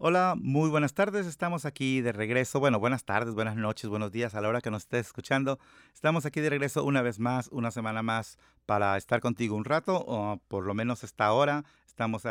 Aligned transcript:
Hola, 0.00 0.36
muy 0.40 0.70
buenas 0.70 0.94
tardes. 0.94 1.26
Estamos 1.26 1.64
aquí 1.64 2.00
de 2.02 2.12
regreso. 2.12 2.60
Bueno, 2.60 2.78
buenas 2.78 3.04
tardes, 3.04 3.34
buenas 3.34 3.56
noches, 3.56 3.90
buenos 3.90 4.12
días 4.12 4.36
a 4.36 4.40
la 4.40 4.48
hora 4.48 4.60
que 4.60 4.70
nos 4.70 4.82
estés 4.82 5.06
escuchando. 5.06 5.58
Estamos 5.92 6.24
aquí 6.24 6.40
de 6.40 6.50
regreso 6.50 6.84
una 6.84 7.02
vez 7.02 7.18
más, 7.18 7.48
una 7.48 7.72
semana 7.72 8.00
más, 8.04 8.38
para 8.64 8.96
estar 8.96 9.20
contigo 9.20 9.56
un 9.56 9.64
rato, 9.64 10.04
o 10.06 10.40
por 10.46 10.64
lo 10.64 10.72
menos 10.72 11.02
esta 11.02 11.32
hora. 11.32 11.64
Estamos 11.84 12.22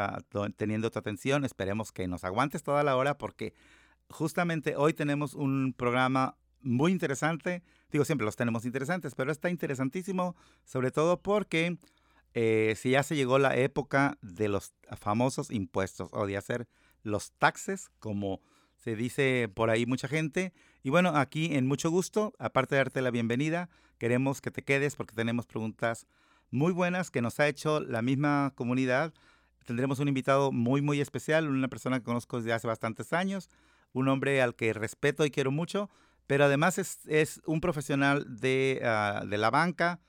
teniendo 0.55 0.89
tu 0.91 0.99
atención. 0.99 1.43
Esperemos 1.43 1.91
que 1.91 2.07
nos 2.07 2.23
aguantes 2.23 2.63
toda 2.63 2.83
la 2.85 2.95
hora 2.95 3.17
porque 3.17 3.53
justamente 4.09 4.77
hoy 4.77 4.93
tenemos 4.93 5.33
un 5.33 5.73
programa 5.73 6.37
muy 6.61 6.93
interesante. 6.93 7.63
Digo, 7.91 8.05
siempre 8.05 8.23
los 8.23 8.37
tenemos 8.37 8.63
interesantes, 8.63 9.13
pero 9.13 9.29
está 9.29 9.49
interesantísimo, 9.49 10.37
sobre 10.63 10.91
todo 10.91 11.21
porque 11.21 11.77
eh, 12.33 12.75
si 12.77 12.91
ya 12.91 13.03
se 13.03 13.17
llegó 13.17 13.39
la 13.39 13.57
época 13.57 14.17
de 14.21 14.47
los 14.47 14.73
famosos 14.97 15.51
impuestos 15.51 16.07
o 16.13 16.25
de 16.25 16.37
hacer 16.37 16.69
los 17.07 17.31
taxes, 17.33 17.89
como 17.99 18.41
se 18.77 18.95
dice 18.95 19.49
por 19.53 19.69
ahí 19.69 19.85
mucha 19.85 20.07
gente. 20.07 20.53
Y 20.83 20.89
bueno, 20.89 21.09
aquí 21.15 21.55
en 21.55 21.65
mucho 21.65 21.89
gusto, 21.89 22.33
aparte 22.37 22.75
de 22.75 22.79
darte 22.79 23.01
la 23.01 23.11
bienvenida, 23.11 23.69
queremos 23.97 24.41
que 24.41 24.51
te 24.51 24.63
quedes 24.63 24.95
porque 24.95 25.15
tenemos 25.15 25.45
preguntas 25.45 26.05
muy 26.51 26.71
buenas 26.71 27.09
que 27.09 27.21
nos 27.21 27.39
ha 27.39 27.47
hecho 27.47 27.79
la 27.79 28.01
misma 28.01 28.53
comunidad. 28.55 29.13
Tendremos 29.65 29.99
un 29.99 30.07
invitado 30.07 30.51
muy, 30.51 30.81
muy 30.81 31.01
especial, 31.01 31.47
una 31.47 31.67
persona 31.67 31.99
que 31.99 32.05
conozco 32.05 32.37
desde 32.37 32.53
hace 32.53 32.67
bastantes 32.67 33.11
años, 33.13 33.49
un 33.93 34.07
hombre 34.07 34.41
al 34.41 34.55
que 34.55 34.73
respeto 34.73 35.25
y 35.25 35.31
quiero 35.31 35.51
mucho, 35.51 35.89
pero 36.27 36.45
además 36.45 36.77
es, 36.77 37.41
un 37.45 37.61
profesional 37.61 38.25
de, 38.39 38.81
ah, 38.83 39.23
la 39.25 39.49
banca, 39.49 39.99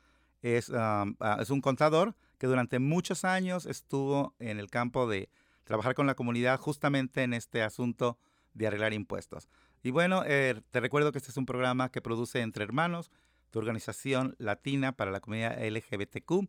es, 0.42 0.70
ah, 0.74 1.06
ah, 1.20 1.38
es 1.40 1.50
un 1.50 1.60
contador 1.60 2.14
que 2.38 2.46
durante 2.46 2.78
muchos 2.78 3.24
años 3.24 3.66
estuvo 3.66 4.34
en 4.38 4.58
el 4.58 4.70
campo 4.70 5.08
de 5.08 5.28
trabajar 5.68 5.94
con 5.94 6.06
la 6.06 6.14
comunidad 6.14 6.58
justamente 6.58 7.22
en 7.22 7.34
este 7.34 7.62
asunto 7.62 8.18
de 8.54 8.66
arreglar 8.66 8.94
impuestos. 8.94 9.50
Y 9.82 9.90
bueno, 9.90 10.22
eh, 10.26 10.62
te 10.70 10.80
recuerdo 10.80 11.12
que 11.12 11.18
este 11.18 11.30
es 11.30 11.36
un 11.36 11.44
programa 11.44 11.90
que 11.90 12.00
produce 12.00 12.40
Entre 12.40 12.64
Hermanos, 12.64 13.10
tu 13.50 13.58
organización 13.58 14.34
latina 14.38 14.92
para 14.92 15.10
la 15.10 15.20
comunidad 15.20 15.62
LGBTQ. 15.62 16.30
Y 16.32 16.48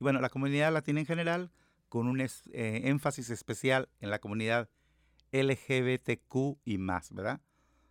bueno, 0.00 0.22
la 0.22 0.30
comunidad 0.30 0.72
latina 0.72 0.98
en 0.98 1.04
general, 1.04 1.52
con 1.90 2.08
un 2.08 2.22
eh, 2.22 2.28
énfasis 2.54 3.28
especial 3.28 3.90
en 4.00 4.08
la 4.08 4.18
comunidad 4.18 4.70
LGBTQ 5.32 6.58
y 6.64 6.78
más, 6.78 7.12
¿verdad? 7.12 7.42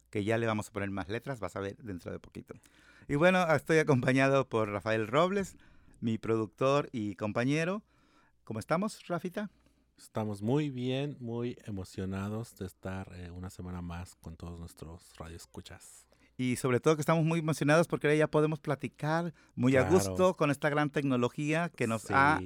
Que 0.09 0.23
ya 0.23 0.39
le 0.39 0.47
vamos 0.47 0.69
a 0.69 0.71
poner 0.71 0.89
más 0.89 1.07
letras, 1.07 1.39
vas 1.39 1.55
a 1.55 1.59
ver 1.59 1.77
dentro 1.77 2.11
de 2.11 2.17
poquito. 2.17 2.55
Y 3.07 3.13
bueno, 3.13 3.45
estoy 3.53 3.77
acompañado 3.77 4.49
por 4.49 4.69
Rafael 4.69 5.07
Robles, 5.07 5.55
mi 6.01 6.17
productor 6.17 6.89
y 6.91 7.13
compañero. 7.13 7.83
¿Cómo 8.43 8.59
estamos, 8.59 9.05
Rafita? 9.07 9.51
Estamos 10.03 10.41
muy 10.41 10.69
bien, 10.69 11.15
muy 11.21 11.57
emocionados 11.63 12.55
de 12.57 12.65
estar 12.65 13.09
eh, 13.15 13.31
una 13.31 13.49
semana 13.49 13.81
más 13.81 14.15
con 14.15 14.35
todos 14.35 14.59
nuestros 14.59 15.13
radioescuchas. 15.15 16.05
Y 16.35 16.57
sobre 16.57 16.81
todo 16.81 16.95
que 16.95 17.01
estamos 17.01 17.23
muy 17.23 17.39
emocionados 17.39 17.87
porque 17.87 18.07
ahora 18.07 18.17
ya 18.17 18.27
podemos 18.27 18.59
platicar 18.59 19.33
muy 19.55 19.77
a 19.77 19.89
gusto 19.89 20.35
con 20.35 20.51
esta 20.51 20.69
gran 20.69 20.89
tecnología 20.89 21.69
que 21.69 21.87
nos, 21.87 22.11
ha, 22.11 22.41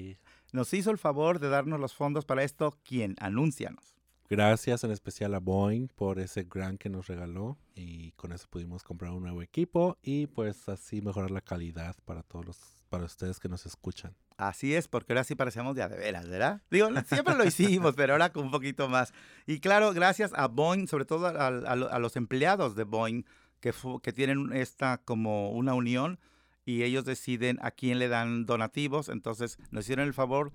nos 0.54 0.74
hizo 0.76 0.92
el 0.92 1.00
favor 1.00 1.40
de 1.40 1.50
darnos 1.50 1.80
los 1.80 1.96
fondos 1.96 2.26
para 2.26 2.44
esto. 2.44 2.78
¿Quién? 2.84 3.16
Anúncianos. 3.20 3.96
Gracias 4.30 4.84
en 4.84 4.92
especial 4.92 5.34
a 5.34 5.40
Boeing 5.40 5.88
por 5.88 6.20
ese 6.20 6.44
grant 6.44 6.80
que 6.80 6.90
nos 6.90 7.08
regaló 7.08 7.58
y 7.74 8.12
con 8.12 8.34
eso 8.34 8.46
pudimos 8.52 8.84
comprar 8.84 9.14
un 9.14 9.24
nuevo 9.24 9.42
equipo 9.42 9.98
y 10.04 10.28
pues 10.28 10.70
así 10.70 11.02
mejorar 11.02 11.32
la 11.32 11.42
calidad 11.42 11.96
para 12.06 12.22
todos 12.22 12.46
los, 12.46 12.78
para 12.90 13.06
ustedes 13.06 13.40
que 13.40 13.50
nos 13.50 13.66
escuchan. 13.66 14.16
Así 14.38 14.76
es, 14.76 14.88
porque 14.88 15.14
ahora 15.14 15.24
sí 15.24 15.34
parecíamos 15.34 15.76
de 15.76 15.82
a 15.82 15.90
de 15.90 15.98
veras, 15.98 16.30
¿verdad? 16.30 16.62
Digo, 16.70 16.90
siempre 17.08 17.34
lo 17.36 17.44
hicimos, 17.44 17.96
pero 17.96 18.14
ahora 18.14 18.32
con 18.32 18.46
un 18.46 18.52
poquito 18.52 18.88
más. 18.88 19.12
Y 19.48 19.60
claro, 19.60 19.94
gracias 19.94 20.32
a 20.36 20.48
Boeing, 20.48 20.88
sobre 20.88 21.06
todo 21.06 21.26
a, 21.26 22.00
los 22.00 22.16
empleados 22.16 22.76
de 22.76 22.84
Boeing, 22.84 23.24
que, 23.60 23.74
que 24.04 24.14
tienen 24.14 24.54
esta 24.54 25.00
como 25.00 25.50
una 25.50 25.74
unión 25.74 26.20
y 26.66 26.84
ellos 26.84 27.04
deciden 27.04 27.58
a 27.64 27.72
quién 27.72 27.98
le 27.98 28.10
dan 28.10 28.46
donativos. 28.46 29.10
Entonces 29.10 29.58
nos 29.72 29.86
hicieron 29.86 30.06
el 30.06 30.14
favor, 30.14 30.52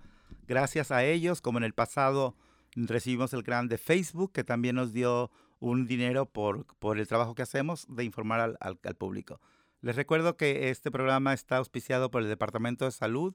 gracias 0.47 0.93
a 0.93 1.03
ellos, 1.03 1.41
como 1.41 1.59
en 1.59 1.64
el 1.64 1.72
pasado 1.72 2.37
recibimos 2.76 3.32
el 3.32 3.43
grant 3.43 3.69
de 3.69 3.78
Facebook, 3.78 4.31
que 4.31 4.44
también 4.44 4.76
nos 4.76 4.93
dio 4.93 5.32
un 5.59 5.88
dinero 5.88 6.26
por, 6.26 6.66
por 6.78 7.00
el 7.00 7.09
trabajo 7.09 7.34
que 7.34 7.43
hacemos 7.43 7.87
de 7.88 8.04
informar 8.04 8.38
al, 8.38 8.59
al 8.60 8.94
público. 8.94 9.41
Les 9.81 9.97
recuerdo 9.97 10.37
que 10.37 10.70
este 10.70 10.93
programa 10.93 11.34
está 11.34 11.56
auspiciado 11.56 12.12
por 12.12 12.22
el 12.22 12.28
Departamento 12.28 12.84
de 12.84 12.93
Salud 12.93 13.34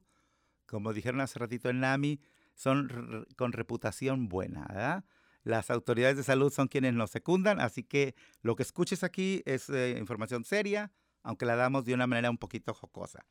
como 0.68 0.92
dijeron 0.92 1.20
hace 1.20 1.38
ratito 1.38 1.70
en 1.70 1.80
NAMI, 1.80 2.20
son 2.54 3.26
con 3.36 3.52
reputación 3.52 4.28
buena. 4.28 5.04
Las 5.44 5.70
autoridades 5.70 6.16
de 6.16 6.24
salud 6.24 6.52
son 6.52 6.68
quienes 6.68 6.94
nos 6.94 7.10
secundan, 7.10 7.60
así 7.60 7.82
que 7.82 8.14
lo 8.42 8.56
que 8.56 8.62
escuches 8.62 9.02
aquí 9.02 9.42
es 9.46 9.70
eh, 9.70 9.96
información 9.98 10.44
seria, 10.44 10.92
aunque 11.22 11.46
la 11.46 11.56
damos 11.56 11.84
de 11.84 11.94
una 11.94 12.06
manera 12.06 12.30
un 12.30 12.38
poquito 12.38 12.74
jocosa. 12.74 13.24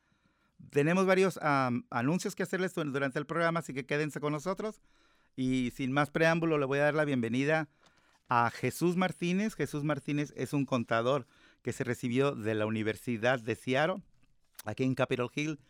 Tenemos 0.70 1.06
varios 1.06 1.38
anuncios 1.90 2.34
que 2.34 2.42
hacerles 2.42 2.74
durante 2.74 3.18
el 3.18 3.26
programa, 3.26 3.60
así 3.60 3.72
que 3.72 3.86
quédense 3.86 4.20
con 4.20 4.32
nosotros. 4.32 4.82
Y 5.36 5.72
sin 5.76 5.92
más 5.92 6.10
preámbulo, 6.10 6.58
le 6.58 6.66
voy 6.66 6.80
a 6.80 6.84
dar 6.84 6.94
la 6.94 7.04
bienvenida 7.04 7.68
a 8.28 8.50
Jesús 8.50 8.96
Martínez. 8.96 9.54
Jesús 9.54 9.84
Martínez 9.84 10.32
es 10.36 10.52
un 10.52 10.66
contador 10.66 11.26
que 11.62 11.72
se 11.72 11.84
recibió 11.84 12.34
de 12.34 12.54
la 12.54 12.66
Universidad 12.66 13.40
de 13.40 13.54
Seattle, 13.54 14.02
aquí 14.64 14.84
en 14.84 14.94
Capitol 14.94 15.30
Hill, 15.34 15.60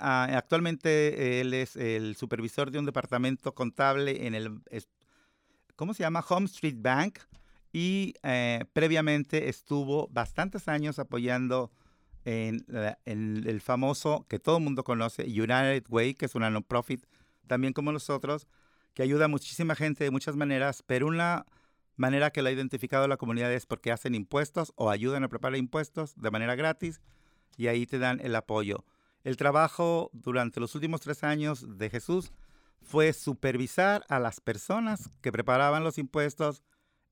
Ah, 0.00 0.28
actualmente 0.36 1.40
él 1.40 1.52
es 1.54 1.76
el 1.76 2.16
supervisor 2.16 2.70
de 2.70 2.78
un 2.78 2.86
departamento 2.86 3.54
contable 3.54 4.26
en 4.26 4.34
el, 4.34 4.60
¿cómo 5.74 5.94
se 5.94 6.02
llama? 6.02 6.24
Home 6.28 6.46
Street 6.46 6.76
Bank. 6.78 7.18
Y 7.72 8.14
eh, 8.22 8.64
previamente 8.72 9.48
estuvo 9.48 10.08
bastantes 10.08 10.66
años 10.68 10.98
apoyando 10.98 11.70
en, 12.24 12.64
el 13.04 13.60
famoso, 13.60 14.26
que 14.28 14.38
todo 14.38 14.58
el 14.58 14.64
mundo 14.64 14.82
conoce, 14.82 15.24
United 15.24 15.84
Way, 15.88 16.14
que 16.14 16.26
es 16.26 16.34
una 16.34 16.50
non-profit, 16.50 17.04
también 17.46 17.72
como 17.72 17.92
nosotros, 17.92 18.48
que 18.94 19.02
ayuda 19.02 19.26
a 19.26 19.28
muchísima 19.28 19.74
gente 19.74 20.04
de 20.04 20.10
muchas 20.10 20.36
maneras, 20.36 20.82
pero 20.86 21.06
una 21.06 21.46
manera 21.96 22.30
que 22.30 22.42
lo 22.42 22.48
ha 22.48 22.52
identificado 22.52 23.06
la 23.08 23.16
comunidad 23.16 23.52
es 23.52 23.66
porque 23.66 23.92
hacen 23.92 24.14
impuestos 24.14 24.72
o 24.76 24.90
ayudan 24.90 25.22
a 25.22 25.28
preparar 25.28 25.56
impuestos 25.56 26.14
de 26.16 26.30
manera 26.30 26.54
gratis 26.56 27.00
y 27.56 27.68
ahí 27.68 27.86
te 27.86 27.98
dan 27.98 28.20
el 28.20 28.34
apoyo. 28.34 28.84
El 29.26 29.36
trabajo 29.36 30.08
durante 30.12 30.60
los 30.60 30.76
últimos 30.76 31.00
tres 31.00 31.24
años 31.24 31.78
de 31.78 31.90
Jesús 31.90 32.30
fue 32.80 33.12
supervisar 33.12 34.04
a 34.08 34.20
las 34.20 34.40
personas 34.40 35.10
que 35.20 35.32
preparaban 35.32 35.82
los 35.82 35.98
impuestos. 35.98 36.62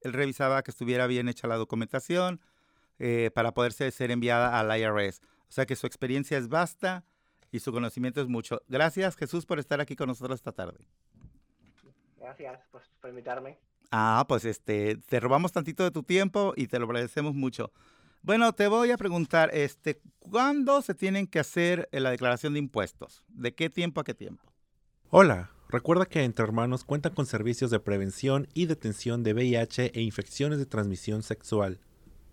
Él 0.00 0.12
revisaba 0.12 0.62
que 0.62 0.70
estuviera 0.70 1.08
bien 1.08 1.28
hecha 1.28 1.48
la 1.48 1.56
documentación 1.56 2.40
eh, 3.00 3.32
para 3.34 3.52
poderse 3.52 3.90
ser 3.90 4.12
enviada 4.12 4.60
al 4.60 4.78
IRS. 4.78 5.22
O 5.48 5.52
sea 5.52 5.66
que 5.66 5.74
su 5.74 5.88
experiencia 5.88 6.38
es 6.38 6.46
vasta 6.46 7.04
y 7.50 7.58
su 7.58 7.72
conocimiento 7.72 8.20
es 8.20 8.28
mucho. 8.28 8.62
Gracias 8.68 9.16
Jesús 9.16 9.44
por 9.44 9.58
estar 9.58 9.80
aquí 9.80 9.96
con 9.96 10.06
nosotros 10.06 10.36
esta 10.38 10.52
tarde. 10.52 10.86
Gracias 12.16 12.60
por 13.00 13.10
invitarme. 13.10 13.58
Ah, 13.90 14.24
pues 14.28 14.44
este, 14.44 14.98
te 15.08 15.18
robamos 15.18 15.50
tantito 15.50 15.82
de 15.82 15.90
tu 15.90 16.04
tiempo 16.04 16.52
y 16.54 16.68
te 16.68 16.78
lo 16.78 16.84
agradecemos 16.84 17.34
mucho. 17.34 17.72
Bueno, 18.24 18.52
te 18.54 18.66
voy 18.68 18.90
a 18.90 18.96
preguntar, 18.96 19.50
este, 19.52 20.00
¿cuándo 20.18 20.80
se 20.80 20.94
tienen 20.94 21.26
que 21.26 21.40
hacer 21.40 21.90
eh, 21.92 22.00
la 22.00 22.10
declaración 22.10 22.54
de 22.54 22.58
impuestos? 22.58 23.22
¿De 23.28 23.54
qué 23.54 23.68
tiempo 23.68 24.00
a 24.00 24.04
qué 24.04 24.14
tiempo? 24.14 24.50
Hola, 25.10 25.50
recuerda 25.68 26.06
que 26.06 26.24
Entre 26.24 26.42
Hermanos 26.42 26.84
cuenta 26.84 27.10
con 27.10 27.26
servicios 27.26 27.70
de 27.70 27.80
prevención 27.80 28.48
y 28.54 28.64
detención 28.64 29.24
de 29.24 29.34
VIH 29.34 29.92
e 29.94 30.00
infecciones 30.00 30.58
de 30.58 30.64
transmisión 30.64 31.22
sexual. 31.22 31.80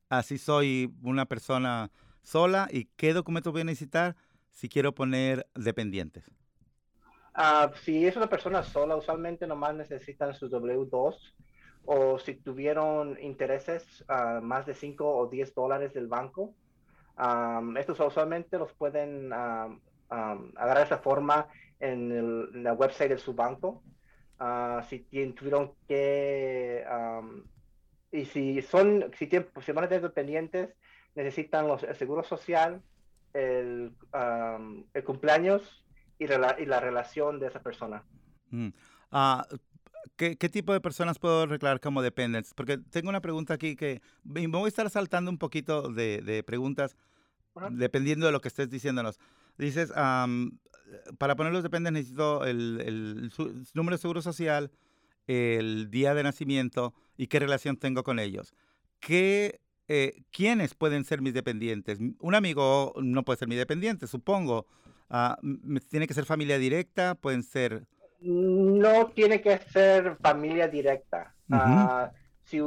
Así 0.09 0.39
soy 0.39 0.95
una 1.03 1.27
persona 1.27 1.91
sola. 2.23 2.69
¿Y 2.71 2.85
qué 2.97 3.13
documentos 3.13 3.53
voy 3.53 3.63
a 3.63 3.65
necesitar 3.65 4.17
si 4.51 4.69
quiero 4.69 4.95
poner 4.95 5.47
dependientes? 5.55 6.31
Ah, 7.35 7.71
si 7.83 8.07
es 8.07 8.17
una 8.17 8.29
persona 8.29 8.63
sola, 8.63 8.97
usualmente 8.97 9.47
nomás 9.47 9.75
necesitan 9.75 10.35
su 10.35 10.49
W2 10.49 11.17
o 11.85 12.19
si 12.19 12.35
tuvieron 12.35 13.17
intereses 13.21 14.05
uh, 14.09 14.43
más 14.43 14.67
de 14.67 14.75
5 14.75 15.09
o 15.09 15.27
10 15.29 15.55
dólares 15.55 15.95
del 15.95 16.07
banco, 16.07 16.55
um, 17.19 17.77
estos 17.77 18.01
usualmente 18.01 18.59
los 18.59 18.73
pueden 18.73 19.33
um, 19.33 19.81
agarrar 20.09 20.87
esa 20.87 20.99
forma 20.99 21.49
en, 21.81 22.13
el, 22.13 22.51
en, 22.55 22.65
la 22.65 22.73
website 22.73 23.11
de 23.11 23.19
su 23.19 23.35
banco. 23.35 23.83
Uh, 24.41 24.83
si 24.89 25.01
tuvieron 25.37 25.73
que 25.89 26.85
y 28.13 28.25
si 28.25 28.63
son 28.63 29.11
si, 29.19 29.27
tienen, 29.27 29.49
si 29.61 29.73
van 29.73 29.85
a 29.85 29.89
tener 29.89 30.03
dependientes 30.03 30.71
necesitan 31.17 31.67
los, 31.67 31.83
el 31.83 31.97
seguro 31.97 32.23
social 32.23 32.81
el, 33.35 33.93
el 34.95 35.05
cumpleaños 35.05 35.85
y, 36.21 36.25
y, 36.25 36.67
la 36.67 36.81
relación 36.81 37.41
de 37.41 37.49
esa 37.49 37.61
persona 37.61 38.05
mm. 38.51 38.69
uh, 39.13 39.43
¿Qué, 40.17 40.37
¿Qué, 40.37 40.49
tipo 40.49 40.73
de 40.73 40.81
personas 40.81 41.19
puedo 41.19 41.47
declarar 41.47 41.81
como 41.81 42.03
dependencia? 42.03 42.53
Porque 42.57 42.79
tengo 42.79 43.09
una 43.09 43.21
pregunta 43.21 43.55
aquí 43.55 43.77
que 43.77 44.01
me 44.25 44.47
voy 44.47 44.65
a 44.65 44.69
estar 44.69 44.91
saltando 44.91 45.31
un 45.31 45.39
poquito 45.39 45.91
de, 45.93 46.23
de 46.23 46.43
preguntas 46.43 46.97
dependiendo 47.71 48.27
de 48.27 48.33
lo 48.33 48.41
que 48.41 48.49
estés 48.49 48.71
diciéndonos. 48.71 49.19
Dices, 49.57 49.93
um, 49.97 50.59
para 51.19 51.37
poner 51.37 51.53
los 51.53 51.63
dependientes 51.63 52.05
necesito 52.05 52.45
el, 52.45 52.81
el, 52.85 53.33
el, 53.39 53.67
número 53.75 53.97
de 53.97 54.01
seguro 54.01 54.23
social, 54.23 54.71
el 55.27 55.91
día 55.91 56.15
de 56.15 56.23
nacimiento 56.23 56.95
y 57.17 57.27
qué 57.27 57.39
relación 57.39 57.77
tengo 57.77 58.03
con 58.03 58.19
ellos. 58.19 58.55
¿Qué, 59.01 59.61
eh, 59.89 60.23
¿Quiénes 60.31 60.75
pueden 60.75 61.05
ser 61.05 61.21
mis 61.21 61.35
dependientes? 61.35 61.99
Un 62.19 62.35
amigo 62.35 62.95
no 63.03 63.25
puede 63.25 63.39
ser 63.39 63.49
mi 63.49 63.57
dependiente, 63.57 64.07
supongo. 64.07 64.67
Uh, 65.11 65.79
¿Tiene 65.91 66.07
que 66.07 66.15
ser 66.15 66.25
familia 66.25 66.59
directa? 66.59 67.15
¿Pueden 67.15 67.43
ser 67.43 67.87
no 68.21 69.07
tiene 69.09 69.41
que 69.41 69.59
ser 69.59 70.17
familia 70.17 70.69
directa. 70.69 71.35
Uh 71.49 71.55
-huh. 71.55 72.09
uh, 72.09 72.13
si, 72.49 72.59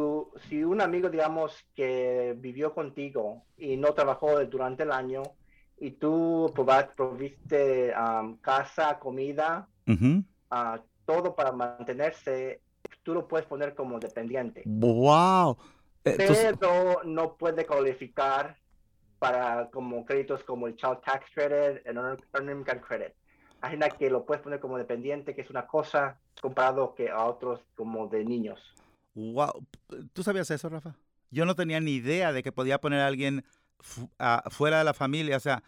si, 0.47 0.63
un 0.63 0.81
amigo, 0.81 1.09
digamos, 1.09 1.65
que 1.75 2.35
vivió 2.37 2.73
contigo 2.73 3.43
y 3.57 3.77
no 3.77 3.93
trabajó 3.93 4.43
durante 4.45 4.83
el 4.83 4.91
año 4.91 5.23
y 5.77 5.91
tú 5.91 6.51
proviste 6.95 7.93
um, 7.95 8.37
casa, 8.37 8.99
comida, 8.99 9.67
uh 9.87 9.91
-huh. 9.91 10.25
uh, 10.51 10.81
todo 11.05 11.35
para 11.35 11.51
mantenerse, 11.51 12.61
tú 13.03 13.13
lo 13.13 13.27
puedes 13.27 13.47
poner 13.47 13.73
como 13.73 13.99
dependiente. 13.99 14.61
¡Wow! 14.65 15.57
Entonces... 16.03 16.55
Pero 16.59 17.01
no 17.03 17.35
puede 17.35 17.65
cualificar 17.65 18.57
para 19.17 19.69
como 19.69 20.05
créditos 20.05 20.43
como 20.43 20.67
el 20.67 20.75
Child 20.75 21.01
Tax 21.03 21.25
Credit, 21.33 21.85
el 21.85 21.97
Earning 22.33 22.59
Income 22.59 22.81
Credit 22.81 23.13
una 23.73 23.89
que 23.89 24.09
lo 24.09 24.25
puedes 24.25 24.41
poner 24.43 24.59
como 24.59 24.77
dependiente, 24.77 25.35
que 25.35 25.41
es 25.41 25.49
una 25.49 25.67
cosa 25.67 26.19
comparado 26.41 26.95
que 26.95 27.09
a 27.09 27.25
otros 27.25 27.61
como 27.75 28.07
de 28.07 28.25
niños. 28.25 28.73
Wow, 29.13 29.67
¿tú 30.13 30.23
sabías 30.23 30.49
eso, 30.51 30.69
Rafa? 30.69 30.95
Yo 31.31 31.45
no 31.45 31.55
tenía 31.55 31.79
ni 31.79 31.93
idea 31.93 32.31
de 32.33 32.43
que 32.43 32.51
podía 32.51 32.79
poner 32.79 32.99
a 32.99 33.07
alguien 33.07 33.43
fuera 34.49 34.79
de 34.79 34.83
la 34.83 34.93
familia. 34.93 35.37
O 35.37 35.39
sea, 35.39 35.63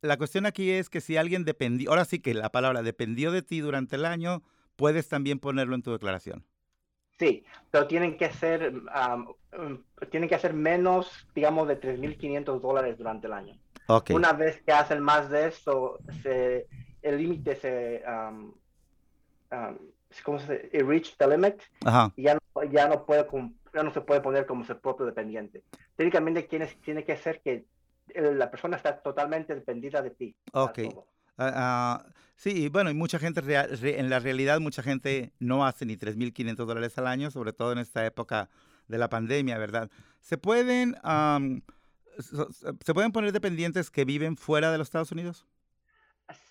la 0.00 0.16
cuestión 0.16 0.46
aquí 0.46 0.70
es 0.70 0.88
que 0.90 1.00
si 1.00 1.16
alguien 1.16 1.44
dependió, 1.44 1.90
ahora 1.90 2.04
sí 2.04 2.20
que 2.20 2.34
la 2.34 2.50
palabra 2.50 2.82
dependió 2.82 3.32
de 3.32 3.42
ti 3.42 3.60
durante 3.60 3.96
el 3.96 4.04
año, 4.04 4.42
puedes 4.76 5.08
también 5.08 5.38
ponerlo 5.38 5.74
en 5.74 5.82
tu 5.82 5.92
declaración. 5.92 6.44
Sí, 7.18 7.44
pero 7.72 7.88
tienen 7.88 8.16
que 8.16 8.30
ser, 8.30 8.72
um, 8.72 9.82
tienen 10.10 10.28
que 10.28 10.36
hacer 10.36 10.54
menos, 10.54 11.26
digamos, 11.34 11.66
de 11.66 11.80
3.500 11.80 12.60
dólares 12.60 12.96
durante 12.96 13.26
el 13.26 13.32
año. 13.32 13.58
Okay. 13.88 14.14
Una 14.14 14.32
vez 14.32 14.62
que 14.62 14.70
hacen 14.70 15.02
más 15.02 15.28
de 15.30 15.48
eso, 15.48 15.98
se, 16.22 16.68
el 17.02 17.18
límite 17.18 17.56
se, 17.56 18.04
um, 18.06 18.54
um, 19.50 19.78
¿cómo 20.24 20.38
se 20.38 20.52
dice? 20.52 20.70
It 20.72 20.82
reached 20.82 21.16
the 21.18 21.26
limit 21.26 21.62
Ajá. 21.84 22.12
y 22.16 22.22
ya 22.22 22.34
no, 22.34 22.64
ya 22.64 22.88
no 22.88 23.04
puede 23.04 23.26
ya 23.74 23.82
no 23.82 23.92
se 23.92 24.00
puede 24.00 24.20
poner 24.20 24.46
como 24.46 24.64
su 24.64 24.78
propio 24.78 25.06
dependiente. 25.06 25.62
Técnicamente 25.96 26.42
tiene, 26.42 26.66
tiene 26.82 27.04
que 27.04 27.16
ser 27.16 27.40
que 27.40 27.64
la 28.14 28.50
persona 28.50 28.76
está 28.76 28.98
totalmente 29.00 29.54
dependida 29.54 30.02
de 30.02 30.10
ti. 30.10 30.34
Ok. 30.52 30.78
Uh, 31.36 31.44
uh, 31.44 31.98
sí, 32.36 32.68
bueno, 32.68 32.90
y 32.90 32.94
mucha 32.94 33.18
gente, 33.18 33.40
real, 33.40 33.78
re, 33.78 34.00
en 34.00 34.10
la 34.10 34.18
realidad, 34.18 34.60
mucha 34.60 34.82
gente 34.82 35.32
no 35.38 35.64
hace 35.64 35.84
ni 35.84 35.96
3.500 35.96 36.54
dólares 36.56 36.98
al 36.98 37.06
año, 37.06 37.30
sobre 37.30 37.52
todo 37.52 37.72
en 37.72 37.78
esta 37.78 38.04
época 38.06 38.48
de 38.88 38.98
la 38.98 39.08
pandemia, 39.08 39.58
¿verdad? 39.58 39.90
¿Se 40.20 40.38
pueden, 40.38 40.96
um, 41.04 41.60
¿se 42.18 42.94
pueden 42.94 43.12
poner 43.12 43.32
dependientes 43.32 43.90
que 43.90 44.04
viven 44.04 44.36
fuera 44.36 44.72
de 44.72 44.78
los 44.78 44.88
Estados 44.88 45.12
Unidos? 45.12 45.46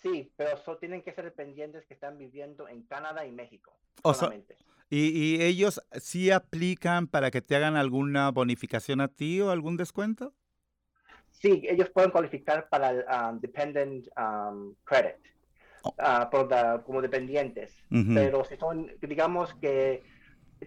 Sí, 0.01 0.31
pero 0.35 0.57
so, 0.57 0.77
tienen 0.77 1.01
que 1.03 1.13
ser 1.13 1.25
dependientes 1.25 1.85
que 1.85 1.93
están 1.93 2.17
viviendo 2.17 2.67
en 2.67 2.83
Canadá 2.83 3.25
y 3.25 3.31
México. 3.31 3.77
O 4.03 4.13
solamente. 4.13 4.55
So, 4.55 4.65
¿y, 4.89 5.09
¿y, 5.09 5.41
ellos 5.43 5.81
sí 5.99 6.31
aplican 6.31 7.07
para 7.07 7.29
que 7.31 7.41
te 7.41 7.55
hagan 7.55 7.75
alguna 7.75 8.31
bonificación 8.31 9.01
a 9.01 9.07
ti 9.07 9.41
o 9.41 9.51
algún 9.51 9.77
descuento? 9.77 10.33
Sí, 11.31 11.61
ellos 11.69 11.89
pueden 11.89 12.09
cualificar 12.11 12.67
para 12.69 12.89
el 12.89 13.05
um, 13.05 13.39
Dependent 13.39 14.07
um, 14.17 14.73
Credit 14.83 15.17
oh. 15.83 15.89
uh, 15.89 16.29
por 16.29 16.47
the, 16.47 16.83
como 16.83 17.01
dependientes. 17.01 17.77
Uh 17.91 17.97
-huh. 17.97 18.13
Pero 18.15 18.43
si 18.43 18.57
son, 18.57 18.91
digamos 19.01 19.53
que 19.55 20.01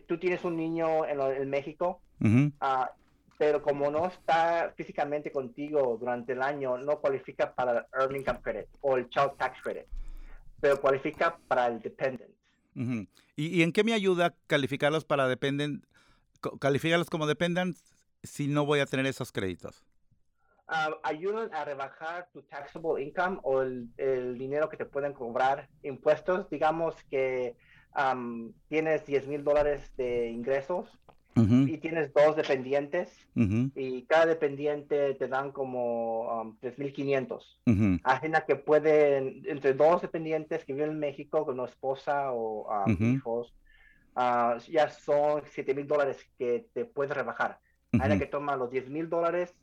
tú 0.07 0.19
tienes 0.19 0.45
un 0.45 0.57
niño 0.57 1.05
en, 1.07 1.21
en 1.21 1.51
México 1.51 2.01
uh 2.21 2.27
-huh. 2.27 2.91
Pero 3.41 3.63
como 3.63 3.91
no 3.91 4.07
está 4.07 4.75
físicamente 4.77 5.33
contigo 5.33 5.97
durante 5.99 6.35
el 6.35 6.43
año, 6.43 6.77
no 6.77 7.01
cualifica 7.01 7.55
para 7.55 7.73
el 7.73 7.87
Earning 7.99 8.21
Income 8.21 8.41
Credit 8.43 8.69
o 8.83 8.99
el 8.99 9.09
Child 9.09 9.39
Tax 9.39 9.63
Credit, 9.63 9.87
pero 10.61 10.79
cualifica 10.79 11.39
para 11.49 11.67
el 11.69 11.81
Dependent. 11.81 12.35
Uh 12.77 12.81
-huh. 12.81 13.09
¿Y, 13.37 13.47
¿Y, 13.47 13.63
en 13.63 13.73
qué 13.73 13.83
me 13.83 13.95
ayuda 13.95 14.35
calificarlos 14.47 15.07
para 15.07 15.27
Dependent, 15.27 15.87
calificarlos 16.61 17.09
como 17.09 17.27
Dependent 17.27 17.79
si 18.23 18.47
no 18.47 18.67
voy 18.67 18.81
a 18.81 18.85
tener 18.85 19.07
esos 19.07 19.33
créditos? 19.33 19.87
Uh, 20.69 20.97
ayudan 21.03 21.49
a 21.55 21.65
rebajar 21.65 22.29
tu 22.35 22.43
taxable 22.43 23.03
income 23.03 23.39
o 23.43 23.63
el, 23.63 23.89
el, 23.97 24.37
dinero 24.37 24.69
que 24.69 24.77
te 24.77 24.85
pueden 24.85 25.15
cobrar 25.15 25.71
impuestos. 25.83 26.51
Digamos 26.51 26.95
que 27.05 27.57
um, 27.97 28.53
tienes 28.69 29.07
10 29.07 29.29
mil 29.29 29.43
dólares 29.43 29.97
de 29.97 30.29
ingresos 30.29 31.01
Uh 31.37 31.43
-huh. 31.43 31.69
y 31.71 31.79
tienes 31.79 32.13
dos 32.13 32.35
dependientes 32.35 33.17
uh 33.37 33.41
-huh. 33.41 33.71
y 33.77 34.03
cada 34.03 34.27
dependiente 34.27 35.15
te 35.15 35.29
dan 35.29 35.53
como 35.53 36.23
um, 36.43 36.57
3.500. 36.61 37.57
Uh 37.67 37.71
-huh. 37.71 38.01
Ajena 38.03 38.41
que 38.41 38.57
pueden, 38.57 39.43
entre 39.47 39.75
dos 39.75 40.03
dependientes 40.03 40.65
que 40.65 40.73
viven 40.73 40.91
en 40.91 40.99
México 40.99 41.45
con 41.45 41.59
una 41.59 41.69
esposa 41.69 42.33
o 42.33 42.67
um, 42.85 43.15
hijos, 43.15 43.55
uh, 44.17 44.59
ya 44.71 44.91
son 44.91 45.43
7.000 45.43 45.87
dólares 45.87 46.19
que 46.37 46.67
te 46.75 46.85
puedes 46.85 47.15
rebajar. 47.15 47.59
Ajena 47.93 48.19
que 48.19 48.27
toma 48.27 48.57
los 48.57 48.71
10.000 48.71 49.09
dólares, 49.09 49.55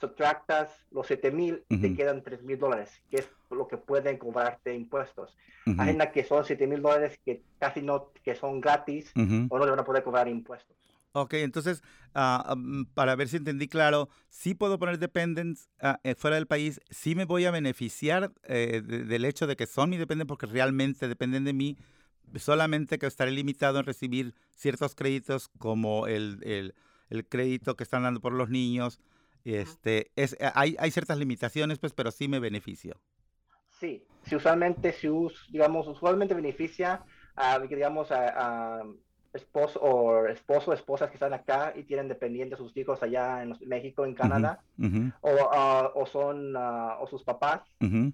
subtractas 0.00 0.86
los 0.90 1.08
7.000 1.08 1.64
y 1.68 1.78
te 1.78 1.94
quedan 1.94 2.22
3.000 2.22 2.58
dólares, 2.58 3.02
que 3.10 3.18
es 3.18 3.30
lo 3.50 3.68
que 3.68 3.76
pueden 3.76 4.18
cobrarte 4.18 4.74
impuestos. 4.74 5.36
Ajena 5.78 6.10
que 6.10 6.24
son 6.24 6.44
7.000 6.44 6.80
dólares 6.80 7.20
que 7.24 7.42
casi 7.58 7.82
no, 7.82 8.10
que 8.24 8.34
son 8.34 8.60
gratis 8.60 9.12
o 9.16 9.58
no 9.58 9.64
te 9.64 9.70
van 9.70 9.78
a 9.78 9.84
poder 9.84 10.02
cobrar 10.02 10.28
impuestos. 10.28 10.76
Ok, 11.14 11.34
entonces, 11.34 11.82
uh, 12.14 12.54
um, 12.54 12.86
para 12.86 13.14
ver 13.16 13.28
si 13.28 13.36
entendí 13.36 13.68
claro, 13.68 14.08
sí 14.30 14.54
puedo 14.54 14.78
poner 14.78 14.98
dependents 14.98 15.68
uh, 15.82 16.14
fuera 16.16 16.36
del 16.36 16.46
país, 16.46 16.80
sí 16.88 17.14
me 17.14 17.26
voy 17.26 17.44
a 17.44 17.50
beneficiar 17.50 18.32
eh, 18.44 18.80
de, 18.82 19.04
del 19.04 19.26
hecho 19.26 19.46
de 19.46 19.54
que 19.54 19.66
son 19.66 19.90
mi 19.90 19.98
dependientes 19.98 20.28
porque 20.28 20.46
realmente 20.46 21.08
dependen 21.08 21.44
de 21.44 21.52
mí, 21.52 21.76
solamente 22.36 22.98
que 22.98 23.06
estaré 23.06 23.30
limitado 23.30 23.78
en 23.78 23.84
recibir 23.84 24.34
ciertos 24.54 24.94
créditos 24.94 25.48
como 25.58 26.06
el, 26.06 26.38
el, 26.44 26.74
el 27.10 27.28
crédito 27.28 27.76
que 27.76 27.84
están 27.84 28.04
dando 28.04 28.20
por 28.20 28.32
los 28.32 28.48
niños. 28.48 28.98
Este, 29.44 30.12
es, 30.16 30.34
hay, 30.54 30.76
hay 30.78 30.90
ciertas 30.92 31.18
limitaciones, 31.18 31.78
pues, 31.78 31.92
pero 31.92 32.10
sí 32.10 32.26
me 32.26 32.38
beneficio. 32.38 32.98
Sí, 33.78 34.06
si 34.24 34.36
usualmente, 34.36 34.92
si 34.92 35.10
us, 35.10 35.34
digamos, 35.50 35.86
usualmente 35.88 36.32
beneficia, 36.32 37.04
uh, 37.36 37.66
digamos, 37.66 38.10
a 38.12 38.82
esposo 39.32 39.80
o 39.80 40.26
esposo 40.26 40.72
esposas 40.72 41.08
que 41.10 41.16
están 41.16 41.32
acá 41.32 41.72
y 41.74 41.84
tienen 41.84 42.08
dependientes 42.08 42.58
sus 42.58 42.76
hijos 42.76 43.02
allá 43.02 43.42
en 43.42 43.50
los, 43.50 43.60
México, 43.62 44.04
en 44.04 44.14
Canadá, 44.14 44.60
uh 44.78 44.82
-huh. 44.82 45.12
o, 45.20 45.30
uh, 45.30 46.02
o, 46.02 46.06
son 46.06 46.56
uh, 46.56 47.00
o 47.00 47.06
sus 47.06 47.22
papás, 47.22 47.62
uh 47.80 48.10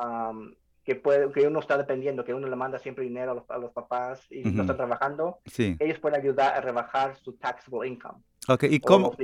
um, 0.00 0.54
que, 0.84 0.94
puede, 0.94 1.30
que 1.32 1.46
uno 1.46 1.60
está 1.60 1.76
dependiendo, 1.76 2.24
que 2.24 2.34
uno 2.34 2.48
le 2.48 2.56
manda 2.56 2.78
siempre 2.78 3.04
dinero 3.04 3.32
a 3.32 3.34
los, 3.34 3.50
a 3.50 3.58
los 3.58 3.72
papás 3.72 4.26
y 4.30 4.42
no 4.42 4.62
están 4.62 4.76
trabajando, 4.76 5.38
sí. 5.46 5.76
ellos 5.78 5.98
pueden 5.98 6.20
ayudar 6.20 6.54
a 6.54 6.60
rebajar 6.60 7.16
su 7.16 7.34
taxable 7.34 7.88
income. 7.88 8.18
Ok, 8.48 8.64
¿y 8.64 8.80
cómo? 8.80 9.14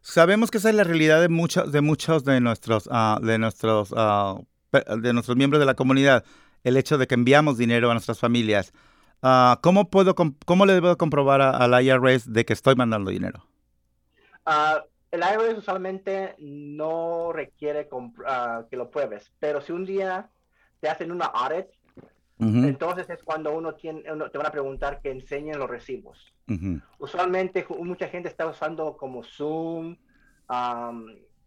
Sabemos 0.00 0.50
que 0.50 0.58
esa 0.58 0.70
es 0.70 0.74
la 0.74 0.84
realidad 0.84 1.20
de 1.20 1.28
muchos 1.28 1.70
de, 1.70 1.80
muchos 1.80 2.24
de 2.24 2.40
nuestros, 2.40 2.88
ah, 2.90 3.18
de 3.22 3.38
nuestros, 3.38 3.92
ah, 3.96 4.40
de 4.72 5.12
nuestros 5.12 5.36
miembros 5.36 5.60
de 5.60 5.66
la 5.66 5.74
comunidad, 5.74 6.24
el 6.64 6.76
hecho 6.76 6.98
de 6.98 7.06
que 7.06 7.14
enviamos 7.14 7.58
dinero 7.58 7.90
a 7.90 7.94
nuestras 7.94 8.18
familias. 8.18 8.72
Uh, 9.22 9.60
¿cómo, 9.62 9.90
puedo, 9.90 10.14
¿Cómo 10.14 10.66
le 10.66 10.74
debo 10.74 10.96
comprobar 10.96 11.40
al 11.40 11.84
IRS 11.84 12.32
de 12.32 12.44
que 12.44 12.52
estoy 12.52 12.76
mandando 12.76 13.10
dinero? 13.10 13.44
Uh, 14.46 14.80
el 15.10 15.20
IRS 15.20 15.58
usualmente 15.58 16.34
no 16.38 17.32
requiere 17.32 17.88
ah, 18.26 18.64
que 18.70 18.76
lo 18.76 18.90
pruebes, 18.90 19.32
pero 19.40 19.60
si 19.60 19.72
un 19.72 19.84
día 19.84 20.28
te 20.80 20.88
hacen 20.88 21.10
una 21.10 21.26
audit, 21.26 21.66
entonces 22.40 23.10
es 23.10 23.24
cuando 23.24 23.52
uno 23.52 23.74
tiene, 23.74 24.02
te 24.02 24.38
van 24.38 24.46
a 24.46 24.52
preguntar 24.52 25.00
que 25.00 25.10
enseñen 25.10 25.58
los 25.58 25.68
recibos. 25.68 26.32
Usualmente 26.98 27.66
mucha 27.80 28.08
gente 28.08 28.28
está 28.28 28.46
usando 28.46 28.96
como 28.96 29.24
Zoom 29.24 29.96
o 30.46 30.92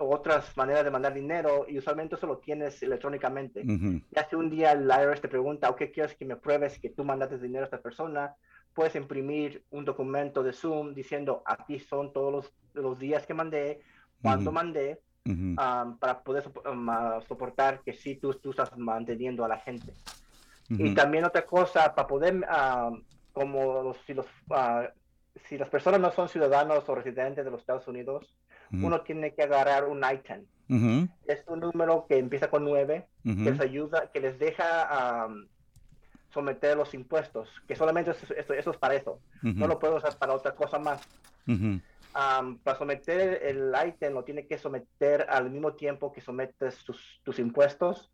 otras 0.08 0.56
maneras 0.58 0.84
de 0.84 0.92
mandar 0.92 1.14
dinero 1.14 1.66
y 1.68 1.78
usualmente 1.78 2.16
eso 2.16 2.28
lo 2.28 2.38
tienes 2.38 2.82
electrónicamente. 2.84 3.62
Y 3.64 4.20
hace 4.20 4.36
un 4.36 4.50
día 4.50 4.72
el 4.72 4.86
IRS 4.86 5.22
te 5.22 5.28
pregunta, 5.28 5.70
¿o 5.70 5.76
qué 5.76 5.92
quieres 5.92 6.16
que 6.16 6.26
me 6.26 6.36
pruebes 6.36 6.80
que 6.80 6.90
tú 6.90 7.04
mandaste 7.04 7.38
dinero 7.38 7.64
a 7.64 7.66
esta 7.66 7.82
persona? 7.82 8.36
Puedes 8.74 8.96
imprimir 8.96 9.64
un 9.72 9.86
documento 9.86 10.44
de 10.44 10.54
Zoom 10.54 10.94
diciendo, 10.94 11.44
aquí 11.46 11.80
son 11.80 12.14
todos 12.14 12.32
los, 12.32 12.54
los 12.74 13.00
días 13.00 13.26
que 13.26 13.34
mandé, 13.34 13.82
cuándo 14.22 14.52
mandé, 14.52 15.00
para 16.00 16.24
poder 16.24 16.44
soportar 17.28 17.82
que 17.82 17.94
sí 17.94 18.16
tú, 18.16 18.34
tú 18.34 18.52
estás 18.52 18.78
manteniendo 18.78 19.46
a 19.46 19.48
la 19.48 19.58
gente. 19.58 19.94
Y 20.70 20.96
también 20.96 21.26
otra 21.26 21.46
cosa, 21.46 21.94
para 21.94 22.08
poder, 22.08 22.42
como 23.34 23.94
si, 24.06 24.14
los, 24.14 24.26
ah, 24.52 24.90
si 25.48 25.58
las 25.58 25.70
personas 25.70 26.00
no 26.00 26.12
son 26.12 26.30
ciudadanos 26.30 26.88
o 26.88 26.96
residentes 26.96 27.44
de 27.44 27.52
los 27.52 27.60
Estados 27.60 27.88
Unidos, 27.88 28.34
uno 28.72 29.02
tiene 29.02 29.34
que 29.34 29.44
agarrar 29.44 29.86
un 29.88 30.04
ITIN. 30.04 30.48
Es 31.28 31.44
un 31.48 31.60
número 31.60 32.06
que 32.08 32.18
empieza 32.18 32.50
con 32.50 32.64
9, 32.64 33.06
que 33.24 33.52
les 33.52 33.60
ayuda, 33.60 34.10
que 34.14 34.20
les 34.20 34.40
deja 34.40 35.28
someter 36.30 36.78
los 36.78 36.94
impuestos, 36.94 37.50
que 37.68 37.76
solamente 37.76 38.12
eso, 38.12 38.54
es 38.54 38.78
para 38.78 38.96
eso. 38.96 39.20
No 39.42 39.68
lo 39.68 39.80
puedo 39.80 39.98
usar 39.98 40.18
para 40.18 40.34
otra 40.34 40.56
cosa 40.56 40.80
más. 40.80 41.02
para 42.64 42.78
someter 42.78 43.42
el 43.44 43.74
ITIN 43.88 44.14
lo 44.14 44.24
tiene 44.24 44.48
que 44.48 44.58
someter 44.58 45.26
al 45.30 45.50
mismo 45.50 45.74
tiempo 45.74 46.12
que 46.12 46.22
sometes 46.22 46.84
tus 46.86 47.40
impuestos 47.40 48.12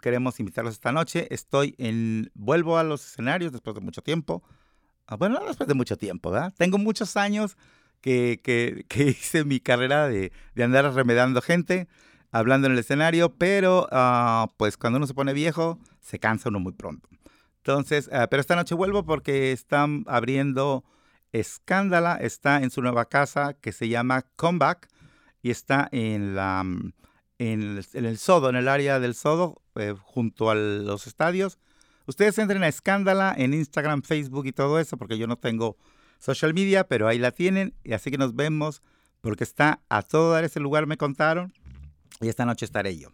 queremos 0.00 0.38
invitarlos 0.40 0.74
esta 0.74 0.92
noche. 0.92 1.26
Estoy 1.30 1.74
en. 1.78 2.30
Vuelvo 2.34 2.78
a 2.78 2.84
los 2.84 3.04
escenarios 3.04 3.52
después 3.52 3.74
de 3.74 3.80
mucho 3.80 4.02
tiempo. 4.02 4.42
Ah, 5.12 5.16
bueno, 5.16 5.38
no 5.38 5.44
después 5.44 5.68
de 5.68 5.74
mucho 5.74 5.98
tiempo, 5.98 6.30
¿verdad? 6.30 6.54
Tengo 6.56 6.78
muchos 6.78 7.18
años 7.18 7.58
que, 8.00 8.40
que, 8.42 8.86
que 8.88 9.02
hice 9.10 9.44
mi 9.44 9.60
carrera 9.60 10.08
de, 10.08 10.32
de, 10.54 10.64
andar 10.64 10.90
remedando 10.94 11.42
gente, 11.42 11.86
hablando 12.30 12.66
en 12.66 12.72
el 12.72 12.78
escenario, 12.78 13.34
pero 13.34 13.88
uh, 13.92 14.50
pues 14.56 14.78
cuando 14.78 14.96
uno 14.96 15.06
se 15.06 15.12
pone 15.12 15.34
viejo, 15.34 15.78
se 16.00 16.18
cansa 16.18 16.48
uno 16.48 16.60
muy 16.60 16.72
pronto. 16.72 17.10
Entonces, 17.58 18.08
uh, 18.08 18.26
pero 18.30 18.40
esta 18.40 18.56
noche 18.56 18.74
vuelvo 18.74 19.04
porque 19.04 19.52
están 19.52 20.04
abriendo 20.06 20.82
Escándala, 21.30 22.16
está 22.16 22.62
en 22.62 22.70
su 22.70 22.80
nueva 22.80 23.04
casa 23.04 23.52
que 23.52 23.72
se 23.72 23.90
llama 23.90 24.22
Comeback 24.36 24.88
y 25.42 25.50
está 25.50 25.90
en 25.92 26.34
la 26.34 26.64
en 27.38 27.82
el, 27.92 28.16
Sodo, 28.16 28.48
en 28.48 28.56
el 28.56 28.66
área 28.66 28.98
del 28.98 29.14
Sodo, 29.14 29.60
eh, 29.74 29.94
junto 30.00 30.48
a 30.48 30.54
los 30.54 31.06
estadios. 31.06 31.58
Ustedes 32.06 32.38
entren 32.38 32.62
a 32.62 32.68
Escándala 32.68 33.34
en 33.36 33.54
Instagram, 33.54 34.02
Facebook 34.02 34.46
y 34.46 34.52
todo 34.52 34.78
eso, 34.78 34.96
porque 34.96 35.18
yo 35.18 35.26
no 35.26 35.36
tengo 35.36 35.76
social 36.18 36.54
media, 36.54 36.84
pero 36.84 37.08
ahí 37.08 37.18
la 37.18 37.30
tienen. 37.30 37.74
Y 37.84 37.92
así 37.92 38.10
que 38.10 38.18
nos 38.18 38.34
vemos, 38.34 38.82
porque 39.20 39.44
está 39.44 39.80
a 39.88 40.02
todo 40.02 40.32
dar 40.32 40.44
ese 40.44 40.60
lugar, 40.60 40.86
me 40.86 40.96
contaron. 40.96 41.52
Y 42.20 42.28
esta 42.28 42.44
noche 42.44 42.64
estaré 42.64 42.96
yo. 42.96 43.08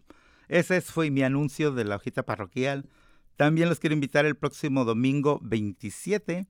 Ese 0.47 0.81
fue 0.81 1.11
mi 1.11 1.23
anuncio 1.23 1.71
de 1.71 1.85
la 1.85 1.95
hojita 1.95 2.23
parroquial. 2.23 2.89
También 3.35 3.69
los 3.69 3.79
quiero 3.79 3.93
invitar 3.93 4.25
el 4.25 4.35
próximo 4.35 4.85
domingo 4.85 5.39
27. 5.43 6.47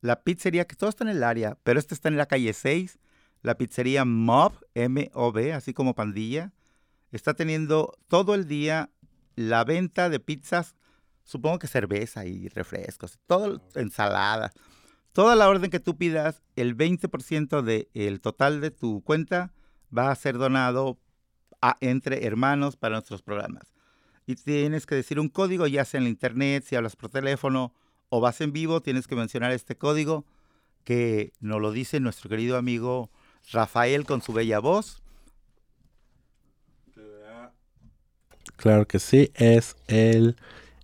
La 0.00 0.22
pizzería, 0.22 0.66
que 0.66 0.76
todo 0.76 0.90
está 0.90 1.04
en 1.04 1.10
el 1.10 1.24
área, 1.24 1.58
pero 1.64 1.78
esta 1.78 1.94
está 1.94 2.08
en 2.08 2.16
la 2.16 2.26
calle 2.26 2.52
6. 2.52 2.98
La 3.42 3.56
pizzería 3.56 4.04
Mob, 4.04 4.52
M-O-B, 4.74 5.52
así 5.52 5.72
como 5.72 5.94
pandilla 5.94 6.52
está 7.12 7.34
teniendo 7.34 7.98
todo 8.08 8.34
el 8.34 8.46
día 8.46 8.90
la 9.34 9.64
venta 9.64 10.08
de 10.08 10.20
pizzas, 10.20 10.74
supongo 11.28 11.58
que 11.58 11.66
cerveza 11.66 12.24
y 12.24 12.48
refrescos, 12.48 13.18
todo 13.26 13.60
ensalada. 13.74 14.50
Toda 15.12 15.36
la 15.36 15.50
orden 15.50 15.70
que 15.70 15.78
tú 15.78 15.98
pidas, 15.98 16.42
el 16.56 16.74
20% 16.74 17.60
del 17.60 18.20
total 18.22 18.62
de 18.62 18.70
tu 18.70 19.02
cuenta 19.02 19.52
va 19.96 20.10
a 20.10 20.14
ser 20.14 20.38
donado 20.38 20.98
a, 21.60 21.76
entre 21.82 22.26
hermanos 22.26 22.78
para 22.78 22.94
nuestros 22.94 23.20
programas. 23.20 23.74
Y 24.24 24.36
tienes 24.36 24.86
que 24.86 24.94
decir 24.94 25.20
un 25.20 25.28
código, 25.28 25.66
ya 25.66 25.84
sea 25.84 25.98
en 25.98 26.04
la 26.04 26.10
internet, 26.10 26.64
si 26.66 26.76
hablas 26.76 26.96
por 26.96 27.10
teléfono 27.10 27.74
o 28.08 28.20
vas 28.22 28.40
en 28.40 28.54
vivo, 28.54 28.80
tienes 28.80 29.06
que 29.06 29.14
mencionar 29.14 29.52
este 29.52 29.76
código 29.76 30.24
que 30.84 31.34
nos 31.40 31.60
lo 31.60 31.72
dice 31.72 32.00
nuestro 32.00 32.30
querido 32.30 32.56
amigo 32.56 33.10
Rafael 33.52 34.06
con 34.06 34.22
su 34.22 34.32
bella 34.32 34.60
voz. 34.60 35.02
Claro 38.56 38.88
que 38.88 38.98
sí, 38.98 39.30
es 39.34 39.76
el 39.88 40.36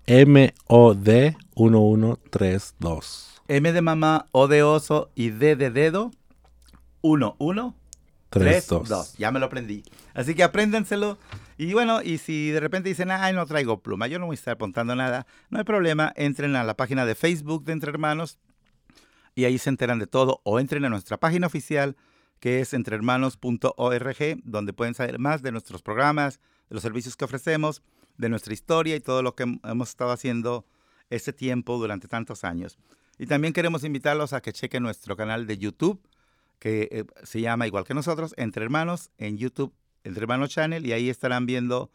MOD 0.07 1.35
1132. 1.57 3.43
M 3.49 3.73
de 3.73 3.81
mamá, 3.81 4.27
O 4.33 4.49
de 4.49 4.63
oso 4.63 5.11
y 5.15 5.31
D 5.31 5.57
de 5.57 5.71
dedo. 5.71 6.11
1, 7.01 7.37
1, 7.39 7.77
3, 8.31 8.67
2. 8.69 9.15
Ya 9.17 9.31
me 9.31 9.39
lo 9.41 9.47
aprendí. 9.47 9.83
Así 10.13 10.35
que 10.35 10.43
apréndenselo. 10.43 11.19
Y 11.57 11.73
bueno, 11.73 12.03
y 12.03 12.19
si 12.19 12.51
de 12.51 12.61
repente 12.61 12.89
dicen, 12.89 13.11
ay, 13.11 13.33
no 13.33 13.47
traigo 13.47 13.81
pluma, 13.81 14.07
yo 14.07 14.19
no 14.19 14.27
voy 14.27 14.35
a 14.35 14.39
estar 14.39 14.55
apuntando 14.55 14.95
nada, 14.97 15.27
no 15.51 15.59
hay 15.59 15.65
problema, 15.65 16.13
entren 16.17 16.57
a 16.57 16.65
la 16.65 16.77
página 16.77 17.07
de 17.07 17.15
Facebook 17.15 17.65
de 17.65 17.73
Entre 17.73 17.91
Hermanos 17.91 18.39
y 19.35 19.45
ahí 19.45 19.57
se 19.59 19.71
enteran 19.71 19.99
de 19.99 20.07
todo. 20.07 20.41
O 20.45 20.61
entren 20.61 20.85
a 20.85 20.89
nuestra 20.89 21.19
página 21.19 21.47
oficial 21.47 21.97
que 22.41 22.61
es 22.61 22.75
entrehermanos.org, 22.75 24.17
donde 24.45 24.73
pueden 24.75 24.95
saber 24.95 25.19
más 25.19 25.41
de 25.43 25.53
nuestros 25.53 25.81
programas, 25.81 26.41
de 26.69 26.75
los 26.75 26.83
servicios 26.83 27.17
que 27.17 27.25
ofrecemos, 27.25 27.83
de 28.17 28.29
nuestra 28.29 28.55
historia 28.55 28.97
y 28.97 29.01
todo 29.01 29.23
lo 29.23 29.35
que 29.35 29.43
hemos 29.43 29.89
estado 29.89 30.11
haciendo 30.11 30.65
este 31.11 31.33
tiempo 31.33 31.79
durante 31.79 32.09
tantos 32.09 32.45
años. 32.45 32.79
Y 33.19 33.27
también 33.27 33.53
queremos 33.53 33.85
invitarlos 33.85 34.33
a 34.33 34.41
que 34.41 34.53
chequen 34.53 34.83
nuestro 34.83 35.17
canal 35.17 35.47
de 35.47 35.59
YouTube, 35.59 36.01
que 36.59 36.89
eh, 36.91 37.05
se 37.23 37.41
llama 37.41 37.67
igual 37.67 37.85
que 37.85 37.95
nosotros, 37.95 38.35
Entre 38.37 38.65
Hermanos, 38.65 39.11
en 39.19 39.39
YouTube, 39.39 39.73
Entre 40.03 40.23
Hermanos 40.23 40.51
Channel, 40.51 40.85
y 40.85 40.93
ahí 40.93 41.09
estarán 41.11 41.47
viendo 41.47 41.91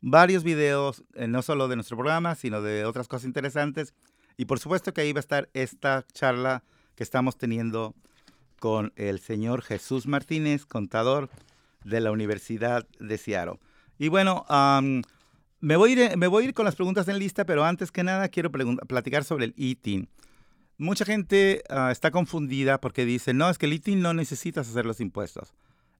varios 0.00 0.42
videos, 0.44 1.04
eh, 1.14 1.28
no 1.28 1.42
solo 1.42 1.68
de 1.68 1.76
nuestro 1.76 1.96
programa, 1.96 2.34
sino 2.34 2.60
de 2.60 2.84
otras 2.84 3.08
cosas 3.08 3.24
interesantes. 3.26 3.94
Y 4.36 4.46
por 4.46 4.58
supuesto 4.58 4.92
que 4.92 5.00
ahí 5.02 5.12
va 5.12 5.18
a 5.18 5.20
estar 5.20 5.48
esta 5.54 6.04
charla 6.12 6.64
que 6.94 7.02
estamos 7.02 7.36
teniendo 7.36 7.94
con 8.58 8.92
el 8.96 9.20
señor 9.20 9.62
Jesús 9.62 10.06
Martínez, 10.06 10.66
contador 10.66 11.30
de 11.84 12.00
la 12.00 12.12
Universidad 12.12 12.86
de 13.00 13.18
Seattle. 13.18 13.58
Y 13.98 14.08
bueno, 14.08 14.44
me, 15.62 15.76
voy 15.76 15.92
a 15.92 16.42
ir, 16.42 16.54
con 16.54 16.64
las 16.64 16.74
preguntas 16.74 17.06
en 17.06 17.20
lista, 17.20 17.46
pero 17.46 17.64
antes 17.64 17.92
que 17.92 18.02
nada 18.02 18.28
quiero 18.28 18.50
platicar 18.50 19.22
sobre 19.22 19.46
el 19.46 19.54
ITIN. 19.56 20.08
Mucha 20.76 21.04
gente 21.04 21.62
ah, 21.70 21.90
está 21.92 22.10
confundida 22.10 22.80
porque 22.80 23.04
dice, 23.04 23.32
no, 23.32 23.48
es 23.48 23.58
que 23.58 23.66
el 23.66 23.74
ITIN 23.74 24.02
no 24.02 24.12
necesitas 24.12 24.68
hacer 24.68 24.84
los 24.84 25.00
impuestos. 25.00 25.54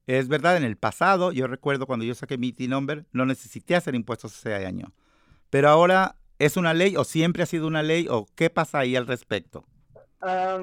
Es 0.09 0.27
verdad, 0.27 0.57
en 0.57 0.65
el 0.65 0.77
pasado, 0.77 1.31
yo 1.31 1.47
recuerdo 1.47 1.87
cuando 1.87 2.05
yo 2.05 2.17
saqué 2.17 2.39
mi 2.39 2.49
ITIN 2.49 2.71
number, 2.71 3.07
no 3.13 3.25
necesité 3.25 3.77
hacer 3.77 3.95
impuestos 3.95 4.37
ese 4.37 4.53
año. 4.67 4.93
Pero 5.49 5.69
ahora, 5.69 6.17
¿es 6.41 6.57
una 6.57 6.75
ley 6.75 6.97
o 6.97 7.05
siempre 7.05 7.45
ha 7.45 7.47
sido 7.47 7.69
una 7.69 7.85
ley 7.85 8.09
o 8.11 8.27
qué 8.35 8.51
pasa 8.51 8.81
ahí 8.81 8.97
al 8.97 9.07
respecto? 9.07 9.65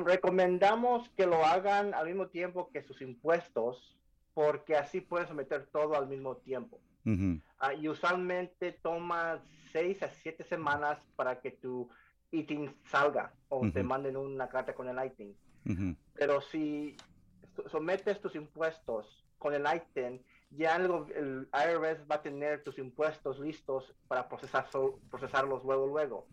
recomendamos 0.05 1.09
que 1.17 1.25
lo 1.25 1.45
hagan 1.45 1.93
al 1.93 2.07
mismo 2.07 2.27
tiempo 2.27 2.69
que 2.71 2.81
sus 2.81 3.01
impuestos, 3.01 3.97
porque 4.33 4.77
así 4.77 5.01
pueden 5.01 5.27
someter 5.27 5.67
todo 5.67 5.97
al 5.97 6.07
mismo 6.07 6.37
tiempo. 6.37 6.79
Ah, 7.59 7.73
y 7.73 7.87
usualmente 7.87 8.71
toma 8.71 9.41
seis 9.71 10.01
a 10.03 10.09
siete 10.09 10.43
semanas 10.43 10.99
para 11.15 11.39
que 11.39 11.51
tu 11.51 11.89
ITIN 12.31 12.75
salga 12.85 13.33
o 13.49 13.69
te 13.71 13.83
manden 13.83 14.17
una 14.17 14.47
carta 14.47 14.73
con 14.73 14.87
el 14.87 15.05
ITIN. 15.05 15.35
Pero 16.13 16.41
si 16.41 16.95
sometes 17.67 18.21
tus 18.21 18.35
impuestos 18.35 19.25
con 19.37 19.53
el 19.53 19.63
ITIN, 19.63 20.23
ya 20.51 20.75
el, 20.75 20.91
el, 21.15 21.49
IRS 21.53 22.09
va 22.09 22.15
a 22.15 22.21
tener 22.21 22.63
tus 22.63 22.77
impuestos 22.79 23.39
listos 23.39 23.93
para 24.07 24.27
procesar, 24.27 24.67
procesarlos 25.09 25.63
luego, 25.63 25.87
luego. 25.87 26.27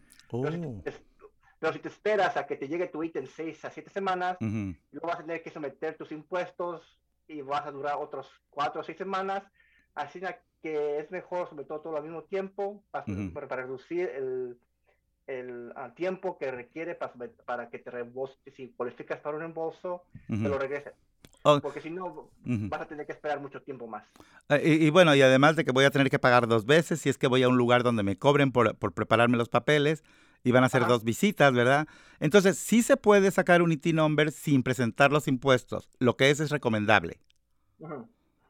Pero 1.59 1.73
si 1.73 1.79
te 1.79 1.89
esperas 1.89 2.37
a 2.37 2.47
que 2.47 2.57
te 2.57 2.69
llegue 2.69 2.89
tu 2.89 3.03
ítem 3.03 3.27
seis 3.27 3.65
a 3.65 3.71
siete 3.71 3.91
semanas, 3.91 4.37
luego 4.41 5.09
vas 5.09 5.21
a 5.21 5.23
tener 5.23 5.43
que 5.43 5.51
someter 5.51 5.97
tus 5.97 6.13
impuestos 6.13 7.01
y 7.29 7.41
vas 7.41 7.67
a 7.67 7.73
durar 7.73 7.97
otros 7.99 8.31
cuatro 8.51 8.81
o 8.81 8.85
seis 8.85 8.99
semanas. 8.99 9.43
Así 9.95 10.21
que 10.67 10.99
es 10.99 11.09
mejor 11.13 11.49
sobre 11.49 11.65
todo 11.65 11.97
al 11.97 12.03
mismo 12.03 12.25
tiempo 12.25 12.83
para, 12.91 13.07
reducir 13.57 14.11
el, 14.17 14.59
el 15.29 15.73
tiempo 15.95 16.37
que 16.39 16.51
requiere 16.51 16.97
para, 16.97 17.13
para 17.45 17.69
que 17.71 17.79
te 17.79 17.89
reembolse, 17.93 18.35
si 18.57 18.71
cualificas 18.71 19.21
para 19.21 19.37
un 19.37 19.43
reembolso, 19.43 20.03
te 20.27 20.37
lo 20.37 20.59
regresen. 20.59 20.93
Oh. 21.45 21.61
Porque 21.61 21.81
si 21.81 21.91
no, 21.91 22.31
vas 22.45 22.81
a 22.81 22.87
tener 22.87 23.07
que 23.07 23.13
esperar 23.13 23.41
mucho 23.41 23.63
tiempo 23.63 23.87
más. 23.87 24.03
Ah, 24.49 24.59
y, 24.59 24.91
bueno, 24.91 25.15
y 25.15 25.23
además 25.23 25.55
de 25.55 25.65
que 25.65 25.71
voy 25.71 25.85
a 25.85 25.93
tener 25.93 26.11
que 26.11 26.19
pagar 26.19 26.49
dos 26.49 26.67
veces 26.67 27.01
si 27.01 27.11
es 27.11 27.17
que 27.17 27.29
voy 27.29 27.45
a 27.45 27.49
un 27.49 27.57
lugar 27.57 27.85
donde 27.85 28.03
me 28.03 28.19
cobren 28.19 28.51
por, 28.51 28.77
por 28.77 28.93
prepararme 28.93 29.37
los 29.37 29.49
papeles 29.49 30.03
y 30.43 30.51
van 30.51 30.65
a 30.65 30.67
hacer 30.67 30.85
dos 30.89 31.05
visitas, 31.05 31.53
¿verdad? 31.53 31.87
Entonces, 32.19 32.59
sí 32.59 32.83
se 32.83 32.97
puede 32.97 33.31
sacar 33.31 33.63
un 33.63 33.71
IT 33.71 33.87
number 33.95 34.33
sin 34.33 34.65
presentar 34.65 35.13
los 35.13 35.29
impuestos. 35.29 35.89
Lo 36.01 36.17
que 36.17 36.31
es 36.31 36.41
es 36.41 36.51
recomendable. 36.51 37.21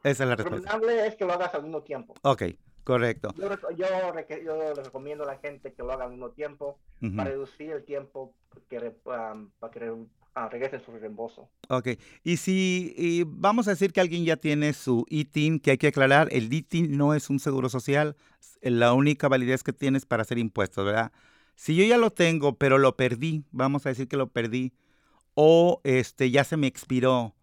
Esa 0.06 0.22
es 0.22 0.28
la 0.28 0.36
respuesta. 0.36 0.72
Recomendable 0.72 1.06
es 1.08 1.16
que 1.16 1.24
lo 1.24 1.32
hagas 1.32 1.52
al 1.54 1.64
mismo 1.64 1.82
tiempo. 1.82 2.14
Ok, 2.22 2.42
correcto. 2.84 3.34
Yo, 3.36 3.48
yo, 3.76 3.86
le 4.14 4.74
recomiendo 4.74 5.24
a 5.24 5.26
la 5.26 5.38
gente 5.38 5.72
que 5.72 5.82
lo 5.82 5.92
haga 5.92 6.04
al 6.04 6.10
mismo 6.10 6.30
tiempo 6.30 6.78
para 7.16 7.30
reducir 7.30 7.72
el 7.72 7.84
tiempo 7.84 8.32
que, 8.68 8.78
um, 9.04 9.50
para 9.58 9.72
que 9.72 9.90
uh, 9.90 10.06
regresen 10.48 10.80
su 10.80 10.92
reembolso. 10.92 11.48
Ok, 11.68 11.88
y 12.22 12.36
si 12.36 12.94
y 12.96 13.24
vamos 13.26 13.66
a 13.66 13.70
decir 13.70 13.92
que 13.92 14.00
alguien 14.00 14.24
ya 14.24 14.36
tiene 14.36 14.74
su 14.74 15.04
ITIN, 15.08 15.58
que 15.58 15.72
hay 15.72 15.78
que 15.78 15.88
aclarar, 15.88 16.28
el 16.30 16.52
ITIN 16.52 16.96
no 16.96 17.12
es 17.12 17.28
un 17.28 17.40
seguro 17.40 17.68
social, 17.68 18.16
la 18.62 18.92
única 18.92 19.28
validez 19.28 19.64
que 19.64 19.72
tienes 19.72 20.06
para 20.06 20.22
hacer 20.22 20.38
impuestos, 20.38 20.84
¿verdad? 20.84 21.10
Si 21.56 21.74
yo 21.74 21.84
ya 21.84 21.96
lo 21.96 22.10
tengo, 22.10 22.56
pero 22.56 22.78
lo 22.78 22.96
perdí, 22.96 23.44
vamos 23.50 23.86
a 23.86 23.88
decir 23.88 24.06
que 24.06 24.16
lo 24.16 24.28
perdí, 24.28 24.72
o 25.34 25.80
este 25.84 26.30
ya 26.30 26.44
se 26.44 26.56
me 26.56 26.66
expiró, 26.66 27.34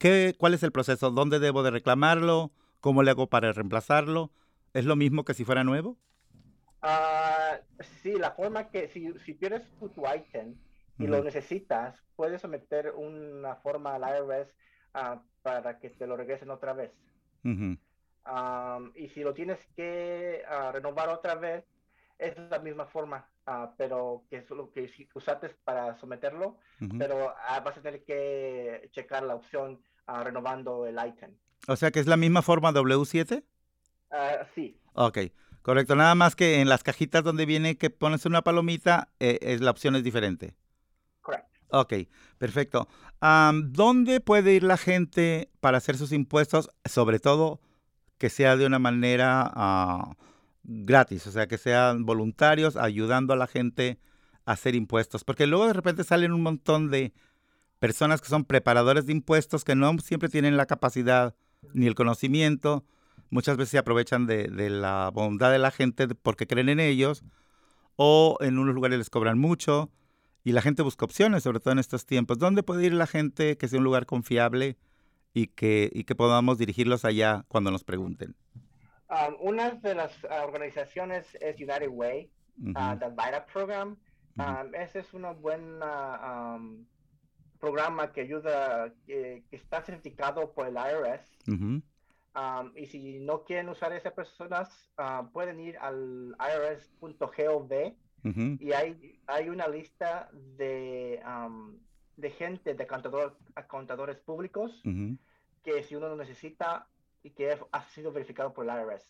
¿qué, 0.00 0.34
¿cuál 0.36 0.54
es 0.54 0.64
el 0.64 0.72
proceso? 0.72 1.12
¿Dónde 1.12 1.38
debo 1.38 1.62
de 1.62 1.70
reclamarlo? 1.70 2.50
¿Cómo 2.80 3.04
le 3.04 3.12
hago 3.12 3.28
para 3.28 3.52
reemplazarlo? 3.52 4.32
¿Es 4.72 4.84
lo 4.86 4.96
mismo 4.96 5.24
que 5.24 5.34
si 5.34 5.44
fuera 5.44 5.62
nuevo? 5.62 5.98
Uh, 6.82 7.82
sí, 8.02 8.14
la 8.18 8.32
forma 8.32 8.70
que 8.70 8.88
si, 8.88 9.12
si 9.20 9.34
pierdes 9.34 9.62
tu, 9.78 10.02
item 10.06 10.56
y 10.98 11.06
lo 11.06 11.22
necesitas, 11.22 12.02
puedes 12.16 12.40
someter 12.40 12.92
una 12.96 13.56
forma 13.56 13.94
al 13.94 14.02
IRS 14.02 14.48
ah, 14.94 15.22
para 15.42 15.78
que 15.78 15.90
te 15.90 16.06
lo 16.06 16.16
regresen 16.16 16.50
otra 16.50 16.72
vez. 16.72 16.92
y 17.44 19.08
si 19.08 19.22
lo 19.22 19.34
tienes 19.34 19.58
que 19.76 20.42
ah, 20.48 20.72
renovar 20.72 21.10
otra 21.10 21.34
vez, 21.34 21.64
es 22.20 22.36
la 22.50 22.58
misma 22.58 22.86
forma, 22.86 23.28
ah, 23.46 23.72
pero 23.76 24.24
que 24.28 24.38
es 24.38 24.50
lo 24.50 24.70
que 24.72 24.90
usaste 25.14 25.50
para 25.64 25.96
someterlo, 25.98 26.58
pero 26.98 27.34
ah, 27.48 27.60
vas 27.60 27.78
a 27.78 27.82
tener 27.82 28.04
que 28.04 28.88
checar 28.92 29.22
la 29.22 29.34
opción 29.34 29.80
ah, 30.10 30.24
renovando 30.24 30.86
el 30.86 30.96
item. 31.06 31.34
O 31.68 31.76
sea 31.76 31.90
que 31.90 32.00
es 32.00 32.06
la 32.06 32.16
misma 32.16 32.42
forma 32.42 32.72
W7? 32.72 33.44
sí. 34.54 34.76
Ok, 34.94 35.18
correcto. 35.62 35.94
Nada 35.94 36.14
más 36.14 36.34
que 36.34 36.60
en 36.60 36.68
las 36.68 36.82
cajitas 36.82 37.22
donde 37.22 37.46
viene 37.46 37.78
que 37.78 37.90
pones 37.90 38.26
una 38.26 38.42
palomita, 38.42 39.08
eh, 39.20 39.38
es, 39.40 39.60
la 39.60 39.70
opción 39.70 39.94
es 39.94 40.02
diferente. 40.02 40.54
Correcto. 41.20 41.48
Ok, 41.68 41.94
perfecto. 42.38 42.88
¿Dónde 43.20 44.20
puede 44.20 44.54
ir 44.54 44.64
la 44.64 44.76
gente 44.76 45.50
para 45.60 45.78
hacer 45.78 45.96
sus 45.96 46.12
impuestos? 46.12 46.70
Sobre 46.84 47.20
todo 47.20 47.60
que 48.18 48.30
sea 48.30 48.56
de 48.56 48.66
una 48.66 48.78
manera 48.78 50.16
gratis, 50.62 51.26
o 51.26 51.30
sea, 51.32 51.46
que 51.46 51.58
sean 51.58 52.04
voluntarios 52.04 52.76
ayudando 52.76 53.32
a 53.32 53.36
la 53.36 53.46
gente 53.46 53.98
a 54.44 54.52
hacer 54.52 54.74
impuestos, 54.74 55.24
porque 55.24 55.46
luego 55.46 55.66
de 55.66 55.72
repente 55.72 56.04
salen 56.04 56.32
un 56.32 56.42
montón 56.42 56.90
de 56.90 57.12
personas 57.80 58.20
que 58.20 58.28
son 58.28 58.44
preparadores 58.44 59.06
de 59.06 59.12
impuestos 59.12 59.64
que 59.64 59.74
no 59.74 59.98
siempre 59.98 60.28
tienen 60.28 60.56
la 60.56 60.66
capacidad 60.66 61.34
ni 61.72 61.86
el 61.86 61.94
conocimiento, 61.94 62.84
muchas 63.30 63.56
veces 63.56 63.70
se 63.70 63.78
aprovechan 63.78 64.26
de, 64.26 64.48
la 64.70 65.10
bondad 65.12 65.50
de 65.50 65.58
la 65.58 65.70
gente 65.70 66.06
porque 66.08 66.46
creen 66.46 66.68
en 66.68 66.78
ellos, 66.78 67.24
o 67.96 68.36
en 68.40 68.58
unos 68.58 68.74
lugares 68.74 68.98
les 68.98 69.10
cobran 69.10 69.38
mucho, 69.38 69.90
y 70.44 70.52
la 70.52 70.62
gente 70.62 70.82
busca 70.82 71.04
opciones, 71.04 71.42
sobre 71.42 71.60
todo 71.60 71.72
en 71.72 71.78
estos 71.78 72.06
tiempos. 72.06 72.38
¿Dónde 72.38 72.62
puede 72.62 72.86
ir 72.86 72.94
la 72.94 73.06
gente 73.06 73.56
que 73.56 73.68
sea 73.68 73.78
un 73.78 73.84
lugar 73.84 74.06
confiable 74.06 74.76
y 75.34 75.48
que, 75.48 75.90
y 75.92 76.04
que 76.04 76.14
podamos 76.14 76.58
dirigirlos 76.58 77.04
allá 77.04 77.44
cuando 77.48 77.70
nos 77.70 77.84
pregunten? 77.84 78.36
Um, 79.08 79.34
una 79.40 79.70
de 79.70 79.94
las 79.94 80.12
uh, 80.24 80.44
organizaciones 80.44 81.26
es 81.40 81.56
United 81.56 81.88
Way, 81.88 82.30
uh, 82.68 82.98
the 82.98 83.08
VITA 83.08 83.46
Program. 83.52 83.98
Um, 84.38 84.74
ese 84.74 85.00
es 85.00 85.12
un 85.12 85.22
buen 85.42 85.82
um, 85.82 86.86
programa 87.60 88.12
que 88.12 88.22
ayuda, 88.22 88.92
que, 89.06 89.44
está 89.50 89.82
certificado 89.82 90.52
por 90.52 90.66
el 90.66 90.74
IRS. 90.74 91.38
y 92.76 92.86
si 92.86 93.20
no 93.20 93.44
quieren 93.44 93.68
usar 93.68 93.92
esas 93.92 94.12
personas, 94.12 94.68
uh, 94.98 95.30
pueden 95.32 95.60
ir 95.60 95.76
al 95.78 96.36
irs.gov 96.38 97.72
y 98.60 98.72
hay, 98.72 99.20
hay 99.26 99.48
una 99.48 99.66
lista 99.66 100.30
de, 100.56 101.22
de 102.16 102.30
gente, 102.30 102.74
de 102.74 102.86
contadores 102.86 104.18
públicos, 104.18 104.82
que 105.62 105.82
si 105.82 105.94
uno 105.94 106.08
lo 106.08 106.16
necesita, 106.16 106.86
y 107.22 107.30
que 107.30 107.58
ha 107.72 107.88
sido 107.90 108.12
verificado 108.12 108.52
por 108.52 108.68
el 108.68 108.74
IRS. 108.74 109.06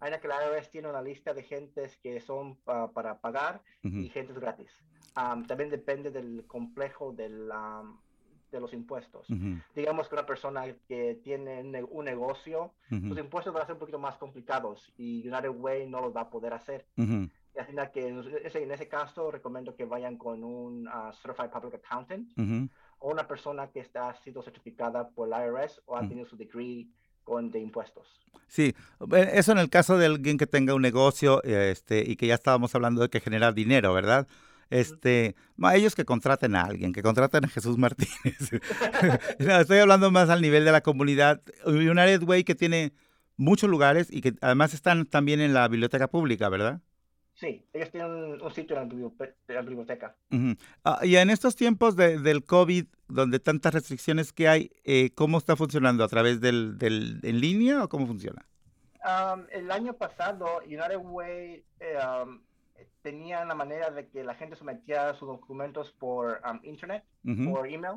Hay 0.00 0.20
que 0.20 0.26
el 0.26 0.32
IRS 0.32 0.70
tiene 0.70 0.88
una 0.88 1.02
lista 1.02 1.34
de 1.34 1.42
gentes 1.42 1.96
que 1.98 2.20
son 2.20 2.56
para 2.56 3.20
pagar 3.20 3.62
y 3.82 4.08
gentes 4.08 4.38
gratis. 4.38 4.70
También 5.14 5.70
depende 5.70 6.10
del 6.10 6.44
complejo 6.46 7.12
del, 7.12 7.50
de 8.50 8.60
los 8.60 8.72
impuestos. 8.72 9.26
Digamos 9.74 10.08
que 10.08 10.14
una 10.14 10.26
persona 10.26 10.64
que 10.86 11.20
tiene 11.22 11.62
un 11.84 12.04
negocio, 12.04 12.72
sus 12.88 13.18
impuestos 13.18 13.52
van 13.52 13.62
a 13.62 13.66
ser 13.66 13.74
un 13.74 13.80
poquito 13.80 13.98
más 13.98 14.16
complicados 14.16 14.92
y 14.96 15.26
United 15.26 15.50
Way 15.50 15.88
no 15.88 16.00
los 16.00 16.14
va 16.14 16.22
a 16.22 16.30
poder 16.30 16.52
hacer. 16.52 16.86
Y 17.54 17.58
así 17.58 17.72
que 17.92 18.08
en 18.08 18.70
ese, 18.70 18.88
caso 18.88 19.30
recomiendo 19.30 19.74
que 19.76 19.84
vayan 19.84 20.16
con 20.16 20.42
un 20.42 20.88
uh, 20.88 21.12
Certified 21.12 21.50
Public 21.50 21.74
Accountant 21.84 22.30
o 22.98 23.10
una 23.10 23.26
persona 23.26 23.68
que 23.68 23.80
está, 23.80 24.08
ha 24.08 24.14
sido 24.22 24.42
certificada 24.42 25.08
por 25.10 25.28
el 25.28 25.34
IRS 25.34 25.82
o 25.86 25.96
ha 25.96 26.08
tenido 26.08 26.26
su 26.26 26.36
degree 26.36 26.88
con 27.24 27.50
de 27.50 27.58
impuestos. 27.58 28.06
Sí, 28.46 28.74
eso 29.32 29.52
en 29.52 29.58
el 29.58 29.70
caso 29.70 29.96
de 29.98 30.06
alguien 30.06 30.38
que 30.38 30.46
tenga 30.46 30.74
un 30.74 30.82
negocio 30.82 31.42
este, 31.42 32.02
y 32.06 32.16
que 32.16 32.26
ya 32.26 32.34
estábamos 32.34 32.74
hablando 32.74 33.02
de 33.02 33.08
que 33.08 33.20
genera 33.20 33.52
dinero, 33.52 33.92
¿verdad? 33.92 34.26
Este, 34.72 35.36
ellos 35.74 35.94
que 35.94 36.04
contraten 36.04 36.56
a 36.56 36.62
alguien, 36.62 36.92
que 36.92 37.02
contraten 37.02 37.44
a 37.44 37.48
Jesús 37.48 37.78
Martínez. 37.78 38.50
estoy 39.38 39.78
hablando 39.78 40.10
más 40.10 40.30
al 40.30 40.40
nivel 40.40 40.64
de 40.64 40.72
la 40.72 40.80
comunidad. 40.80 41.42
United 41.66 42.22
Way 42.22 42.44
que 42.44 42.54
tiene 42.54 42.92
muchos 43.36 43.68
lugares 43.68 44.08
y 44.10 44.20
que 44.20 44.34
además 44.40 44.74
están 44.74 45.06
también 45.06 45.40
en 45.40 45.54
la 45.54 45.68
biblioteca 45.68 46.08
pública, 46.08 46.48
¿verdad? 46.48 46.80
Sí, 47.34 47.66
ellos 47.72 47.90
tienen 47.90 48.10
un, 48.10 48.42
un 48.42 48.54
sitio 48.54 48.76
en 48.80 48.88
la, 49.48 49.62
biblioteca. 49.62 50.16
Ah, 50.84 51.00
y 51.02 51.16
en 51.16 51.30
estos 51.30 51.56
tiempos 51.56 51.96
de- 51.96 52.18
del 52.18 52.44
COVID, 52.44 52.86
donde 53.08 53.40
tantas 53.40 53.74
restricciones 53.74 54.32
que 54.32 54.48
hay, 54.48 54.70
eh, 54.84 55.10
¿cómo 55.14 55.38
está 55.38 55.56
funcionando? 55.56 56.04
¿A 56.04 56.08
través 56.08 56.40
del, 56.40 56.78
del 56.78 57.20
en 57.22 57.40
línea 57.40 57.84
o 57.84 57.88
cómo 57.88 58.06
funciona? 58.06 58.46
Um, 59.04 59.44
el 59.50 59.70
año 59.70 59.94
pasado, 59.94 60.60
United 60.64 60.98
Way 60.98 61.64
eh, 61.80 61.96
um, 62.24 62.40
tenía 63.02 63.44
la 63.44 63.54
manera 63.54 63.90
de 63.90 64.08
que 64.08 64.24
la 64.24 64.34
gente 64.34 64.56
sometía 64.56 65.12
sus 65.14 65.28
documentos 65.28 65.90
por 65.92 66.40
um, 66.48 66.60
internet, 66.62 67.04
Ujú, 67.24 67.52
por 67.52 67.66
email, 67.68 67.96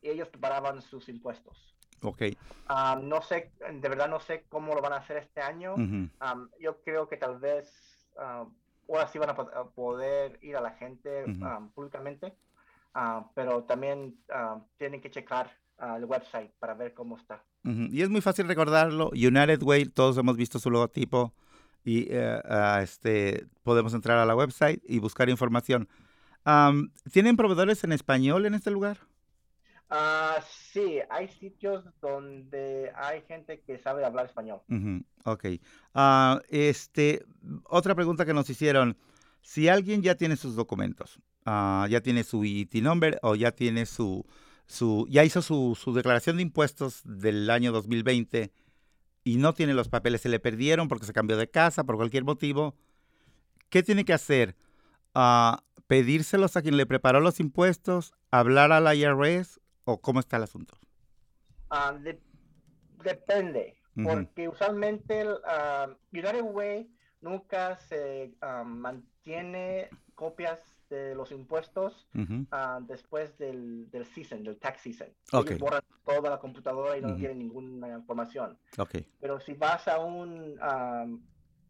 y 0.00 0.08
ellos 0.10 0.28
preparaban 0.28 0.80
sus 0.82 1.08
impuestos. 1.08 1.74
Ok. 2.02 2.22
Um, 2.70 3.08
no 3.08 3.22
sé, 3.22 3.52
de 3.60 3.88
verdad 3.88 4.08
no 4.08 4.20
sé 4.20 4.44
cómo 4.48 4.74
lo 4.74 4.80
van 4.82 4.92
a 4.92 4.96
hacer 4.96 5.16
este 5.18 5.40
año. 5.40 5.74
ujú, 5.74 6.08
Um, 6.20 6.48
yo 6.60 6.80
creo 6.82 7.08
que 7.08 7.16
tal 7.16 7.38
vez 7.38 7.68
um, 8.16 8.54
ahora 8.88 9.08
sí 9.08 9.18
van 9.18 9.30
a, 9.30 9.34
po- 9.34 9.50
a 9.54 9.70
poder 9.70 10.38
ir 10.42 10.56
a 10.56 10.60
la 10.60 10.70
gente 10.72 11.24
Ujú. 11.24 11.44
um, 11.44 11.70
públicamente, 11.72 12.34
Ah, 12.94 13.26
pero 13.34 13.64
también 13.64 14.18
tienen 14.76 15.00
que 15.00 15.10
checar 15.10 15.50
el 15.96 16.04
website 16.04 16.52
para 16.58 16.74
ver 16.74 16.92
cómo 16.92 17.16
está. 17.16 17.42
Y 17.64 18.02
es 18.02 18.10
muy 18.10 18.20
fácil 18.20 18.46
recordarlo. 18.46 19.08
United 19.14 19.62
Way, 19.62 19.86
todos 19.86 20.18
hemos 20.18 20.36
visto 20.36 20.58
su 20.58 20.70
logotipo 20.70 21.32
y 21.84 22.06
eh, 22.10 22.40
ah, 22.44 22.80
este, 22.82 23.46
podemos 23.62 23.94
entrar 23.94 24.18
a 24.18 24.26
la 24.26 24.36
website 24.36 24.82
y 24.86 24.98
buscar 24.98 25.28
información. 25.28 25.88
Am, 26.44 26.92
¿Tienen 27.12 27.36
proveedores 27.36 27.84
en 27.84 27.92
español 27.92 28.46
en 28.46 28.54
este 28.54 28.70
lugar? 28.70 28.98
Ah, 29.90 30.38
sí, 30.72 31.00
hay 31.10 31.28
sitios 31.28 31.84
donde 32.00 32.90
hay 32.96 33.20
gente 33.28 33.60
que 33.60 33.78
sabe 33.78 34.04
hablar 34.04 34.26
español. 34.26 34.60
Ujú, 34.68 35.04
Ok. 35.24 35.44
Ah, 35.94 36.40
este, 36.48 37.24
otra 37.64 37.94
pregunta 37.94 38.24
que 38.24 38.32
nos 38.32 38.48
hicieron. 38.48 38.96
Si 39.42 39.68
alguien 39.68 40.02
ya 40.02 40.14
tiene 40.14 40.36
sus 40.36 40.54
documentos, 40.56 41.20
ah, 41.44 41.86
ya 41.90 42.00
tiene 42.00 42.24
su 42.24 42.44
IT 42.44 42.76
number 42.76 43.18
o 43.22 43.34
ya 43.34 43.52
tiene 43.52 43.84
su, 43.84 44.24
su 44.66 45.06
ya 45.10 45.24
hizo 45.24 45.42
su, 45.42 45.76
su 45.78 45.92
declaración 45.92 46.36
de 46.36 46.42
impuestos 46.42 47.02
del 47.04 47.50
año 47.50 47.70
2020 47.72 48.50
y 49.24 49.36
no 49.36 49.54
tiene 49.54 49.74
los 49.74 49.88
papeles, 49.88 50.20
se 50.20 50.28
le 50.28 50.40
perdieron 50.40 50.88
porque 50.88 51.06
se 51.06 51.12
cambió 51.12 51.36
de 51.36 51.48
casa, 51.50 51.84
por 51.84 51.96
cualquier 51.96 52.24
motivo, 52.24 52.74
¿qué 53.70 53.82
tiene 53.82 54.04
que 54.04 54.12
hacer? 54.12 54.56
Ah, 55.14 55.62
¿Pedírselos 55.86 56.56
a 56.56 56.62
quien 56.62 56.76
le 56.76 56.86
preparó 56.86 57.20
los 57.20 57.38
impuestos? 57.40 58.14
¿Hablar 58.30 58.72
al 58.72 58.96
IRS? 58.96 59.60
¿O 59.84 60.00
cómo 60.00 60.20
está 60.20 60.36
el 60.38 60.44
asunto? 60.44 60.78
Ah, 61.70 61.92
de- 61.92 62.20
depende, 63.04 63.76
porque 64.02 64.48
usualmente 64.48 65.20
el 65.20 65.34
ah, 65.46 65.88
United 66.12 66.42
Way 66.42 66.90
nunca 67.20 67.76
se 67.76 68.32
mantiene 68.64 69.90
copias 70.14 70.60
de 70.92 71.14
los 71.14 71.32
impuestos 71.32 72.06
ah, 72.50 72.78
después 72.82 73.36
del, 73.38 73.90
del 73.90 74.04
season, 74.14 74.42
del 74.44 74.58
tax 74.58 74.82
season. 74.82 75.08
Ok. 75.32 75.46
Ellos 75.48 75.58
borran 75.60 75.82
toda 76.04 76.30
la 76.30 76.38
computadora 76.38 76.96
y 76.96 77.00
no 77.00 77.08
Ujú. 77.08 77.18
tienen 77.18 77.38
ninguna 77.38 77.88
información. 78.00 78.58
Ok. 78.78 78.98
Pero 79.20 79.40
si 79.40 79.54
vas 79.54 79.88
a 79.88 79.98
un 79.98 80.56
ah, 80.60 81.06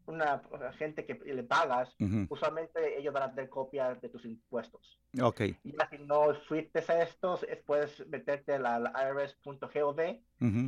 una 0.05 0.41
gente 0.77 1.05
que 1.05 1.13
le 1.33 1.43
pagas, 1.43 1.95
usualmente 2.27 2.99
ellos 2.99 3.13
van 3.13 3.23
a 3.23 3.29
tener 3.33 3.49
copias 3.49 4.01
de 4.01 4.09
tus 4.09 4.25
impuestos. 4.25 4.99
Ok. 5.21 5.39
Y 5.63 5.71
si 5.91 5.97
no 6.05 6.33
fuiste 6.49 6.79
a 6.91 7.03
estos, 7.03 7.43
es- 7.43 7.63
puedes 7.63 8.05
meterte 8.09 8.53
a 8.55 8.59
la, 8.59 8.79
la 8.79 8.91
irs.gov, 9.09 10.01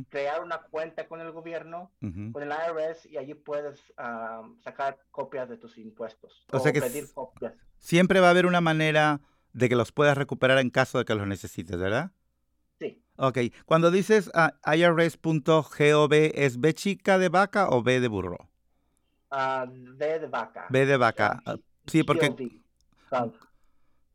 crear 0.08 0.42
una 0.42 0.62
cuenta 0.70 1.06
con 1.06 1.20
el 1.20 1.32
gobierno, 1.32 1.92
con 2.32 2.42
el 2.42 2.48
IRS, 2.50 3.04
y 3.10 3.18
allí 3.18 3.34
puedes 3.34 3.78
ah, 3.98 4.40
sacar 4.64 4.98
copias 5.10 5.50
de 5.50 5.58
tus 5.58 5.76
impuestos. 5.76 6.46
O 6.50 6.58
sea 6.58 6.72
que 6.72 6.80
pedir 6.80 7.12
copias. 7.12 7.52
Siempre 7.78 8.20
va 8.20 8.28
a 8.28 8.30
haber 8.30 8.46
una 8.46 8.60
manera 8.60 9.20
de 9.52 9.68
que 9.68 9.76
los 9.76 9.92
puedas 9.92 10.18
recuperar 10.18 10.58
en 10.58 10.70
caso 10.70 10.98
de 10.98 11.04
que 11.04 11.14
los 11.14 11.26
necesites, 11.26 11.78
¿verdad? 11.78 12.12
Sí. 12.78 13.02
Ok. 13.16 13.38
Cuando 13.64 13.90
dices 13.90 14.30
ah, 14.34 14.54
irs.gov, 14.74 16.12
¿es 16.12 16.60
B 16.60 16.74
chica 16.74 17.18
de 17.18 17.28
vaca 17.28 17.68
o 17.70 17.82
B 17.82 18.00
de 18.00 18.08
burro? 18.08 18.48
Ah, 19.30 19.66
B 19.68 20.18
de 20.18 20.26
vaca. 20.26 20.66
B 20.68 20.86
de 20.86 20.96
vaca. 20.96 21.42
Ah, 21.46 21.56
Sí, 21.86 22.02
porque 22.02 22.34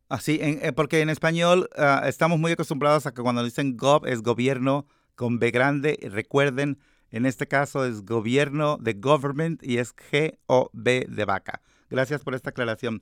así, 0.09 0.39
en- 0.41 0.59
eh, 0.65 0.73
porque 0.73 0.99
en 1.01 1.09
español 1.09 1.69
estamos 2.05 2.37
muy 2.37 2.51
acostumbrados 2.51 3.05
a 3.05 3.13
que 3.13 3.21
cuando 3.21 3.43
dicen 3.43 3.77
gov 3.77 4.05
es 4.07 4.21
gobierno 4.21 4.85
con 5.15 5.39
B 5.39 5.51
grande. 5.51 5.97
Recuerden, 6.11 6.79
en 7.11 7.25
este 7.25 7.47
caso 7.47 7.85
es 7.85 8.03
gobierno 8.03 8.77
de 8.77 8.93
government 8.93 9.63
y 9.63 9.77
es 9.77 9.95
G 9.95 10.37
o 10.47 10.69
B 10.73 11.05
de 11.07 11.25
vaca. 11.25 11.61
Gracias 11.89 12.23
por 12.23 12.35
esta 12.35 12.49
aclaración. 12.51 13.01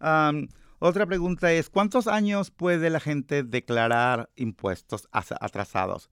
Am, 0.00 0.48
otra 0.78 1.06
pregunta 1.06 1.52
es, 1.52 1.70
¿cuántos 1.70 2.06
años 2.06 2.50
puede 2.50 2.90
la 2.90 3.00
gente 3.00 3.42
declarar 3.42 4.30
impuestos 4.36 5.08
asa- 5.12 5.36
atrasados? 5.40 6.10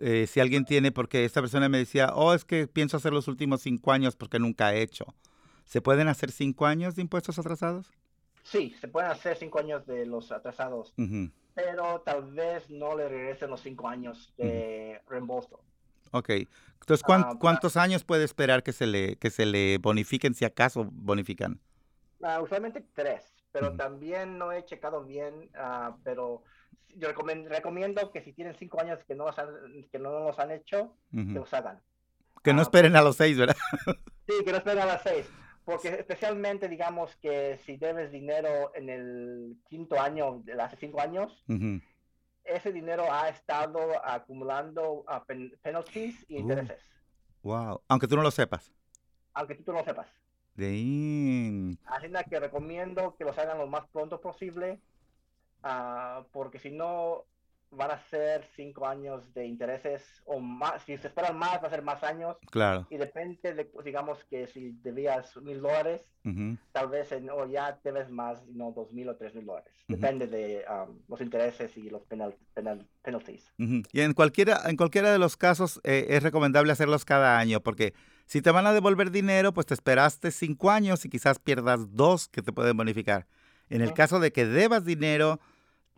Eh, 0.00 0.26
si 0.28 0.40
alguien 0.40 0.64
tiene, 0.64 0.92
porque 0.92 1.24
esta 1.24 1.40
persona 1.40 1.68
me 1.68 1.78
decía, 1.78 2.10
oh, 2.14 2.34
es 2.34 2.44
que 2.44 2.66
pienso 2.68 2.96
hacer 2.96 3.12
los 3.12 3.26
últimos 3.28 3.62
cinco 3.62 3.92
años 3.92 4.16
porque 4.16 4.38
nunca 4.38 4.74
he 4.74 4.82
hecho. 4.82 5.06
¿Se 5.64 5.80
pueden 5.80 6.08
hacer 6.08 6.30
cinco 6.30 6.66
años 6.66 6.94
de 6.94 7.02
impuestos 7.02 7.38
atrasados? 7.38 7.90
Sí, 8.44 8.74
se 8.80 8.88
pueden 8.88 9.10
hacer 9.10 9.36
cinco 9.36 9.58
años 9.58 9.84
de 9.86 10.06
los 10.06 10.32
atrasados, 10.32 10.94
Ujú, 10.96 11.30
pero 11.54 12.00
tal 12.00 12.32
vez 12.32 12.70
no 12.70 12.96
le 12.96 13.08
regresen 13.08 13.50
los 13.50 13.60
cinco 13.60 13.86
años 13.88 14.32
de 14.38 15.00
reembolso. 15.08 15.60
Ok. 16.12 16.30
Entonces, 16.80 17.02
¿cuán- 17.04 17.24
Ah, 17.26 17.32
va- 17.34 17.38
¿cuántos 17.38 17.76
años 17.76 18.04
puede 18.04 18.24
esperar 18.24 18.62
que 18.62 18.72
se 18.72 18.86
le, 18.86 19.16
que 19.16 19.28
se 19.30 19.44
le 19.44 19.76
bonifiquen, 19.78 20.34
si 20.34 20.44
acaso 20.46 20.88
bonifican? 20.90 21.60
Ah, 22.22 22.40
usualmente 22.42 22.84
tres, 22.94 23.32
pero 23.52 23.68
Ujú. 23.68 23.76
también 23.76 24.38
no 24.38 24.50
he 24.52 24.64
checado 24.64 25.04
bien, 25.04 25.50
ah, 25.54 25.96
pero 26.02 26.42
yo 26.96 27.08
recomen- 27.08 27.46
recomiendo 27.48 28.10
que 28.10 28.22
si 28.22 28.32
tienen 28.32 28.54
cinco 28.54 28.80
años 28.80 28.98
que 29.04 29.14
no 29.14 29.26
los 29.26 29.38
han, 29.38 29.48
que 29.92 29.98
no 29.98 30.10
los 30.20 30.38
han 30.38 30.50
hecho, 30.50 30.96
que 31.12 31.20
Ujú. 31.20 31.30
los 31.32 31.54
hagan. 31.54 31.80
Que 32.42 32.52
no 32.52 32.60
ah, 32.60 32.62
esperen 32.62 32.96
a 32.96 33.02
los 33.02 33.16
seis, 33.16 33.36
¿verdad? 33.38 33.56
Sí, 34.28 34.44
que 34.44 34.50
no 34.52 34.58
esperen 34.58 34.80
a 34.82 34.86
las 34.86 35.02
seis, 35.02 35.26
porque 35.64 35.88
especialmente 35.88 36.68
digamos 36.68 37.16
que 37.16 37.58
si 37.64 37.78
debes 37.78 38.10
dinero 38.12 38.72
en 38.74 38.90
el 38.90 39.56
quinto 39.70 39.98
año 39.98 40.40
de 40.44 40.52
hace 40.60 40.76
cinco 40.76 41.00
años, 41.00 41.44
Ujú. 41.48 41.80
ese 42.44 42.72
dinero 42.72 43.04
ha 43.10 43.28
estado 43.30 43.78
acumulando 44.04 45.04
pen- 45.26 45.56
penalties 45.62 46.26
y 46.28 46.36
Uh. 46.36 46.40
intereses, 46.40 46.82
Wow. 47.42 47.80
Aunque 47.88 48.06
tú 48.08 48.16
no 48.16 48.22
lo 48.22 48.30
sepas. 48.30 48.70
aunque 49.32 49.54
tú 49.54 49.72
no 49.72 49.78
lo 49.78 49.84
sepas. 49.84 50.08
Damn. 50.58 51.78
Así 51.84 52.06
es 52.06 52.26
que 52.28 52.40
recomiendo 52.40 53.14
que 53.16 53.24
los 53.24 53.38
hagan 53.38 53.58
lo 53.58 53.68
más 53.68 53.88
pronto 53.90 54.20
posible, 54.20 54.80
ah, 55.62 56.24
porque 56.32 56.58
si 56.58 56.70
no 56.72 57.26
van 57.70 57.90
a 57.90 57.98
ser 57.98 58.44
cinco 58.56 58.86
años 58.86 59.32
de 59.34 59.46
intereses 59.46 60.22
o 60.24 60.40
más. 60.40 60.82
Si 60.84 60.96
se 60.96 61.08
esperan 61.08 61.38
más, 61.38 61.62
va 61.62 61.66
a 61.66 61.70
ser 61.70 61.82
más 61.82 62.02
años. 62.02 62.36
Claro. 62.50 62.86
Y 62.90 62.96
depende 62.96 63.54
de, 63.54 63.70
digamos 63.84 64.24
que 64.24 64.46
si 64.46 64.72
debías 64.82 65.36
mil 65.36 65.60
dólares, 65.60 66.02
tal 66.72 66.88
vez 66.88 67.10
en, 67.12 67.30
o 67.30 67.46
ya 67.46 67.78
debes 67.82 68.10
más, 68.10 68.46
no 68.48 68.72
dos 68.72 68.92
mil 68.92 69.08
o 69.08 69.16
tres 69.16 69.34
mil 69.34 69.46
dólares. 69.46 69.72
Depende 69.86 70.26
de 70.26 70.64
um, 70.68 70.98
los 71.08 71.20
intereses 71.20 71.76
y 71.76 71.88
los 71.88 72.02
penal, 72.04 72.36
penal- 72.54 72.86
penalties. 73.02 73.50
Y 73.56 74.00
en 74.00 74.12
cualquiera, 74.12 74.60
en 74.66 74.76
cualquiera 74.76 75.10
de 75.10 75.18
los 75.18 75.36
casos 75.36 75.80
eh, 75.84 76.06
es 76.10 76.22
recomendable 76.22 76.72
hacerlos 76.72 77.04
cada 77.04 77.38
año, 77.38 77.60
porque 77.60 77.94
si 78.26 78.42
te 78.42 78.50
van 78.50 78.66
a 78.66 78.74
devolver 78.74 79.10
dinero, 79.10 79.54
pues 79.54 79.66
te 79.66 79.74
esperaste 79.74 80.30
cinco 80.30 80.70
años 80.70 81.04
y 81.06 81.08
quizás 81.08 81.38
pierdas 81.38 81.94
dos 81.94 82.28
que 82.28 82.42
te 82.42 82.52
pueden 82.52 82.76
bonificar. 82.76 83.26
En 83.70 83.80
el 83.80 83.92
caso 83.94 84.20
de 84.20 84.32
que 84.32 84.46
debas 84.46 84.84
dinero, 84.84 85.40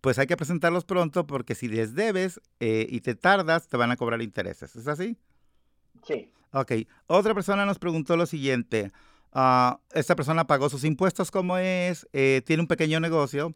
pues 0.00 0.18
hay 0.18 0.26
que 0.26 0.36
presentarlos 0.36 0.84
pronto, 0.84 1.26
porque 1.26 1.54
si 1.54 1.68
les 1.68 1.94
debes 1.94 2.40
eh, 2.60 2.86
y 2.88 3.00
te 3.00 3.14
tardas, 3.14 3.68
te 3.68 3.76
van 3.76 3.90
a 3.90 3.96
cobrar 3.96 4.22
intereses. 4.22 4.74
¿Es 4.76 4.86
así? 4.88 5.18
Sí. 6.06 6.32
Ok. 6.52 6.72
Otra 7.06 7.34
persona 7.34 7.66
nos 7.66 7.78
preguntó 7.78 8.16
lo 8.16 8.26
siguiente. 8.26 8.90
ah, 9.32 9.80
esta 9.92 10.16
persona 10.16 10.46
pagó 10.46 10.68
sus 10.68 10.84
impuestos 10.84 11.30
como 11.30 11.58
es, 11.58 12.08
eh, 12.12 12.42
tiene 12.46 12.62
un 12.62 12.66
pequeño 12.66 12.98
negocio, 12.98 13.54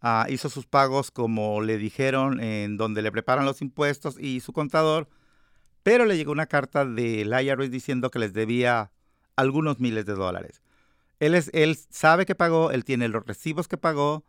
ah, 0.00 0.26
hizo 0.30 0.48
sus 0.48 0.66
pagos 0.66 1.10
como 1.10 1.60
le 1.60 1.76
dijeron 1.76 2.40
en 2.40 2.76
donde 2.76 3.02
le 3.02 3.12
preparan 3.12 3.44
los 3.44 3.60
impuestos 3.60 4.18
y 4.18 4.40
su 4.40 4.52
contador, 4.52 5.08
pero 5.82 6.06
le 6.06 6.16
llegó 6.16 6.32
una 6.32 6.46
carta 6.46 6.84
del 6.86 7.32
IRS 7.32 7.70
diciendo 7.70 8.10
que 8.10 8.18
les 8.18 8.32
debía 8.32 8.92
algunos 9.36 9.80
miles 9.80 10.06
de 10.06 10.14
dólares. 10.14 10.62
Él, 11.18 11.34
es, 11.34 11.50
él 11.52 11.76
sabe 11.90 12.24
que 12.24 12.34
pagó, 12.34 12.70
él 12.70 12.84
tiene 12.84 13.08
los 13.08 13.26
recibos 13.26 13.68
que 13.68 13.76
pagó, 13.76 14.24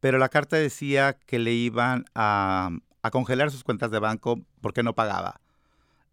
pero 0.00 0.18
la 0.18 0.28
carta 0.28 0.56
decía 0.56 1.18
que 1.26 1.38
le 1.38 1.52
iban 1.52 2.04
a, 2.14 2.70
a 3.02 3.10
congelar 3.10 3.50
sus 3.50 3.64
cuentas 3.64 3.90
de 3.90 3.98
banco 3.98 4.40
porque 4.60 4.82
no 4.82 4.94
pagaba. 4.94 5.40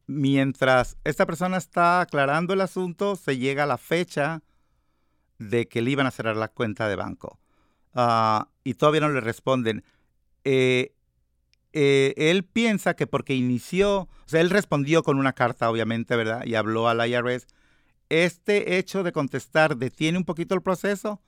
Mientras 0.07 0.97
esta 1.03 1.25
persona 1.25 1.57
está 1.57 2.01
aclarando 2.01 2.53
el 2.53 2.61
asunto, 2.61 3.15
se 3.15 3.37
llega 3.37 3.63
a 3.63 3.67
la 3.67 3.77
fecha 3.77 4.43
de 5.39 5.67
que 5.67 5.81
le 5.81 5.91
iban 5.91 6.07
a 6.07 6.11
cerrar 6.11 6.37
la 6.37 6.47
cuenta 6.47 6.87
de 6.87 6.95
banco. 6.95 7.39
Ah, 7.93 8.49
y 8.63 8.75
todavía 8.75 9.01
no 9.01 9.09
le 9.09 9.21
responden. 9.21 9.83
Eh, 10.43 10.93
eh, 11.73 12.13
él 12.17 12.45
piensa 12.45 12.95
que 12.95 13.07
porque 13.07 13.33
inició, 13.33 14.01
o 14.01 14.09
sea, 14.27 14.41
él 14.41 14.49
respondió 14.49 15.03
con 15.03 15.17
una 15.17 15.33
carta, 15.33 15.69
obviamente, 15.69 16.15
¿verdad? 16.15 16.45
Y 16.45 16.55
habló 16.55 16.87
al 16.87 17.05
IRS 17.07 17.47
¿este 18.09 18.77
hecho 18.77 19.03
de 19.03 19.11
contestar 19.11 19.77
detiene 19.77 20.17
un 20.17 20.25
poquito 20.25 20.55
el 20.55 20.61
proceso 20.61 21.21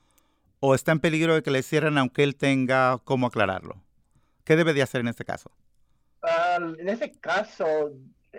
o 0.60 0.74
está 0.74 0.92
en 0.92 1.00
peligro 1.00 1.34
de 1.34 1.42
que 1.42 1.50
le 1.50 1.62
cierren 1.62 1.98
aunque 1.98 2.22
él 2.24 2.36
tenga 2.36 2.98
cómo 3.04 3.26
aclararlo? 3.26 3.82
¿Qué 4.44 4.56
debe 4.56 4.72
de 4.74 4.82
hacer 4.82 5.00
en 5.00 5.08
este 5.08 5.24
caso? 5.24 5.50
En 6.80 6.88
ese 6.88 7.12
caso, 7.12 7.92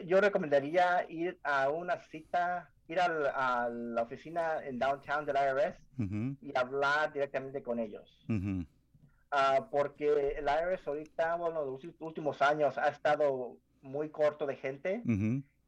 yo 0.06 0.20
recomendaría 0.22 1.06
ir 1.10 1.40
a 1.44 1.70
una 1.70 1.98
cita, 2.10 2.70
ir 2.88 3.00
al- 3.00 3.28
a 3.28 3.70
la 3.70 4.02
oficina 4.04 4.64
en 4.66 4.78
downtown 4.80 5.26
del 5.26 5.36
IRS 5.38 5.78
y 6.42 6.58
hablar 6.58 7.14
directamente 7.14 7.62
con 7.64 7.80
ellos. 7.80 8.26
Ah, 9.32 9.68
porque 9.72 10.36
el 10.38 10.46
IRS 10.46 10.88
ahorita, 10.88 11.36
bueno, 11.36 11.64
los 11.64 11.82
últimos 12.00 12.42
años 12.42 12.78
ha 12.78 12.88
estado 12.90 13.58
muy 13.82 14.10
corto 14.10 14.46
de 14.46 14.56
gente 14.56 15.02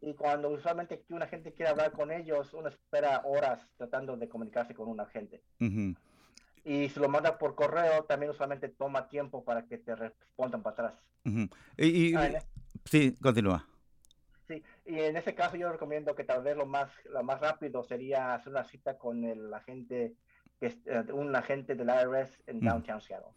y 0.01 0.13
cuando 0.15 0.49
usualmente 0.49 1.03
una 1.09 1.27
gente 1.27 1.53
quiere 1.53 1.69
hablar 1.71 1.91
con 1.91 2.11
ellos, 2.11 2.53
uno 2.53 2.69
espera 2.69 3.21
horas 3.23 3.59
tratando 3.77 4.17
de 4.17 4.27
comunicarse 4.27 4.73
con 4.73 4.87
un 4.89 4.99
agente. 4.99 5.41
Y 6.63 6.89
si 6.89 6.99
lo 6.99 7.09
manda 7.09 7.37
por 7.37 7.55
correo, 7.55 8.03
también 8.03 8.31
usualmente 8.31 8.69
toma 8.69 9.07
tiempo 9.07 9.43
para 9.43 9.65
que 9.65 9.77
te 9.77 9.95
respondan 9.95 10.61
para 10.61 10.73
atrás. 10.73 10.93
Ujú. 11.25 11.47
Y, 11.77 11.85
y- 12.11 12.15
Ah, 12.15 12.29
sí, 12.85 13.15
continúa. 13.21 13.67
Sí, 14.47 14.63
y 14.85 14.99
en 14.99 15.15
ese 15.17 15.33
caso 15.33 15.55
yo 15.55 15.71
recomiendo 15.71 16.13
que 16.13 16.23
tal 16.23 16.43
vez 16.43 16.57
lo 16.57 16.65
más, 16.65 16.89
lo 17.09 17.23
más 17.23 17.39
rápido 17.39 17.83
sería 17.83 18.33
hacer 18.35 18.51
una 18.51 18.63
cita 18.65 18.97
con 18.97 19.23
el 19.23 19.51
agente, 19.53 20.13
eh, 20.59 21.03
un 21.13 21.35
agente 21.35 21.73
del 21.75 21.87
IRS 21.87 22.37
en. 22.47 22.59
Downtown 22.59 23.01
Seattle. 23.01 23.29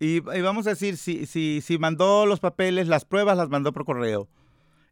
Y, 0.00 0.16
y 0.16 0.40
vamos 0.40 0.66
a 0.66 0.70
decir, 0.70 0.96
si, 0.96 1.26
si, 1.26 1.60
si 1.60 1.78
mandó 1.78 2.26
los 2.26 2.40
papeles, 2.40 2.88
las 2.88 3.04
pruebas 3.04 3.36
las 3.36 3.48
mandó 3.50 3.72
por 3.72 3.84
correo 3.84 4.28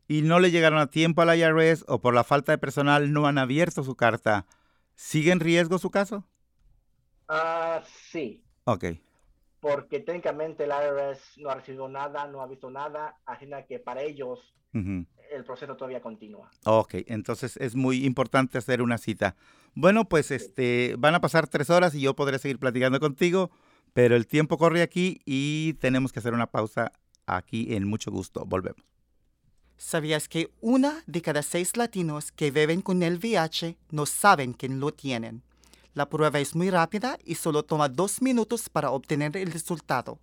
y 0.07 0.23
no 0.23 0.39
le 0.41 0.51
llegaron 0.51 0.79
a 0.79 0.89
tiempo 0.91 1.23
al 1.23 1.37
IRS 1.37 1.85
o 1.89 2.01
por 2.01 2.15
la 2.15 2.23
falta 2.23 2.53
de 2.53 2.59
personal 2.59 3.13
no 3.13 3.27
han 3.27 3.39
abierto 3.39 3.83
su 3.83 3.97
carta, 3.97 4.47
¿sigue 4.95 5.33
en 5.33 5.41
riesgo 5.41 5.79
su 5.79 5.91
caso? 5.91 6.25
Ah, 7.29 7.83
sí, 8.11 8.43
Ok. 8.65 8.85
porque 9.61 10.01
técnicamente 10.01 10.65
el 10.65 10.71
IRS 10.71 11.39
no 11.39 11.51
ha 11.51 11.55
recibido 11.55 11.89
nada, 11.89 12.27
no 12.27 12.43
ha 12.43 12.47
visto 12.47 12.71
nada, 12.71 13.17
así 13.27 13.47
que 13.69 13.79
para 13.79 14.03
ellos 14.03 14.41
el 14.75 15.45
proceso 15.45 15.77
todavía 15.77 16.01
continúa. 16.01 16.51
Ok, 16.65 16.95
entonces 17.07 17.57
es 17.59 17.75
muy 17.75 18.05
importante 18.05 18.59
hacer 18.59 18.81
una 18.83 18.99
cita. 18.99 19.37
Bueno, 19.75 20.09
pues 20.09 20.31
este, 20.31 20.95
van 20.99 21.15
a 21.15 21.21
pasar 21.21 21.47
tres 21.47 21.71
horas 21.71 21.95
y 21.95 22.01
yo 22.01 22.15
podré 22.15 22.39
seguir 22.39 22.59
platicando 22.59 22.99
contigo, 22.99 23.51
pero 23.93 24.17
el 24.17 24.27
tiempo 24.27 24.59
corre 24.59 24.83
aquí 24.83 25.21
y 25.25 25.75
tenemos 25.75 26.13
que 26.13 26.19
hacer 26.21 26.33
una 26.35 26.47
pausa 26.51 26.93
aquí 27.27 27.75
en 27.75 27.87
mucho 27.87 28.11
gusto. 28.11 28.45
Volvemos. 28.47 28.83
¿Sabías 29.77 30.29
que 30.29 30.51
una 30.61 31.03
de 31.07 31.23
cada 31.23 31.43
seis 31.43 31.77
latinos 31.77 32.33
que 32.33 32.51
viven 32.51 32.83
con 32.83 33.03
el 33.03 33.19
VIH 33.19 33.77
no 33.91 34.07
saben 34.07 34.55
que 34.55 34.69
lo 34.69 34.93
tienen? 34.93 35.43
La 35.95 36.09
prueba 36.09 36.39
es 36.39 36.55
muy 36.55 36.71
rápida 36.71 37.19
y 37.25 37.35
solo 37.35 37.65
toma 37.65 37.89
dos 37.89 38.23
minutos 38.23 38.69
para 38.71 38.91
obtener 38.91 39.37
el 39.37 39.51
resultado. 39.53 40.21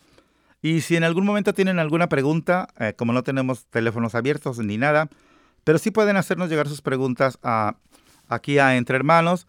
Y 0.65 0.81
si 0.81 0.97
en 0.97 1.05
algún 1.05 1.27
momento 1.27 1.53
tienen 1.53 1.79
alguna 1.79 2.09
pregunta, 2.09 2.69
eh, 2.79 2.95
como 2.97 3.13
no 3.13 3.23
tenemos 3.23 3.67
teléfonos 3.67 4.15
abiertos 4.15 4.57
ni 4.61 4.79
nada, 4.79 5.11
pero 5.63 5.77
sí 5.77 5.91
pueden 5.91 6.17
hacernos 6.17 6.49
llegar 6.49 6.69
sus 6.69 6.81
preguntas 6.81 7.39
aquí 8.29 8.59
a 8.59 8.75
Entre 8.75 8.97
Hermanos. 8.97 9.47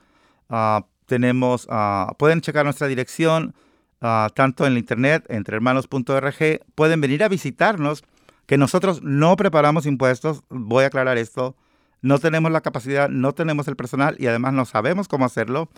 Ah, 0.49 0.88
tenemos, 1.06 1.67
ah, 1.69 2.13
pueden 2.19 2.41
checar 2.41 2.65
nuestra 2.65 2.88
dirección 2.88 3.56
ah, 4.01 4.28
tanto 4.36 4.67
en 4.67 4.73
la 4.73 4.80
internet, 4.80 5.25
entrehermanos.org. 5.30 6.60
Pueden 6.75 6.99
venir 6.99 7.23
a 7.23 7.30
visitarnos, 7.30 8.04
que 8.45 8.58
nosotros 8.58 9.01
no 9.01 9.38
preparamos 9.38 9.86
impuestos. 9.86 10.43
Voy 10.49 10.84
a 10.84 10.88
aclarar 10.88 11.17
esto. 11.17 11.56
No 12.01 12.19
tenemos 12.19 12.51
la 12.51 12.60
capacidad, 12.60 13.08
no 13.08 13.32
tenemos 13.32 13.69
el 13.69 13.78
personal 13.78 14.17
y 14.19 14.28
además 14.28 14.51
no 14.51 14.65
sabemos 14.65 15.08
cómo 15.08 15.23
hacerlo. 15.23 15.69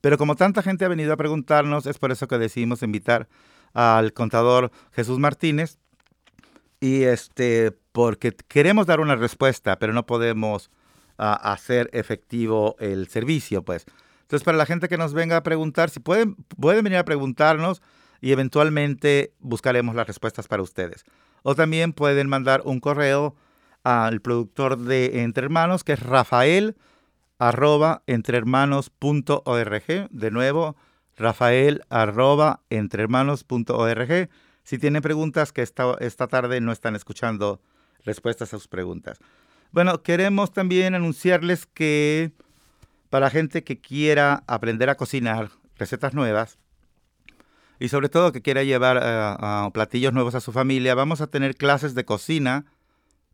Pero 0.00 0.16
como 0.16 0.36
tanta 0.36 0.62
gente 0.62 0.86
ha 0.86 0.88
venido 0.88 1.12
a 1.12 1.18
preguntarnos, 1.18 1.84
es 1.84 1.98
por 1.98 2.12
eso 2.12 2.28
que 2.28 2.38
decidimos 2.38 2.82
invitar 2.82 3.28
al 3.72 4.12
contador 4.12 4.70
Jesús 4.92 5.18
Martínez. 5.18 5.78
Y 6.80 7.02
este, 7.02 7.72
porque 7.92 8.34
queremos 8.48 8.86
dar 8.86 9.00
una 9.00 9.16
respuesta, 9.16 9.78
pero 9.78 9.92
no 9.92 10.06
podemos 10.06 10.70
ah, 11.18 11.34
hacer 11.52 11.90
efectivo 11.92 12.76
el 12.78 13.08
servicio, 13.08 13.62
pues. 13.62 13.84
Entonces, 14.22 14.44
para 14.44 14.56
la 14.56 14.66
gente 14.66 14.88
que 14.88 14.96
nos 14.96 15.12
venga 15.12 15.36
a 15.36 15.42
preguntar, 15.42 15.90
si 15.90 16.00
pueden, 16.00 16.36
pueden 16.58 16.84
venir 16.84 16.98
a 16.98 17.04
preguntarnos 17.04 17.82
y 18.20 18.32
eventualmente 18.32 19.34
buscaremos 19.40 19.94
las 19.94 20.06
respuestas 20.06 20.48
para 20.48 20.62
ustedes. 20.62 21.04
O 21.42 21.54
también 21.54 21.92
pueden 21.92 22.28
mandar 22.28 22.62
un 22.64 22.80
correo 22.80 23.34
al 23.82 24.20
productor 24.20 24.78
de 24.78 25.22
Entre 25.22 25.44
Hermanos, 25.44 25.84
que 25.84 25.94
es 25.94 26.00
Rafael 26.00 26.76
arroba 27.38 28.02
entrehermanos.org. 28.06 30.08
De 30.10 30.30
nuevo, 30.30 30.76
Rafael 31.20 31.84
arroba 31.90 32.62
entrehermanos.org. 32.70 34.30
Si 34.64 34.78
tienen 34.78 35.02
preguntas 35.02 35.52
que 35.52 35.62
esta, 35.62 35.94
esta 36.00 36.26
tarde 36.26 36.60
no 36.60 36.72
están 36.72 36.96
escuchando 36.96 37.60
respuestas 38.04 38.54
a 38.54 38.58
sus 38.58 38.68
preguntas. 38.68 39.18
Bueno, 39.70 40.02
queremos 40.02 40.52
también 40.52 40.94
anunciarles 40.94 41.66
que 41.66 42.32
para 43.10 43.30
gente 43.30 43.62
que 43.64 43.80
quiera 43.80 44.42
aprender 44.46 44.88
a 44.88 44.96
cocinar 44.96 45.50
recetas 45.76 46.14
nuevas 46.14 46.58
y 47.78 47.88
sobre 47.88 48.08
todo 48.08 48.32
que 48.32 48.42
quiera 48.42 48.62
llevar 48.62 49.72
platillos 49.72 50.12
nuevos 50.12 50.34
a 50.34 50.40
su 50.40 50.52
familia, 50.52 50.94
vamos 50.94 51.20
a 51.20 51.26
tener 51.26 51.54
clases 51.54 51.94
de 51.94 52.04
cocina, 52.04 52.64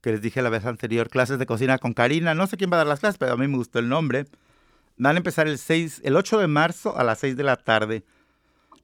que 0.01 0.13
les 0.13 0.23
dije 0.23 0.43
la 0.43 0.51
vez 0.51 0.65
anterior, 0.67 1.09
clases 1.09 1.39
de 1.39 1.47
cocina 1.47 1.79
con 1.79 1.95
Karina. 1.95 2.35
No 2.35 2.47
sé 2.47 2.57
quién 2.57 2.71
va 2.71 2.77
a 2.77 2.79
dar 2.79 2.87
las 2.87 3.01
clases, 3.01 3.19
pero 3.19 3.33
a 3.33 3.37
mí 3.37 3.49
me 3.49 3.57
gustó 3.57 3.79
el 3.79 3.89
nombre. 3.89 4.27
Van 4.97 5.17
a 5.17 5.19
empezar 5.19 5.47
el, 5.47 5.59
6, 5.59 6.03
el 6.05 6.17
8 6.17 6.39
de 6.39 6.47
marzo 6.47 6.97
a 6.97 7.05
las 7.05 7.19
6 7.21 7.37
de 7.37 7.43
la 7.43 7.57
tarde. 7.57 8.05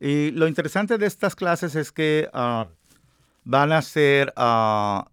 Y 0.01 0.31
lo 0.33 0.48
interesante 0.48 0.98
de 0.98 1.07
estas 1.07 1.35
clases 1.35 1.75
es 1.75 1.92
que 1.92 2.29
uh, 2.35 2.64
van, 3.44 3.72
a 3.72 3.83
ser, 3.83 4.33
van 4.37 5.07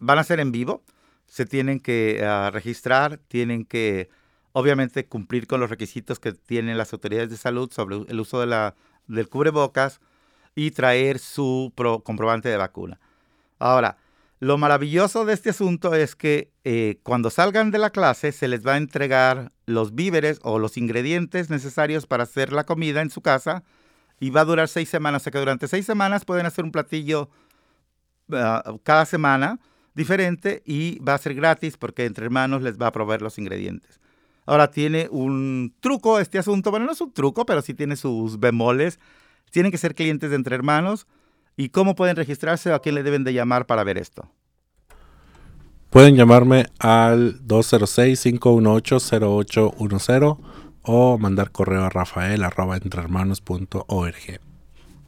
a 0.00 0.24
ser 0.24 0.40
en 0.40 0.52
vivo. 0.52 0.82
Se 1.26 1.46
tienen 1.46 1.80
que 1.80 2.20
registrar, 2.52 3.18
tienen 3.28 3.64
que 3.64 4.10
obviamente 4.52 5.06
cumplir 5.06 5.46
con 5.46 5.60
los 5.60 5.70
requisitos 5.70 6.18
que 6.18 6.32
tienen 6.32 6.76
las 6.76 6.92
autoridades 6.92 7.30
de 7.30 7.36
salud 7.36 7.70
sobre 7.72 7.96
el 8.08 8.20
uso 8.20 8.40
del 8.40 9.28
cubrebocas 9.28 10.00
y 10.54 10.72
traer 10.72 11.18
su 11.18 11.72
pro, 11.74 12.00
comprobante 12.00 12.48
de 12.48 12.56
vacuna. 12.56 12.98
Ahora, 13.58 13.96
lo 14.40 14.56
maravilloso 14.56 15.26
de 15.26 15.34
este 15.34 15.50
asunto 15.50 15.94
es 15.94 16.16
que 16.16 16.50
eh, 16.64 16.98
cuando 17.02 17.28
salgan 17.28 17.70
de 17.70 17.78
la 17.78 17.90
clase 17.90 18.32
se 18.32 18.48
les 18.48 18.66
va 18.66 18.72
a 18.72 18.78
entregar 18.78 19.52
los 19.66 19.94
víveres 19.94 20.40
o 20.42 20.58
los 20.58 20.78
ingredientes 20.78 21.50
necesarios 21.50 22.06
para 22.06 22.22
hacer 22.22 22.50
la 22.50 22.64
comida 22.64 23.02
en 23.02 23.10
su 23.10 23.20
casa 23.20 23.62
y 24.18 24.30
va 24.30 24.40
a 24.40 24.46
durar 24.46 24.68
seis 24.68 24.88
semanas. 24.88 25.20
O 25.20 25.24
sea 25.24 25.30
que 25.30 25.38
durante 25.38 25.68
seis 25.68 25.84
semanas 25.84 26.24
pueden 26.24 26.46
hacer 26.46 26.64
un 26.64 26.72
platillo 26.72 27.28
uh, 28.28 28.78
cada 28.82 29.04
semana 29.04 29.60
diferente 29.94 30.62
y 30.64 30.98
va 31.00 31.14
a 31.14 31.18
ser 31.18 31.34
gratis 31.34 31.76
porque 31.76 32.06
entre 32.06 32.24
hermanos 32.24 32.62
les 32.62 32.78
va 32.78 32.86
a 32.86 32.92
proveer 32.92 33.20
los 33.20 33.38
ingredientes. 33.38 34.00
Ahora 34.46 34.70
tiene 34.70 35.06
un 35.10 35.74
truco 35.80 36.18
este 36.18 36.38
asunto, 36.38 36.70
bueno, 36.70 36.86
no 36.86 36.92
es 36.92 37.00
un 37.02 37.12
truco, 37.12 37.44
pero 37.44 37.60
sí 37.60 37.74
tiene 37.74 37.94
sus 37.94 38.40
bemoles. 38.40 38.98
Tienen 39.50 39.70
que 39.70 39.78
ser 39.78 39.94
clientes 39.94 40.30
de 40.30 40.36
Entre 40.36 40.54
Hermanos. 40.54 41.06
¿Y 41.60 41.68
cómo 41.68 41.94
pueden 41.94 42.16
registrarse 42.16 42.70
o 42.70 42.74
a 42.74 42.80
quién 42.80 42.94
le 42.94 43.02
deben 43.02 43.22
de 43.22 43.34
llamar 43.34 43.66
para 43.66 43.84
ver 43.84 43.98
esto? 43.98 44.32
Pueden 45.90 46.16
llamarme 46.16 46.64
al 46.78 47.46
206-518-0810 47.46 50.38
o 50.80 51.18
mandar 51.18 51.50
correo 51.50 51.84
a 51.84 51.90
rafael 51.90 52.44
arroba 52.44 52.78
entrehermanos.org. 52.78 54.40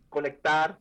conectar 0.09 0.79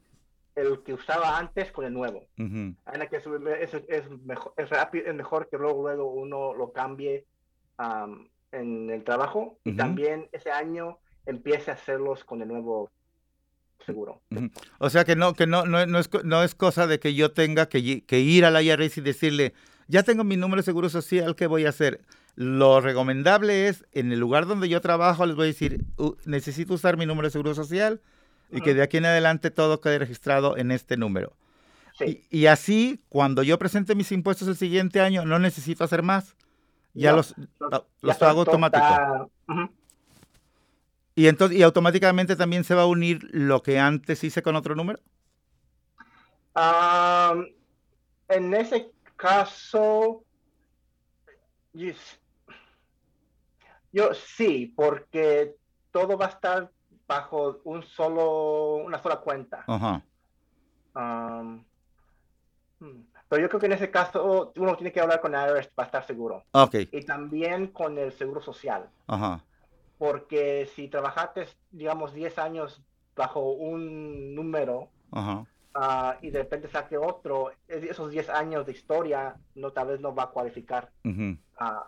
el 0.56 0.82
que 0.84 0.94
usaba 0.94 1.38
antes 1.38 1.72
con 1.72 1.86
el 1.86 1.94
nuevo. 1.94 2.28
En 2.38 2.76
que 3.10 3.18
es, 3.18 3.74
es, 3.88 4.10
mejor, 4.26 4.54
es, 4.58 4.70
rápido, 4.70 5.08
es 5.08 5.16
mejor 5.16 5.48
que 5.50 5.58
luego, 5.58 5.84
luego 5.84 6.12
uno 6.12 6.54
lo 6.54 6.72
cambie 6.72 7.26
en 8.52 8.90
el 8.90 9.04
trabajo 9.04 9.60
y 9.64 9.74
también 9.74 10.28
ese 10.32 10.52
año 10.52 10.98
empiece 11.26 11.72
a 11.72 11.76
hacerlos 11.76 12.24
con 12.26 12.42
el 12.42 12.48
nuevo 12.48 12.92
seguro. 13.86 14.22
O 14.78 14.90
sea 14.90 15.06
que 15.06 15.16
no, 15.16 15.34
que 15.34 15.48
no, 15.48 15.66
no, 15.66 15.86
no, 15.86 16.00
es, 16.00 16.10
no 16.24 16.44
es 16.44 16.56
cosa 16.56 16.88
de 16.88 17.00
que 17.00 17.14
yo 17.14 17.32
tenga 17.32 17.68
que, 17.68 18.04
que 18.06 18.20
ir 18.20 18.46
a 18.46 18.52
la 18.52 18.62
IRS 18.62 18.98
y 18.98 19.02
decirle, 19.02 19.54
ya 19.88 20.04
tengo 20.04 20.24
mi 20.24 20.38
número 20.38 20.62
de 20.62 20.66
seguro 20.66 20.90
social, 20.90 21.36
¿qué 21.36 21.48
voy 21.48 21.66
a 21.66 21.70
hacer? 21.70 22.02
Lo 22.36 22.80
recomendable 22.80 23.68
es, 23.68 23.86
en 23.92 24.12
el 24.12 24.20
lugar 24.20 24.46
donde 24.46 24.70
yo 24.70 24.80
trabajo, 24.82 25.26
les 25.26 25.36
voy 25.36 25.46
a 25.46 25.48
decir, 25.48 25.84
necesito 26.26 26.76
usar 26.76 26.96
mi 26.96 27.06
número 27.06 27.28
de 27.28 27.32
seguro 27.32 27.54
social, 27.54 28.02
y 28.52 28.62
que 28.62 28.74
de 28.74 28.82
aquí 28.82 28.98
en 28.98 29.06
adelante 29.06 29.52
todo 29.52 29.82
quede 29.82 30.00
registrado 30.00 30.58
en 30.58 30.72
este 30.72 30.98
número. 30.98 31.34
Y, 32.30 32.46
así, 32.46 33.02
cuando 33.10 33.44
yo 33.44 33.60
presente 33.60 33.94
mis 33.94 34.12
impuestos 34.14 34.48
el 34.48 34.56
siguiente 34.56 35.02
año, 35.02 35.26
no 35.26 35.38
necesito 35.38 35.84
hacer 35.84 36.02
más. 36.02 36.36
Ya 36.94 37.12
los, 37.12 37.36
los 38.02 38.22
hago 38.22 38.42
automático. 38.42 39.30
Y 41.20 41.28
entonces, 41.28 41.58
y 41.58 41.64
automáticamente 41.64 42.38
también 42.38 42.64
se 42.64 42.74
va 42.74 42.84
a 42.84 42.86
unir 42.86 43.28
lo 43.32 43.62
que 43.62 43.78
antes 43.78 44.24
hice 44.24 44.42
con 44.42 44.56
otro 44.56 44.74
número. 44.74 45.00
en 48.30 48.54
ese 48.54 48.90
caso, 49.18 50.24
yo 53.92 54.14
sí, 54.14 54.74
porque 54.74 55.58
todo 55.92 56.18
va 56.18 56.28
a 56.28 56.30
estar 56.30 56.72
bajo 57.06 57.60
un 57.66 57.84
solo, 57.84 58.76
una 58.76 59.04
sola 59.04 59.18
cuenta. 59.18 59.66
Ajá. 59.68 60.02
Hmm. 62.80 63.04
pero 63.28 63.42
yo 63.42 63.50
creo 63.50 63.60
que 63.60 63.66
en 63.66 63.74
ese 63.74 63.92
caso 63.92 64.54
uno 64.56 64.78
tiene 64.78 64.94
que 64.94 65.02
hablar 65.02 65.20
con 65.20 65.34
IRS 65.34 65.68
para 65.68 65.88
estar 65.88 66.08
seguro. 66.08 66.46
Okay. 66.54 66.88
Y 66.94 67.04
también 67.04 67.68
con 67.74 67.98
el 67.98 68.14
seguro 68.14 68.42
social. 68.42 68.90
Ajá. 69.06 69.44
Porque 70.00 70.68
si 70.76 70.88
trabajaste, 70.88 71.46
digamos, 71.70 72.14
10 72.14 72.40
años 72.40 72.82
bajo 73.16 73.52
un 73.52 74.34
número 74.34 74.90
Ajá. 75.12 75.46
Ah, 75.74 76.18
y 76.22 76.32
de 76.32 76.40
repente 76.40 76.68
saque 76.68 76.98
otro, 76.98 77.52
esos 77.68 78.10
10 78.10 78.30
años 78.30 78.66
de 78.66 78.72
historia 78.72 79.36
no 79.56 79.72
tal 79.72 79.88
vez 79.88 80.00
no 80.00 80.14
va 80.16 80.24
a 80.24 80.30
cualificar. 80.30 80.90
Uh 81.04 81.36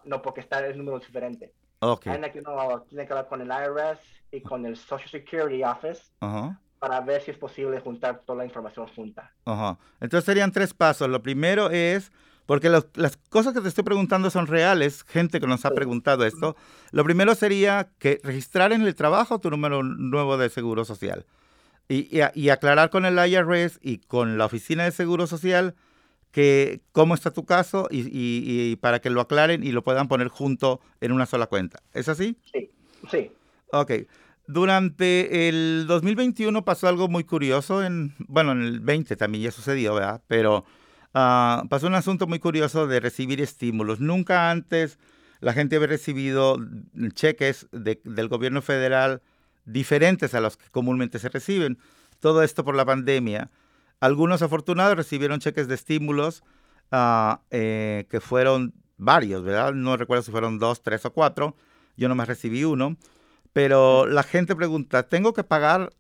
no 0.04 0.21
porque 0.21 0.41
está 0.41 0.65
el 0.65 0.78
número 0.78 1.00
diferente. 1.00 1.54
Okay. 1.80 2.12
Tiene 2.12 2.32
que, 2.32 2.43
tiene 2.89 3.08
que 3.08 3.13
hablar 3.13 3.28
con 3.30 3.39
el 3.39 3.47
IRS 3.47 4.00
y 4.32 4.41
con 4.41 4.65
el 4.65 4.76
Social 4.76 5.10
Security 5.10 5.63
Office 5.63 6.12
para 6.78 7.00
ver 7.00 7.21
si 7.21 7.32
es 7.32 7.38
posible 7.38 7.80
juntar 7.80 8.21
toda 8.26 8.39
la 8.39 8.45
información 8.45 8.88
junta. 8.88 9.32
Ajá. 9.45 9.78
Entonces 10.02 10.26
serían 10.26 10.52
tres 10.52 10.74
pasos. 10.74 11.08
Lo 11.08 11.24
primero 11.24 11.69
es, 11.69 12.12
porque 12.51 12.67
las 12.67 13.15
cosas 13.29 13.53
que 13.53 13.61
te 13.61 13.69
estoy 13.69 13.85
preguntando 13.85 14.29
son 14.29 14.45
reales, 14.45 15.03
gente 15.03 15.39
que 15.39 15.47
nos 15.47 15.63
ha 15.63 15.71
preguntado 15.71 16.25
esto. 16.25 16.57
Lo 16.91 17.05
primero 17.05 17.33
sería 17.33 17.87
que 17.97 18.19
registrar 18.25 18.73
en 18.73 18.81
el 18.81 18.93
trabajo 18.93 19.39
tu 19.39 19.49
número 19.49 19.83
nuevo 19.83 20.35
de 20.35 20.49
seguro 20.49 20.83
social 20.83 21.25
y, 21.87 22.09
y, 22.35 22.49
aclarar 22.49 22.89
con 22.89 23.05
el 23.05 23.17
IRS 23.25 23.79
y 23.81 23.99
con 23.99 24.37
la 24.37 24.47
oficina 24.47 24.83
de 24.83 24.91
seguro 24.91 25.27
social 25.27 25.75
que 26.31 26.81
cómo 26.91 27.13
está 27.13 27.31
tu 27.31 27.45
caso 27.45 27.87
y, 27.89 28.09
y, 28.11 28.75
para 28.75 28.99
que 28.99 29.09
lo 29.09 29.21
aclaren 29.21 29.63
y 29.63 29.71
lo 29.71 29.81
puedan 29.81 30.09
poner 30.09 30.27
junto 30.27 30.81
en 30.99 31.13
una 31.13 31.27
sola 31.27 31.47
cuenta. 31.47 31.81
¿Es 31.93 32.09
así? 32.09 32.35
Sí, 32.51 32.69
sí. 33.09 33.31
Ok. 33.71 33.93
Durante 34.45 35.47
el 35.47 35.85
2021 35.87 36.65
pasó 36.65 36.89
algo 36.89 37.07
muy 37.07 37.23
curioso, 37.23 37.81
en, 37.81 38.13
bueno, 38.27 38.51
en 38.51 38.63
el 38.63 38.81
20 38.81 39.15
también 39.15 39.45
ya 39.45 39.51
sucedió, 39.51 39.93
¿verdad? 39.93 40.21
Pero 40.27 40.65
uh, 41.13 41.67
pasó 41.67 41.88
un 41.88 41.95
asunto 41.95 42.28
muy 42.28 42.39
curioso 42.39 42.88
de 42.88 43.00
recibir 43.00 43.41
estímulos. 43.41 44.00
Nunca 44.00 44.52
antes 44.52 45.00
la 45.39 45.54
gente 45.54 45.76
había 45.76 45.88
recibido 45.88 46.58
cheques 47.13 47.67
de, 47.71 48.00
del 48.04 48.28
gobierno 48.28 48.62
federal 48.62 49.21
diferentes 49.65 50.34
a 50.34 50.41
los 50.41 50.58
que 50.58 50.69
comúnmente 50.69 51.19
se 51.19 51.30
reciben. 51.30 51.78
Todo 52.19 52.43
esto 52.43 52.63
por 52.63 52.76
la 52.76 52.86
pandemia. 52.86 53.50
Algunos 54.00 54.41
afortunados 54.41 54.95
recibieron 54.95 55.39
cheques 55.39 55.67
de 55.67 55.76
estímulos 55.76 56.43
uh, 56.91 57.36
eh, 57.50 58.06
que 58.10 58.19
fueron 58.19 58.74
varios, 58.97 59.43
¿verdad? 59.43 59.74
No 59.74 59.97
recuerdo 59.97 60.24
si 60.24 60.32
fueron 60.32 60.60
dos, 60.60 60.82
tres 60.82 61.06
o 61.06 61.13
cuatro. 61.13 61.56
Yo 61.97 62.08
nomás 62.10 62.28
recibí 62.28 62.63
uno. 62.63 62.97
Pero 63.54 64.06
la 64.06 64.24
gente 64.24 64.56
pregunta, 64.56 65.04
¿tengo 65.04 65.34
que 65.34 65.43
pagar 65.43 65.93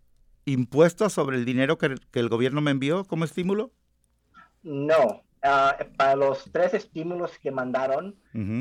impuestos 0.45 1.13
sobre 1.13 1.37
el 1.37 1.45
dinero 1.45 1.77
que, 1.77 1.95
el 2.13 2.29
gobierno 2.29 2.61
me 2.61 2.71
envió 2.71 3.03
como 3.05 3.25
estímulo? 3.25 3.71
No, 4.63 5.23
ah, 5.41 5.77
para 5.97 6.15
los 6.15 6.49
tres 6.51 6.73
estímulos 6.73 7.37
que 7.39 7.51
mandaron, 7.51 8.15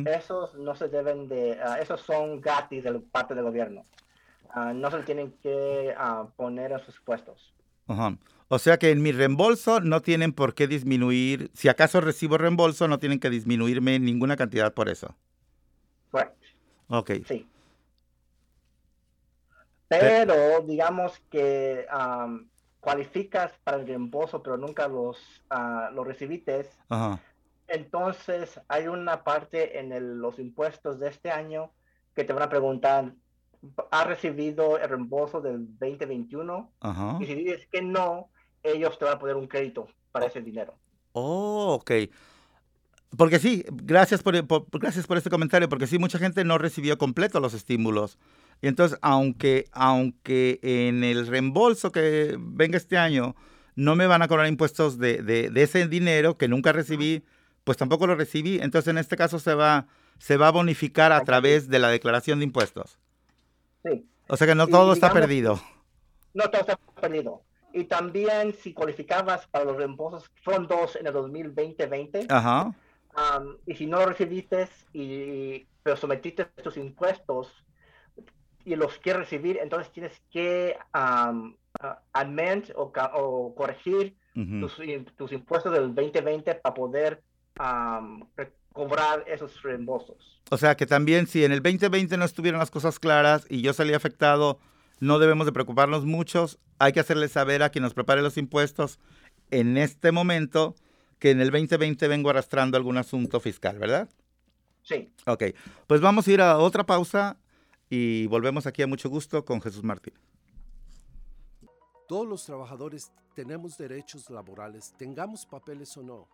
esos 0.07 0.55
no 0.55 0.75
se 0.75 0.89
deben 0.89 1.29
de, 1.29 1.59
ah, 1.63 1.79
esos 1.81 2.01
son 2.01 2.41
gratis 2.41 2.85
de 2.85 2.99
parte 3.01 3.35
del 3.35 3.45
gobierno. 3.45 3.85
Ah, 4.51 4.73
no 4.75 4.91
se 4.91 5.03
tienen 5.03 5.33
que 5.43 5.95
poner 6.37 6.73
en 6.73 6.81
sus 6.81 7.01
puestos. 7.01 7.55
O 8.49 8.59
sea 8.59 8.79
que 8.79 8.91
en 8.91 9.03
mi 9.03 9.13
reembolso 9.13 9.81
no 9.81 10.01
tienen 10.01 10.33
por 10.33 10.55
qué 10.55 10.67
disminuir, 10.67 11.51
si 11.55 11.69
acaso 11.69 12.01
recibo 12.01 12.39
reembolso, 12.39 12.89
no 12.89 12.99
tienen 12.99 13.21
que 13.21 13.31
disminuirme 13.31 13.99
ninguna 13.99 14.37
cantidad 14.37 14.75
por 14.75 14.89
eso. 14.89 15.15
Correcto. 16.11 16.47
Ok. 16.89 17.11
Sí. 17.27 17.47
Pero 19.89 20.61
digamos 20.63 21.21
que 21.31 21.85
cualificas 22.81 23.53
para 23.63 23.79
el 23.79 23.87
reembolso, 23.87 24.43
pero 24.43 24.57
nunca 24.57 24.89
los, 24.89 25.19
uh, 25.51 25.93
los 25.95 26.07
recibiste. 26.07 26.69
Entonces 27.69 28.61
hay 28.69 28.89
una 28.89 29.23
parte 29.23 29.79
en 29.79 30.21
los 30.21 30.39
impuestos 30.39 30.99
de 30.99 31.09
este 31.09 31.31
año 31.31 31.71
que 32.15 32.25
te 32.25 32.33
van 32.33 32.43
a 32.43 32.49
preguntar, 32.49 33.13
¿has 33.91 34.07
recibido 34.07 34.79
el 34.79 34.89
reembolso 34.89 35.41
del 35.41 35.67
2021? 35.79 36.73
Y 37.21 37.27
si 37.27 37.35
dices 37.35 37.69
que 37.71 37.83
no, 37.83 38.31
ellos 38.63 38.99
te 38.99 39.05
van 39.05 39.15
a 39.15 39.19
poner 39.19 39.37
un 39.37 39.47
crédito 39.47 39.87
para 40.11 40.27
ese 40.27 40.41
dinero. 40.41 40.75
Oh, 41.13 41.75
ok. 41.81 41.91
Porque 43.17 43.39
sí, 43.39 43.65
gracias 43.73 44.23
por, 44.23 44.35
gracias 44.79 45.07
por 45.07 45.17
este 45.17 45.31
comentario, 45.31 45.69
porque 45.69 45.87
sí, 45.87 45.99
mucha 45.99 46.19
gente 46.19 46.45
no 46.45 46.59
recibió 46.59 46.97
completo 46.97 47.41
los 47.41 47.55
estímulos. 47.55 48.19
Y 48.63 48.69
entonces, 48.69 48.99
aunque, 49.03 49.67
aunque 49.73 50.61
en 50.63 51.03
el 51.03 51.27
reembolso 51.27 51.91
que 51.93 52.37
venga 52.39 52.77
este 52.77 52.99
año 52.99 53.35
no 53.75 53.97
me 53.97 54.07
van 54.07 54.23
a 54.23 54.29
cobrar 54.29 54.47
impuestos 54.47 54.99
de, 54.99 55.23
de, 55.23 55.51
ese 55.63 55.89
dinero 55.89 56.37
que 56.37 56.49
nunca 56.49 56.73
recibí, 56.73 57.25
pues 57.65 57.79
tampoco 57.79 58.07
lo 58.07 58.15
recibí. 58.15 58.59
Entonces, 58.61 58.89
en 58.89 58.99
este 58.99 59.17
caso 59.17 59.39
se 59.39 59.55
va, 59.55 59.87
se 60.19 60.37
va 60.37 60.49
a 60.49 60.53
bonificar 60.53 61.13
a 61.13 61.23
través 61.25 61.69
de 61.69 61.79
la 61.79 61.89
declaración 61.89 62.39
de 62.41 62.45
impuestos. 62.45 62.99
Sí. 63.85 64.07
O 64.29 64.37
sea 64.37 64.47
que 64.47 64.55
no 64.55 64.65
Y 64.65 64.71
todo 64.71 64.93
está 64.93 65.09
digamos- 65.09 65.21
perdido. 65.21 65.61
No 66.35 66.45
todo 66.51 66.61
está 66.61 66.79
perdido. 67.01 67.43
Y 67.73 67.85
también 67.85 68.55
si 68.55 68.73
cualificabas 68.75 69.47
para 69.49 69.65
los 69.65 69.77
reembolsos, 69.77 70.31
fueron 70.43 70.67
dos 70.69 70.97
en 70.97 71.07
el 71.07 71.13
2020-20, 71.15 72.27
Ajá. 72.29 72.75
Um, 73.39 73.57
y 73.67 73.75
si 73.75 73.87
no 73.87 73.99
lo 74.01 74.07
recibiste, 74.07 74.69
y, 74.93 75.67
pero 75.83 75.97
sometiste 75.97 76.45
tus 76.63 76.77
impuestos 76.77 77.53
y 78.65 78.77
los 78.77 78.99
quieres 78.99 79.23
recibir, 79.23 79.59
entonces 79.63 79.91
tienes 79.93 80.21
que 80.31 80.77
um, 80.95 81.55
uh, 81.83 81.95
amend 82.13 82.73
o, 82.77 82.93
o 83.15 83.55
corregir 83.55 84.15
ujú. 84.37 84.61
tus, 84.61 84.79
im- 84.81 85.07
tus 85.17 85.33
impuestos 85.33 85.73
del 85.73 85.95
2020 85.95 86.55
para 86.57 86.75
poder 86.75 87.23
um, 87.59 88.27
cobrar 88.73 89.25
esos 89.27 89.63
reembolsos. 89.63 90.43
O 90.51 90.57
sea 90.59 90.77
que 90.77 90.87
también 90.87 91.27
si 91.27 91.45
en 91.45 91.53
el 91.53 91.63
2020 91.63 92.17
no 92.17 92.25
estuvieron 92.25 92.59
las 92.59 92.71
cosas 92.71 92.99
claras 92.99 93.47
y 93.49 93.63
yo 93.63 93.73
salí 93.73 93.95
afectado, 93.95 94.59
no 95.01 95.19
debemos 95.19 95.47
de 95.47 95.53
preocuparnos 95.53 96.05
muchos. 96.05 96.59
Hay 96.79 96.93
que 96.93 97.01
hacerle 97.01 97.29
saber 97.29 97.63
a 97.63 97.71
quien 97.71 97.83
nos 97.83 97.95
prepare 97.95 98.21
los 98.23 98.37
impuestos 98.37 98.99
en 99.51 99.77
este 99.79 100.13
momento 100.13 100.75
que 101.21 101.31
en 101.31 101.41
el 101.41 101.51
2020 101.51 102.09
vengo 102.09 102.31
arrastrando 102.31 102.77
algún 102.77 102.97
asunto 102.97 103.39
fiscal, 103.39 103.79
¿verdad? 103.79 104.09
Sí. 104.83 105.13
Ok, 105.27 105.45
pues 105.87 106.01
vamos 106.01 106.27
a 106.27 106.33
ir 106.33 106.41
a 106.41 106.59
otra 106.59 106.85
pausa 106.85 107.37
y 107.89 108.27
volvemos 108.27 108.67
aquí 108.67 108.83
a 108.83 108.87
mucho 108.87 109.09
gusto 109.09 109.45
con 109.45 109.61
Jesús 109.61 109.85
Martín. 109.85 110.15
Todos 112.09 112.27
los 112.27 112.45
trabajadores 112.45 113.13
tenemos 113.35 113.77
derechos 113.77 114.31
laborales, 114.31 114.93
tengamos 114.97 115.47
papeles 115.47 115.97
o 115.97 116.03
no, 116.03 116.27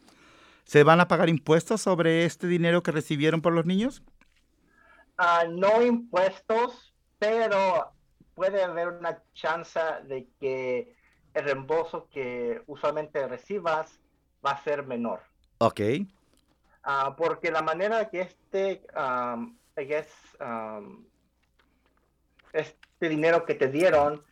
¿Se 0.65 0.83
van 0.83 0.99
a 0.99 1.07
pagar 1.07 1.29
impuestos 1.29 1.81
sobre 1.81 2.25
este 2.25 2.47
dinero 2.47 2.81
que 2.81 2.91
recibieron 2.91 3.41
por 3.41 3.53
los 3.53 3.65
niños? 3.65 4.03
Ah, 5.17 5.43
no 5.47 5.81
impuestos, 5.81 6.93
pero 7.19 7.93
puede 8.33 8.63
haber 8.63 8.89
una 8.89 9.21
chance 9.33 9.79
de 10.07 10.27
que 10.39 10.95
el 11.35 11.43
reembolso 11.43 12.09
que 12.11 12.61
usualmente 12.65 13.27
recibas 13.27 13.99
va 14.45 14.51
a 14.51 14.63
ser 14.63 14.85
menor. 14.85 15.21
Ok. 15.59 15.81
Ah, 16.83 17.15
porque 17.15 17.51
la 17.51 17.61
manera 17.61 18.09
que 18.09 18.21
este, 18.21 18.81
um, 18.97 19.57
I 19.77 19.85
guess, 19.85 20.07
um, 20.39 21.05
este 22.53 23.09
dinero 23.09 23.45
que 23.45 23.53
te 23.53 23.67
dieron, 23.67 24.23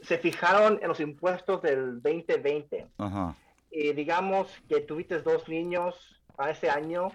se 0.00 0.18
fijaron 0.18 0.78
en 0.80 0.88
los 0.88 1.00
impuestos 1.00 1.60
del 1.62 2.00
2020. 2.02 2.88
Ajá. 2.98 3.36
Y 3.72 3.92
digamos 3.94 4.48
que 4.68 4.80
tuviste 4.80 5.20
dos 5.22 5.48
niños 5.48 5.94
a 6.38 6.50
ese 6.50 6.68
año 6.70 7.08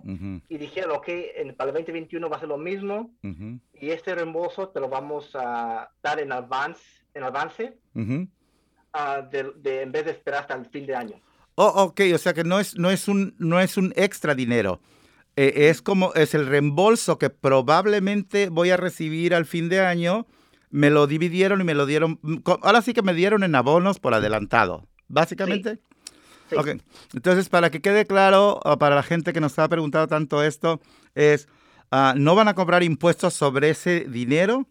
y 0.50 0.58
dijeron, 0.58 0.92
ok, 0.98 1.06
en, 1.08 1.56
para 1.56 1.70
el 1.70 1.76
2021 1.78 2.30
va 2.30 2.38
a 2.38 2.40
ser 2.40 2.50
lo 2.50 2.58
mismo 2.58 3.12
y 3.74 3.90
este 3.92 4.16
reembolso 4.16 4.70
te 4.70 4.80
lo 4.80 4.90
vamos 4.90 5.30
a 5.36 5.90
dar 6.02 6.20
en 6.20 6.32
avance, 6.32 6.82
en 7.14 7.24
avance 7.24 7.78
ah, 8.94 9.22
de, 9.22 9.52
de- 9.58 9.82
en 9.84 9.92
vez 9.92 10.06
de 10.06 10.12
esperar 10.12 10.42
hasta 10.42 10.56
el 10.56 10.66
fin 10.66 10.86
de 10.86 10.96
año. 10.96 11.20
Oh, 11.56 11.84
ok, 11.86 12.02
o 12.14 12.18
sea 12.18 12.34
que 12.34 12.44
no 12.44 12.60
es, 12.60 12.78
no 12.78 12.90
es, 12.92 13.08
un, 13.08 13.36
no 13.40 13.60
es 13.60 13.78
un 13.78 13.92
extra 13.96 14.36
dinero. 14.36 14.80
Eh, 15.36 15.70
es 15.70 15.82
como, 15.82 16.14
es 16.14 16.34
el 16.36 16.46
reembolso 16.48 17.18
que 17.20 17.30
probablemente 17.32 18.50
voy 18.50 18.70
a 18.72 18.78
recibir 18.78 19.34
al 19.36 19.46
fin 19.46 19.70
de 19.70 19.82
año. 19.82 20.26
Me 20.70 20.90
lo 20.90 21.08
dividieron 21.08 21.62
y 21.62 21.64
me 21.64 21.74
lo 21.76 21.86
dieron. 21.86 22.20
mm, 22.22 22.38
Ahora 22.62 22.82
sí 22.82 22.94
que 22.94 23.02
me 23.02 23.14
dieron 23.14 23.44
en 23.44 23.56
abonos 23.56 24.00
por 24.00 24.14
adelantado, 24.14 24.88
básicamente. 25.08 25.76
Sí. 25.76 25.82
Ok, 26.56 26.82
entonces 27.14 27.50
para 27.50 27.70
que 27.70 27.82
quede 27.82 28.06
claro, 28.06 28.60
para 28.80 28.96
la 28.96 29.04
gente 29.04 29.34
que 29.34 29.42
nos 29.42 29.58
ha 29.60 29.68
preguntado 29.68 30.08
tanto 30.08 30.44
esto, 30.44 30.80
es, 31.16 31.48
ah, 31.92 32.14
no 32.16 32.36
van 32.36 32.48
a 32.48 32.56
cobrar 32.56 32.84
impuestos 32.84 33.34
sobre 33.34 33.70
ese 33.70 34.02
dinero, 34.02 34.68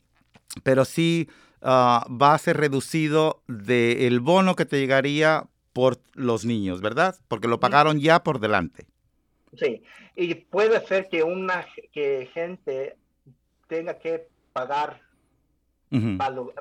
pero 0.62 0.84
sí 0.84 1.28
ah, 1.62 2.06
va 2.10 2.34
a 2.34 2.38
ser 2.38 2.56
reducido 2.56 3.42
del 3.46 4.20
bono 4.20 4.56
que 4.56 4.64
te 4.64 4.78
llegaría 4.78 5.46
por 5.72 5.98
los 6.14 6.44
niños, 6.44 6.80
¿verdad? 6.80 7.16
Porque 7.28 7.48
lo 7.48 7.60
pagaron 7.60 8.00
ya 8.00 8.22
por 8.22 8.40
delante. 8.40 8.86
Sí, 9.58 9.82
y 10.14 10.34
puede 10.34 10.86
ser 10.86 11.08
que 11.08 11.22
una 11.22 11.66
que 11.92 12.30
gente 12.32 12.96
tenga 13.68 13.98
que 13.98 14.28
pagar 14.52 15.00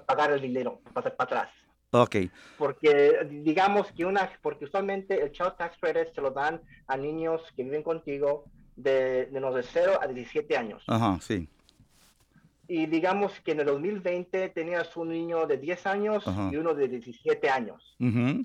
pagar 0.05 0.31
el 0.31 0.41
dinero 0.41 0.79
para, 0.93 1.15
para 1.15 1.41
atrás. 1.41 1.49
Ok, 1.91 2.15
Porque 2.57 3.19
digamos 3.29 3.91
que 3.93 4.05
una, 4.05 4.29
porque 4.41 4.65
usualmente 4.65 5.21
el 5.21 5.31
Child 5.31 5.55
Tax 5.57 5.77
Credit 5.79 6.13
se 6.13 6.21
lo 6.21 6.31
dan 6.31 6.61
a 6.87 6.97
niños 6.97 7.41
que 7.55 7.63
viven 7.63 7.83
contigo 7.83 8.45
de, 8.75 9.27
de 9.27 9.39
los 9.39 9.55
de 9.55 9.63
0 9.63 9.99
a 10.01 10.07
17 10.07 10.57
años. 10.57 10.83
ajá, 10.87 11.17
sí. 11.21 11.47
Y 12.67 12.87
digamos 12.87 13.39
que 13.41 13.51
en 13.51 13.59
el 13.59 13.67
2020 13.67 14.49
tenías 14.49 14.97
un 14.97 15.09
niño 15.09 15.45
de 15.45 15.57
10 15.57 15.85
años 15.85 16.27
Ajá. 16.27 16.49
y 16.51 16.55
uno 16.57 16.73
de 16.73 16.87
17 16.87 17.47
años. 17.49 17.95
Ujú, 17.99 18.43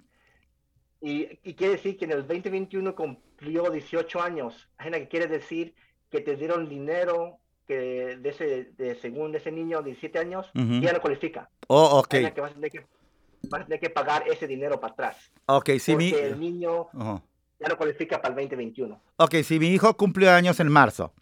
Y, 1.00 1.38
y 1.42 1.54
quiere 1.54 1.72
decir 1.76 1.96
que 1.96 2.04
en 2.04 2.12
el 2.12 2.26
2021 2.26 2.94
cumplió 2.94 3.70
18 3.70 4.20
años. 4.20 4.68
Que 4.78 5.08
quiere 5.08 5.26
decir 5.26 5.74
que 6.10 6.20
te 6.20 6.36
dieron 6.36 6.68
dinero 6.68 7.38
que 7.66 8.18
de 8.20 8.28
ese, 8.28 8.64
de, 8.76 8.94
según 8.96 9.34
ese 9.34 9.50
niño 9.50 9.78
de 9.78 9.92
17 9.92 10.18
años, 10.18 10.46
Ujú. 10.54 10.74
y 10.74 10.80
ya 10.82 10.92
no 10.92 11.00
cualifica. 11.00 11.48
Oh, 11.68 12.00
ok, 12.00 12.08
que 12.34 12.40
vas 12.42 12.50
a 12.50 12.54
tener 12.54 12.70
que 12.70 12.84
vas 13.48 13.62
a 13.62 13.64
tener 13.64 13.80
que 13.80 13.90
pagar 13.90 14.24
ese 14.28 14.46
dinero 14.46 14.80
para 14.80 14.92
atrás. 14.92 15.16
ok, 15.46 15.70
si 15.78 15.96
mi... 15.96 16.10
el 16.10 16.38
niño 16.38 16.88
ajá. 16.92 17.22
ya 17.58 17.68
no 17.68 17.76
cualifica 17.76 18.20
para 18.20 18.34
el 18.34 18.40
2021. 18.48 19.00
Ok, 19.16 19.36
si 19.44 19.58
mi 19.58 19.68
hijo 19.68 19.96
cumplió 19.96 20.32
años 20.32 20.60
en 20.60 20.68
marzo, 20.68 21.12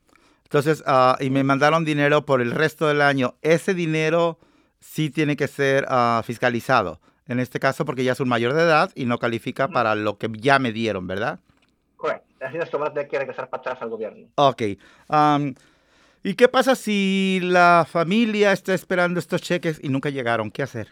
entonces, 0.49 0.83
ah, 0.87 1.17
y 1.21 1.29
me 1.29 1.45
mandaron 1.45 1.85
dinero 1.85 2.25
por 2.25 2.41
el 2.41 2.53
resto 2.53 2.87
del 2.89 3.03
año, 3.03 3.35
ese 3.43 3.75
dinero 3.75 4.39
sí 4.81 5.11
tiene 5.11 5.37
que 5.37 5.47
ser 5.47 5.85
ah, 5.89 6.23
fiscalizado. 6.25 7.01
En 7.27 7.39
este 7.39 7.61
caso, 7.61 7.85
porque 7.85 8.03
ya 8.03 8.13
es 8.13 8.21
un 8.21 8.29
mayor 8.29 8.55
de 8.55 8.63
edad 8.63 8.91
y 8.95 9.05
no 9.05 9.19
califica 9.19 9.69
para 9.69 9.95
lo 9.95 10.17
que 10.17 10.31
ya 10.33 10.59
me 10.59 10.73
dieron, 10.73 11.07
¿verdad? 11.07 11.41
Correcto. 11.99 12.27
Así 12.41 12.57
es 12.57 12.71
que 12.71 12.77
van 12.79 12.89
a 12.89 12.95
tener 12.95 13.09
que 13.09 13.19
regresar 13.19 13.51
para 13.51 13.61
atrás 13.61 13.83
al 13.83 13.91
gobierno. 13.91 14.29
Ok. 14.37 14.63
am, 15.09 15.55
¿Y 16.23 16.35
qué 16.35 16.49
pasa 16.49 16.75
si 16.75 17.41
la 17.43 17.87
familia 17.87 18.53
está 18.53 18.73
esperando 18.73 19.21
estos 19.21 19.43
cheques 19.43 19.79
y 19.83 19.91
nunca 19.91 20.09
llegaron? 20.09 20.51
¿Qué 20.51 20.63
hacer? 20.63 20.89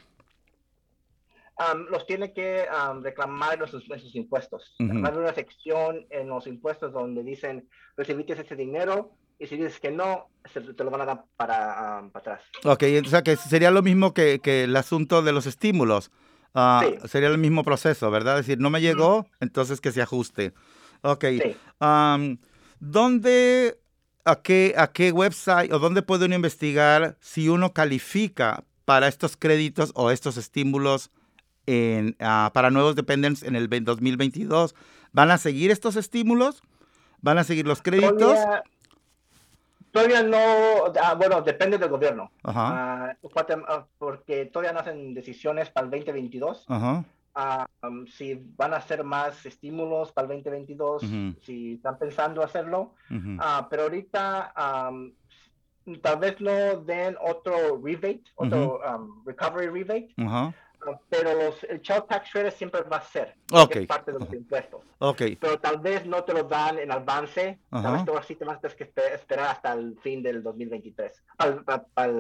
Am, 1.59 1.87
los 1.91 2.07
tiene 2.07 2.33
que 2.35 2.67
am, 2.71 3.03
reclamar 3.03 3.59
en 3.63 3.67
sus, 3.69 3.89
en 3.91 3.99
sus 4.01 4.15
impuestos. 4.15 4.75
Ujú. 4.79 4.93
Hay 5.07 5.17
una 5.17 5.33
sección 5.35 6.07
en 6.11 6.29
los 6.29 6.47
impuestos 6.47 6.93
donde 6.93 7.23
dicen, 7.23 7.69
recibiste 7.97 8.35
ese 8.35 8.57
dinero, 8.57 9.13
y 9.39 9.47
si 9.47 9.57
dices 9.57 9.81
que 9.81 9.91
no, 9.91 10.29
se- 10.53 10.61
te 10.61 10.85
lo 10.85 10.91
van 10.91 11.03
a 11.03 11.05
dar 11.07 11.25
para, 11.37 11.99
ah, 11.99 12.09
para 12.13 12.37
atrás. 12.37 12.43
Ok, 12.65 12.83
o 13.07 13.09
sea 13.09 13.23
que 13.23 13.37
sería 13.37 13.71
lo 13.71 13.83
mismo 13.83 14.13
que, 14.15 14.39
que 14.41 14.65
el 14.65 14.77
asunto 14.77 15.23
de 15.23 15.33
los 15.33 15.47
estímulos. 15.47 16.11
Ah, 16.55 16.83
Sí. 16.87 17.09
Sería 17.09 17.29
el 17.29 17.37
mismo 17.39 17.63
proceso, 17.65 18.11
¿verdad? 18.11 18.39
Es 18.39 18.47
decir, 18.47 18.61
no 18.63 18.71
me 18.71 18.81
llegó, 18.81 19.27
entonces 19.41 19.81
que 19.81 19.93
se 19.93 20.01
ajuste. 20.03 20.53
Ok. 21.03 21.25
Sí. 21.43 21.57
Am, 21.81 22.39
¿Dónde, 22.81 23.79
a 24.25 24.37
qué, 24.43 24.75
a 24.77 24.93
qué 24.93 25.13
website 25.13 25.73
o 25.73 25.79
dónde 25.79 26.03
puede 26.03 26.25
uno 26.27 26.35
investigar 26.35 27.17
si 27.21 27.49
uno 27.49 27.73
califica 27.73 28.65
para 28.85 29.09
estos 29.09 29.37
créditos 29.37 29.93
o 29.95 30.11
estos 30.11 30.37
estímulos 30.37 31.11
en, 31.67 32.17
ah, 32.21 32.51
para 32.55 32.71
nuevos 32.71 32.95
dependents 32.97 33.43
en 33.43 33.57
el 33.57 33.69
ve- 33.69 33.81
2022? 33.81 34.75
¿Van 35.13 35.31
a 35.31 35.39
seguir 35.39 35.71
estos 35.71 35.97
estímulos? 35.97 36.63
¿Van 37.23 37.39
a 37.39 37.45
seguir 37.45 37.67
los 37.67 37.83
créditos? 37.83 38.19
Todavía, 38.19 38.63
todavía 39.91 40.23
no, 40.23 40.93
ah, 41.03 41.15
bueno, 41.15 41.43
depende 41.43 41.79
del 41.79 41.89
gobierno. 41.89 42.31
Ajá, 42.43 43.17
Ah, 43.19 43.87
porque 43.99 44.47
todavía 44.47 44.73
no 44.73 44.81
hacen 44.81 45.15
decisiones 45.15 45.71
para 45.71 45.87
el 45.87 45.91
2022. 45.91 46.65
ajá. 46.69 47.05
Ah, 47.39 47.67
um, 47.83 48.07
si 48.07 48.41
van 48.57 48.73
a 48.73 48.77
hacer 48.79 49.05
más 49.05 49.45
estímulos 49.45 50.11
para 50.13 50.25
el 50.27 50.43
2022, 50.43 51.03
Ujú. 51.03 51.35
si 51.43 51.75
están 51.75 51.99
pensando 51.99 52.43
hacerlo. 52.43 52.95
ujú, 53.11 53.37
Ah, 53.39 53.67
pero 53.69 53.83
ahorita 53.83 54.55
um, 54.91 55.13
tal 56.01 56.19
vez 56.19 56.41
no 56.41 56.81
den 56.81 57.15
otro 57.21 57.79
rebate, 57.85 58.23
otro 58.37 58.81
um, 58.81 59.23
recovery 59.27 59.67
rebate, 59.69 60.15
pero 61.09 61.35
los, 61.35 61.65
el 61.65 61.81
child 61.83 62.05
tax 62.09 62.31
credit 62.31 62.53
siempre 62.53 62.83
va 62.83 62.99
a 62.99 63.03
ser 63.03 63.35
Ok. 63.53 63.77
es 63.77 63.87
parte 63.87 64.13
de 64.13 64.19
los 64.19 64.29
Ajá. 64.29 64.37
impuestos. 64.37 64.85
Ok, 64.99 65.23
Pero 65.41 65.59
tal 65.59 65.79
vez 65.81 66.07
no 66.07 66.25
te 66.25 66.33
lo 66.33 66.45
dan 66.45 66.79
en 66.79 66.91
avance, 66.91 67.59
Ajá. 67.71 67.83
tal 67.83 67.93
vez 67.95 68.05
tú 68.05 68.17
así 68.17 68.35
te 68.35 68.45
vas 68.45 68.59
a 68.59 68.61
tener 68.61 68.77
que 68.77 68.93
espe- 68.93 69.15
esperar 69.15 69.49
hasta 69.49 69.73
el 69.73 69.99
fin 70.03 70.23
del 70.23 70.43
2023 70.43 71.23
para, 71.37 71.63
para, 71.63 71.85
para- 71.95 72.13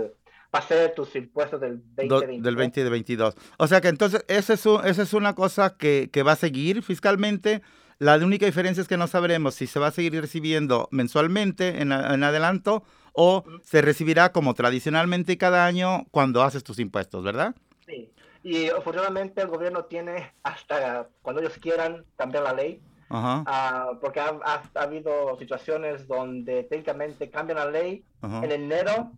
para 0.50 0.64
hacer 0.64 0.94
tus 0.94 1.14
impuestos 1.16 1.60
del 1.60 1.78
do- 1.78 2.20
2022. 2.20 2.42
del 2.44 2.54
2022. 2.56 3.34
O 3.58 3.66
sea 3.66 3.80
que 3.80 3.88
entonces 3.88 4.24
esa 4.28 4.52
es, 4.54 4.64
un- 4.66 4.84
esa 4.86 5.02
es 5.02 5.12
una 5.12 5.34
cosa 5.34 5.76
que, 5.76 6.08
que 6.12 6.22
va 6.22 6.32
a 6.32 6.36
seguir 6.36 6.82
fiscalmente. 6.82 7.62
La 7.98 8.16
única 8.16 8.44
diferencia 8.46 8.80
es 8.82 8.88
que 8.88 8.96
no 8.98 9.06
sabremos 9.06 9.54
si 9.54 9.66
se 9.66 9.78
va 9.80 9.86
a 9.88 9.90
seguir 9.90 10.20
recibiendo 10.20 10.86
mensualmente 10.92 11.80
en, 11.82 11.92
en 11.92 12.22
adelanto 12.24 12.84
o 13.12 13.42
se 13.64 13.80
recibirá 13.80 14.32
como 14.32 14.52
tradicionalmente 14.54 15.38
cada 15.38 15.64
año 15.64 16.04
cuando 16.10 16.42
haces 16.42 16.62
tus 16.62 16.78
impuestos, 16.78 17.24
¿verdad? 17.24 17.54
Sí. 17.86 18.10
Y 18.46 18.68
afortunadamente 18.70 19.40
el 19.42 19.48
gobierno 19.48 19.86
tiene 19.86 20.32
hasta 20.44 21.08
cuando 21.20 21.42
ellos 21.42 21.58
quieran 21.58 22.04
cambiar 22.16 22.44
la 22.44 22.52
ley, 22.52 22.80
Ajá, 23.08 23.42
ah, 23.44 23.90
porque 24.00 24.20
ha, 24.20 24.38
ha- 24.44 24.62
ha 24.72 24.82
habido 24.82 25.36
situaciones 25.36 26.06
donde 26.06 26.62
técnicamente 26.62 27.28
cambian 27.28 27.58
la 27.58 27.66
ley 27.68 28.04
ajá. 28.20 28.44
en 28.44 28.52
enero, 28.52 29.10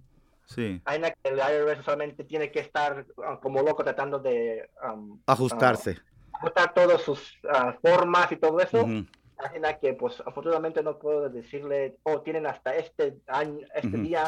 Sí. 0.46 0.80
hay 0.86 0.98
una 0.98 1.10
que 1.10 1.28
el 1.28 1.36
IRS 1.38 1.84
solamente 1.84 2.24
tiene 2.24 2.50
que 2.50 2.60
estar 2.60 3.04
ah, 3.22 3.38
como 3.42 3.60
loco 3.60 3.84
tratando 3.84 4.18
de 4.18 4.70
um, 4.82 5.20
Ajustarse. 5.26 5.98
ah, 6.32 6.38
ajustar 6.38 6.72
todas 6.72 7.02
sus 7.02 7.38
formas 7.82 8.32
y 8.32 8.36
todo 8.36 8.58
eso. 8.60 8.80
Ujú. 8.80 9.04
Hay 9.40 9.58
una 9.58 9.74
que 9.74 9.92
pues 9.92 10.22
afortunadamente 10.24 10.82
no 10.82 10.98
puedo 10.98 11.28
decirle, 11.28 11.98
oh, 12.04 12.22
tienen 12.22 12.46
hasta 12.46 12.74
este 12.76 13.18
año, 13.26 13.58
este 13.74 13.88
Ujú. 13.88 13.98
día, 14.06 14.24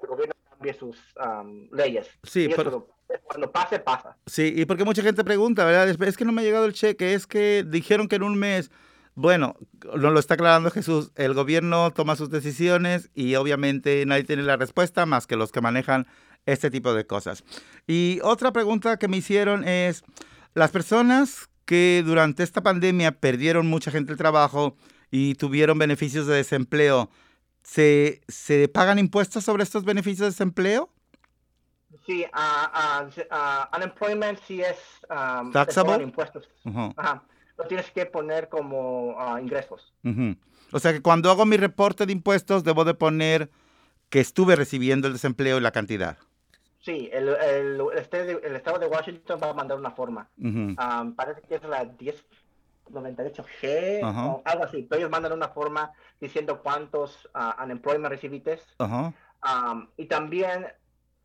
el 0.00 0.08
gobierno 0.08 0.34
cambie 0.50 0.72
sus 0.74 0.96
um, 1.16 1.68
leyes. 1.72 2.08
Sí, 2.22 2.42
Y 2.42 2.46
eso 2.52 2.56
pero- 2.58 2.70
lo- 2.70 2.95
cuando 3.26 3.50
pase, 3.50 3.78
pasa. 3.78 4.16
Sí, 4.26 4.52
y 4.56 4.64
porque 4.64 4.84
mucha 4.84 5.02
gente 5.02 5.24
pregunta, 5.24 5.64
¿verdad? 5.64 5.88
Es, 5.88 6.16
que 6.16 6.24
no 6.24 6.32
me 6.32 6.42
ha 6.42 6.44
llegado 6.44 6.66
el 6.66 6.72
cheque, 6.72 7.14
es 7.14 7.26
que 7.26 7.64
dijeron 7.66 8.08
que 8.08 8.16
en 8.16 8.22
un 8.22 8.38
mes. 8.38 8.70
Bueno, 9.14 9.56
nos 9.82 10.12
lo 10.12 10.18
está 10.18 10.34
aclarando 10.34 10.70
Jesús, 10.70 11.10
el 11.14 11.32
gobierno 11.32 11.90
toma 11.90 12.16
sus 12.16 12.28
decisiones 12.28 13.08
y 13.14 13.34
obviamente 13.36 14.04
nadie 14.04 14.24
tiene 14.24 14.42
la 14.42 14.56
respuesta 14.58 15.06
más 15.06 15.26
que 15.26 15.36
los 15.36 15.52
que 15.52 15.62
manejan 15.62 16.06
este 16.44 16.70
tipo 16.70 16.92
de 16.92 17.06
cosas. 17.06 17.42
Y 17.86 18.20
otra 18.22 18.52
pregunta 18.52 18.98
que 18.98 19.08
me 19.08 19.16
hicieron 19.16 19.66
es, 19.66 20.04
las 20.52 20.70
personas 20.70 21.48
que 21.64 22.02
durante 22.04 22.42
esta 22.42 22.62
pandemia 22.62 23.12
perdieron 23.12 23.66
mucha 23.66 23.90
gente 23.90 24.12
el 24.12 24.18
trabajo 24.18 24.76
y 25.10 25.34
tuvieron 25.34 25.78
beneficios 25.78 26.26
de 26.26 26.36
desempleo, 26.36 27.10
¿se, 27.62 28.20
se 28.28 28.68
pagan 28.68 28.98
impuestos 28.98 29.44
sobre 29.44 29.62
estos 29.62 29.84
beneficios 29.84 30.20
de 30.20 30.26
desempleo? 30.26 30.90
Sí, 32.04 32.24
sí, 32.24 32.26
ah, 32.32 33.70
unemployment 33.76 34.38
sí 34.46 34.60
es 34.62 34.76
um, 35.08 35.52
Taxable? 35.52 36.02
impuestos. 36.02 36.48
Ajá. 36.96 37.22
Lo 37.56 37.64
tienes 37.64 37.90
que 37.92 38.04
poner 38.06 38.48
como 38.48 39.14
ah, 39.18 39.40
ingresos. 39.40 39.94
Ujú. 40.04 40.36
O 40.72 40.78
sea 40.78 40.92
que 40.92 41.00
cuando 41.00 41.30
hago 41.30 41.46
mi 41.46 41.56
reporte 41.56 42.04
de 42.06 42.12
impuestos 42.12 42.64
debo 42.64 42.84
de 42.84 42.94
poner 42.94 43.50
que 44.10 44.20
estuve 44.20 44.56
recibiendo 44.56 45.06
el 45.06 45.14
desempleo 45.14 45.56
y 45.58 45.60
la 45.60 45.70
cantidad. 45.72 46.18
Sí, 46.80 47.08
el, 47.12 47.28
el, 47.28 47.80
el 47.80 47.98
este 47.98 48.24
de- 48.24 48.40
el 48.46 48.54
estado 48.56 48.78
de 48.78 48.86
Washington 48.86 49.40
va 49.42 49.50
a 49.50 49.54
mandar 49.54 49.78
una 49.78 49.90
forma. 49.90 50.28
Ah, 50.76 51.04
parece 51.16 51.40
que 51.42 51.56
es 51.56 51.62
la 51.64 51.84
1098G 52.90 54.00
Ajá. 54.04 54.26
o 54.26 54.42
algo 54.44 54.64
así. 54.64 54.82
Pero 54.88 54.98
ellos 55.00 55.10
mandan 55.10 55.32
una 55.32 55.48
forma 55.48 55.92
diciendo 56.20 56.60
cuántos 56.62 57.28
ah, 57.34 57.56
unemployment 57.64 58.10
recibiste. 58.12 58.60
Ajá. 58.78 59.12
Um, 59.44 59.88
y 59.96 60.06
también, 60.06 60.66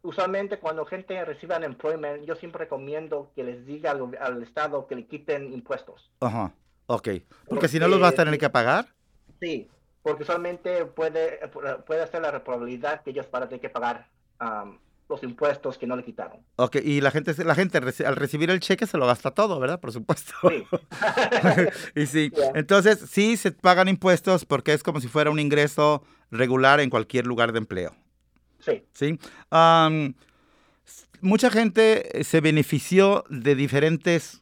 usualmente 0.04 0.60
cuando 0.60 0.86
gente 0.86 1.24
recibe 1.26 1.56
unemployment, 1.56 2.26
yo 2.26 2.36
siempre 2.36 2.60
recomiendo 2.60 3.32
que 3.36 3.44
les 3.44 3.66
diga 3.66 3.92
al, 3.92 4.18
al 4.20 4.44
Estado 4.44 4.88
que 4.88 4.96
le 4.96 5.06
quiten 5.06 5.54
impuestos. 5.54 6.12
Ajá. 6.20 6.54
Ok. 6.88 7.10
Porque 7.48 7.68
si 7.68 7.80
no 7.80 7.88
los 7.88 8.00
vas 8.00 8.14
a 8.14 8.18
tener 8.18 8.38
que 8.38 8.50
pagar. 8.50 8.88
Sí, 9.40 9.70
porque 10.04 10.24
usualmente 10.24 10.86
puede, 10.86 11.40
puede 11.86 12.08
ser 12.08 12.22
la 12.22 12.44
probabilidad 12.44 13.02
que 13.02 13.12
ellos 13.12 13.30
van 13.32 13.44
a 13.44 13.48
tener 13.48 13.62
que 13.62 13.70
pagar 13.70 14.08
um, 14.42 14.78
los 15.08 15.24
impuestos 15.24 15.78
que 15.78 15.86
no 15.86 15.96
le 15.96 16.04
quitaron. 16.04 16.40
Ok. 16.56 16.78
Y 16.84 17.02
la 17.02 17.12
gente, 17.12 17.34
la 17.44 17.56
gente 17.56 17.78
al 17.78 18.16
recibir 18.16 18.50
el 18.50 18.60
cheque 18.60 18.88
se 18.88 18.98
lo 18.98 19.06
gasta 19.06 19.32
todo, 19.32 19.60
¿verdad? 19.60 19.80
Por 19.80 19.92
supuesto. 19.92 20.34
Sí. 20.50 20.66
y 21.96 22.06
sí. 22.08 22.32
Yeah. 22.32 22.52
Entonces, 22.56 23.00
sí 23.10 23.38
se 23.38 23.52
pagan 23.52 23.88
impuestos 23.88 24.46
porque 24.46 24.74
es 24.74 24.84
como 24.84 25.00
si 25.00 25.08
fuera 25.08 25.30
un 25.30 25.40
ingreso 25.40 26.04
regular 26.32 26.80
en 26.80 26.90
cualquier 26.90 27.28
lugar 27.28 27.52
de 27.52 27.60
empleo. 27.60 27.94
Sí, 28.62 28.84
¿sí? 28.94 29.20
Mucha 31.22 31.52
gente 31.52 32.20
eh, 32.20 32.24
se 32.24 32.42
benefició 32.42 33.24
de 33.30 33.54
diferentes 33.54 34.42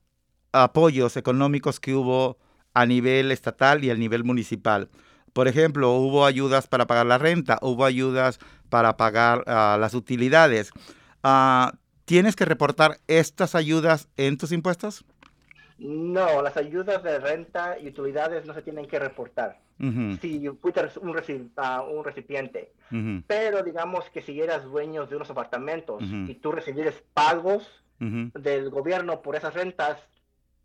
apoyos 0.53 1.17
económicos 1.17 1.82
que 1.82 1.93
hubo 1.93 2.38
a 2.74 2.86
nivel 2.86 3.34
estatal 3.34 3.84
y 3.84 3.89
a 3.89 3.95
nivel 3.95 4.24
municipal. 4.24 4.89
Por 5.34 5.49
ejemplo, 5.49 5.91
hubo 5.91 6.26
ayudas 6.26 6.67
para 6.67 6.88
pagar 6.88 7.05
la 7.05 7.17
renta, 7.17 7.59
hubo 7.61 7.84
ayudas 7.84 8.39
para 8.70 8.95
pagar 8.95 9.43
ah, 9.47 9.78
las 9.80 9.93
utilidades. 9.93 10.72
Ah, 11.22 11.74
¿Tienes 12.05 12.38
que 12.38 12.45
reportar 12.45 12.99
estas 13.07 13.55
ayudas 13.55 14.07
en 14.15 14.38
tus 14.38 14.53
impuestos? 14.53 15.03
No, 15.80 16.41
las 16.41 16.57
ayudas 16.57 17.01
de 17.03 17.19
renta 17.19 17.80
y 17.80 17.88
utilidades 17.88 18.45
no 18.45 18.53
se 18.53 18.61
tienen 18.61 18.86
que 18.88 18.99
reportar. 18.99 19.59
Si 19.80 20.49
fuiste 20.61 20.99
un, 20.99 21.13
reci- 21.13 21.49
ah, 21.55 21.82
un 21.89 22.03
recipiente, 22.03 22.73
pero 23.27 23.63
digamos 23.63 24.09
que 24.09 24.21
si 24.21 24.41
eras 24.41 24.65
dueño 24.65 25.05
de 25.05 25.15
unos 25.15 25.30
apartamentos 25.30 26.03
y 26.03 26.34
tú 26.36 26.51
recibieras 26.51 26.95
pagos 27.13 27.65
del 27.99 28.69
gobierno 28.69 29.21
por 29.21 29.36
esas 29.36 29.53
rentas, 29.53 29.97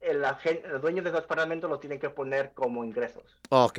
el, 0.01 0.23
dueño 0.81 1.03
de 1.03 1.11
esos 1.11 1.25
apartamentos 1.25 1.71
los 1.71 1.81
tienen 1.81 2.01
que 2.01 2.11
poner 2.11 2.53
como 2.55 2.85
ingresos. 2.85 3.23
Ok. 3.51 3.79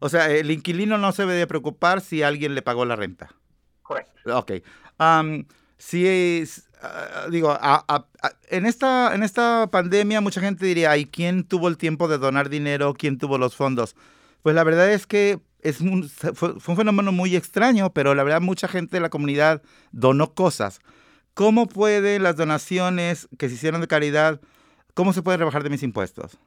O 0.00 0.08
sea, 0.08 0.30
el 0.30 0.50
inquilino 0.50 0.98
no 0.98 1.12
se 1.12 1.22
debe 1.22 1.34
de 1.34 1.46
preocupar 1.46 2.00
si 2.00 2.22
alguien 2.22 2.54
le 2.54 2.62
pagó 2.62 2.84
la 2.84 2.96
renta. 2.96 3.34
Correcto. 3.82 4.38
Ok. 4.38 4.52
Am, 4.98 5.46
si 5.76 6.06
es, 6.06 6.70
ah, 6.84 7.26
digo, 7.30 7.50
a- 7.50 7.84
a- 7.88 8.06
a- 8.22 8.32
en, 8.50 8.66
esta, 8.66 9.14
en 9.14 9.22
esta 9.22 9.68
pandemia 9.70 10.20
mucha 10.20 10.40
gente 10.40 10.66
diría, 10.66 10.96
¿y 10.96 11.06
quién 11.06 11.44
tuvo 11.44 11.68
el 11.68 11.76
tiempo 11.78 12.08
de 12.08 12.18
donar 12.18 12.48
dinero? 12.48 12.94
¿Quién 12.94 13.18
tuvo 13.18 13.38
los 13.38 13.56
fondos? 13.56 13.96
Pues 14.42 14.54
la 14.54 14.64
verdad 14.64 14.90
es 14.92 15.06
que 15.06 15.40
es 15.60 15.80
un, 15.80 16.08
fue, 16.08 16.60
fue 16.60 16.72
un 16.72 16.76
fenómeno 16.76 17.12
muy 17.12 17.36
extraño, 17.36 17.92
pero 17.92 18.14
la 18.14 18.22
verdad 18.24 18.40
mucha 18.40 18.68
gente 18.68 18.96
de 18.96 19.00
la 19.00 19.08
comunidad 19.10 19.62
donó 19.92 20.34
cosas. 20.34 20.80
¿Cómo 21.34 21.66
pueden 21.66 22.22
las 22.22 22.36
donaciones 22.36 23.28
que 23.38 23.48
se 23.48 23.54
hicieron 23.56 23.80
de 23.80 23.88
caridad, 23.88 24.40
cómo 24.94 25.12
se 25.12 25.22
pueden 25.22 25.40
rebajar 25.40 25.62
de 25.64 25.70
mis 25.70 25.82
impuestos? 25.82 26.38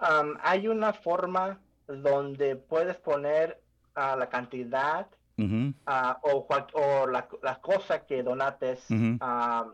Um, 0.00 0.34
hay 0.42 0.68
una 0.68 0.92
forma 0.92 1.58
donde 1.88 2.56
puedes 2.56 2.96
poner 2.96 3.60
ah, 3.94 4.16
la 4.16 4.28
cantidad 4.28 5.06
Ujú, 5.40 5.74
ah, 5.86 6.18
o, 6.22 6.46
cual- 6.46 6.66
o 6.74 7.06
la, 7.06 7.28
la 7.42 7.60
cosa 7.60 8.04
que 8.06 8.22
donates 8.22 8.86
ah, 9.20 9.66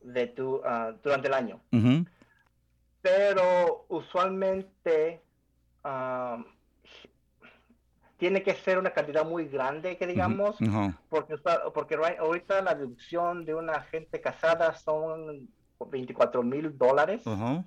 de 0.00 0.26
tu, 0.28 0.60
ah, 0.64 0.92
durante 1.02 1.28
el 1.28 1.34
año. 1.34 1.60
Pero 3.02 3.86
usualmente 3.88 5.20
tiene 8.18 8.42
que 8.42 8.54
ser 8.54 8.78
una 8.78 8.90
cantidad 8.92 9.24
muy 9.24 9.46
grande, 9.48 9.96
que 9.96 10.06
digamos, 10.06 10.56
porque, 11.08 11.34
usa- 11.34 11.72
porque 11.74 11.96
ahorita 11.96 12.62
la 12.62 12.74
deducción 12.74 13.44
de 13.44 13.54
una 13.54 13.82
gente 13.82 14.20
casada 14.20 14.74
son 14.74 15.48
24 15.90 16.42
mil 16.42 16.76
dólares. 16.78 17.26
ujú, 17.26 17.64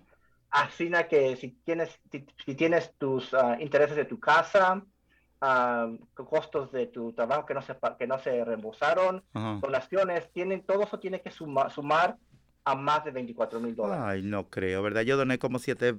Así 0.49 0.89
na 0.89 1.03
que 1.07 1.35
si 1.35 1.49
tienes, 1.65 1.99
si, 2.09 2.25
si 2.45 2.55
tienes 2.55 2.93
tus 2.97 3.33
ah, 3.33 3.57
intereses 3.59 3.97
de 3.97 4.05
tu 4.05 4.17
casa, 4.19 4.81
ah, 5.47 5.87
costos 6.15 6.71
de 6.71 6.87
tu 6.87 7.13
trabajo 7.13 7.45
que 7.45 7.53
no 7.53 7.61
se, 7.61 7.75
que 7.99 8.07
no 8.07 8.17
se 8.19 8.43
reembolsaron, 8.43 9.23
Ajá. 9.33 9.59
donaciones, 9.61 10.31
tienen, 10.33 10.61
todo 10.63 10.81
eso 10.83 10.97
tiene 10.99 11.21
que 11.21 11.29
suma- 11.31 11.69
sumar 11.69 12.17
a 12.67 12.73
más 12.73 13.05
de 13.05 13.11
24 13.11 13.59
mil 13.59 13.75
dólares. 13.75 14.03
Ay, 14.07 14.21
no 14.23 14.49
creo, 14.49 14.81
¿verdad? 14.81 15.01
Yo 15.03 15.17
doné 15.17 15.37
como 15.37 15.59
siete, 15.59 15.95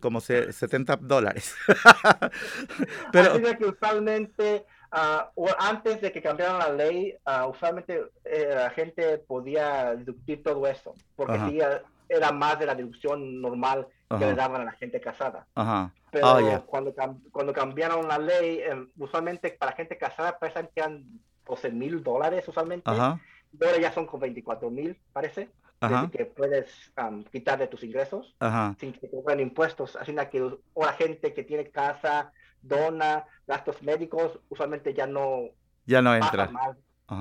como 0.00 0.20
se- 0.20 0.52
70 0.52 0.96
dólares. 0.96 1.54
Pero, 3.12 3.32
Así 3.32 3.40
de 3.42 3.56
que 3.58 3.64
usualmente, 3.66 4.64
o 5.34 5.48
antes 5.58 6.00
de 6.00 6.12
que 6.12 6.22
cambiaran 6.22 6.58
la 6.58 6.70
ley, 6.70 7.14
ah, 7.24 7.46
usualmente 7.48 8.00
eh, 8.24 8.52
la 8.54 8.70
gente 8.70 9.18
podía 9.18 9.94
deducir 9.96 10.42
todo 10.42 10.66
eso, 10.66 10.94
porque 11.16 11.38
sí, 11.48 11.60
ah, 11.60 11.82
era 12.08 12.30
más 12.32 12.58
de 12.60 12.66
la 12.66 12.74
deducción 12.76 13.40
normal 13.40 13.86
que 14.08 14.16
le 14.26 14.34
daban 14.34 14.60
a 14.62 14.64
la 14.64 14.72
gente 14.72 15.00
casada. 15.00 15.46
ajá. 15.54 15.92
Pero 16.10 16.26
Ah, 16.28 16.40
ya. 16.40 16.60
cuando, 16.60 16.94
cuando 17.32 17.52
cambiaron 17.52 18.06
la 18.06 18.18
ley, 18.18 18.60
em, 18.60 18.88
usualmente 18.98 19.50
para 19.50 19.72
gente 19.72 19.98
casada 19.98 20.38
parecen 20.38 20.68
que 20.72 20.80
eran 20.80 21.04
12 21.44 21.70
mil 21.70 22.02
dólares 22.04 22.46
usualmente, 22.46 22.88
Ajá. 22.88 23.20
ahora 23.60 23.78
ya 23.80 23.92
son 23.92 24.06
con 24.06 24.20
24 24.20 24.70
mil, 24.70 24.96
parece, 25.12 25.50
Ajá. 25.80 26.08
que 26.12 26.24
puedes 26.26 26.92
am, 26.96 27.24
quitar 27.24 27.58
de 27.58 27.66
tus 27.66 27.82
ingresos 27.82 28.36
Ajá. 28.38 28.76
sin 28.78 28.92
que 28.92 29.00
te 29.00 29.10
cobren 29.10 29.40
impuestos. 29.40 29.96
Así 29.96 30.14
que 30.30 30.40
o 30.42 30.84
la 30.84 30.92
gente 30.92 31.34
que 31.34 31.42
tiene 31.42 31.70
casa, 31.70 32.32
dona, 32.62 33.24
gastos 33.46 33.82
médicos, 33.82 34.38
usualmente 34.48 34.94
ya 34.94 35.06
no 35.06 35.48
Ya 35.84 36.00
no 36.00 36.14
entra. 36.14 36.48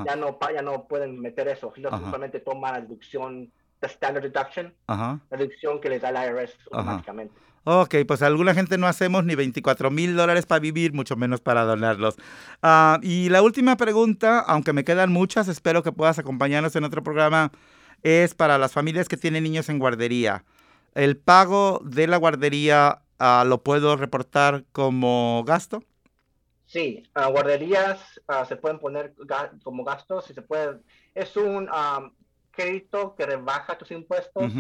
ya 0.06 0.16
no, 0.16 0.38
ya 0.54 0.62
no 0.62 0.88
pueden 0.88 1.20
meter 1.20 1.48
eso, 1.48 1.74
sino 1.76 1.90
usualmente 1.90 2.40
toman 2.40 2.74
la 2.74 2.82
deducción, 2.82 3.52
the 3.84 3.94
standard 3.94 4.24
deduction, 4.24 4.74
Ajá. 4.88 5.20
la 5.30 5.38
deducción 5.38 5.80
que 5.82 5.90
les 5.90 6.02
da 6.02 6.10
el 6.10 6.16
IRS 6.16 6.58
automáticamente. 6.72 7.34
Ok, 7.66 7.96
pues 8.08 8.22
alguna 8.22 8.54
gente 8.54 8.78
no 8.78 8.88
hacemos 8.88 9.24
ni 9.24 9.36
24 9.36 9.90
mil 9.90 10.16
dólares 10.18 10.46
para 10.46 10.60
vivir, 10.60 10.92
mucho 10.94 11.16
menos 11.16 11.40
para 11.40 11.64
donarlos. 11.64 12.16
Ah, 12.62 13.00
y 13.02 13.30
la 13.30 13.42
última 13.42 13.78
pregunta, 13.78 14.40
aunque 14.40 14.74
me 14.74 14.84
quedan 14.84 15.12
muchas, 15.12 15.48
espero 15.48 15.82
que 15.82 15.94
puedas 15.94 16.20
acompañarnos 16.20 16.76
en 16.76 16.84
otro 16.84 17.04
programa, 17.04 17.52
es 18.02 18.34
para 18.36 18.58
las 18.58 18.74
familias 18.74 19.08
que 19.08 19.16
tienen 19.16 19.44
niños 19.44 19.70
en 19.70 19.80
guardería. 19.80 20.44
¿El 20.94 21.16
pago 21.16 21.80
de 21.86 22.08
la 22.08 22.18
guardería 22.18 23.02
ah, 23.20 23.46
lo 23.48 23.64
puedo 23.64 23.96
reportar 23.96 24.66
como 24.74 25.44
gasto? 25.48 25.84
Sí, 26.66 27.04
ah, 27.14 27.28
guarderías 27.28 28.20
se 28.48 28.56
pueden 28.58 28.80
poner 28.80 29.16
ga- 29.16 29.52
como 29.64 29.84
gastos 29.84 30.30
y 30.30 30.34
se 30.34 30.42
puede, 30.42 30.80
es 31.14 31.38
un 31.38 31.70
am, 31.72 32.12
crédito 32.54 33.16
que 33.16 33.26
rebaja 33.26 33.78
tus 33.78 33.92
impuestos, 33.92 34.52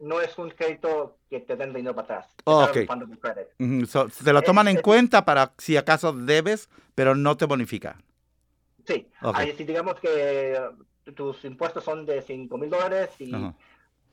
no 0.00 0.20
es 0.20 0.36
un 0.38 0.50
crédito 0.50 1.18
que 1.28 1.40
te 1.40 1.56
den 1.56 1.72
dinero 1.72 1.94
para 1.94 2.18
atrás. 2.18 2.34
Oh, 2.44 2.60
Te 2.60 2.60
dan 2.60 2.70
ok. 2.70 2.76
refundable 2.76 3.18
credit. 3.18 3.48
ujú. 3.58 3.86
So, 3.86 4.08
se 4.10 4.32
lo 4.32 4.42
toman 4.42 4.68
en 4.68 4.78
cuenta 4.78 5.24
para 5.24 5.52
si 5.58 5.76
acaso 5.76 6.12
debes, 6.12 6.68
pero 6.94 7.14
no 7.14 7.36
te 7.36 7.44
bonifica. 7.46 7.98
Sí. 8.86 9.08
Ahí, 9.20 9.52
si 9.56 9.64
digamos 9.64 10.00
que 10.00 10.08
eh, 10.54 10.60
tus 11.14 11.44
impuestos 11.44 11.84
son 11.84 12.06
de 12.06 12.22
5 12.22 12.56
mil 12.56 12.70
dólares 12.70 13.10
y 13.18 13.32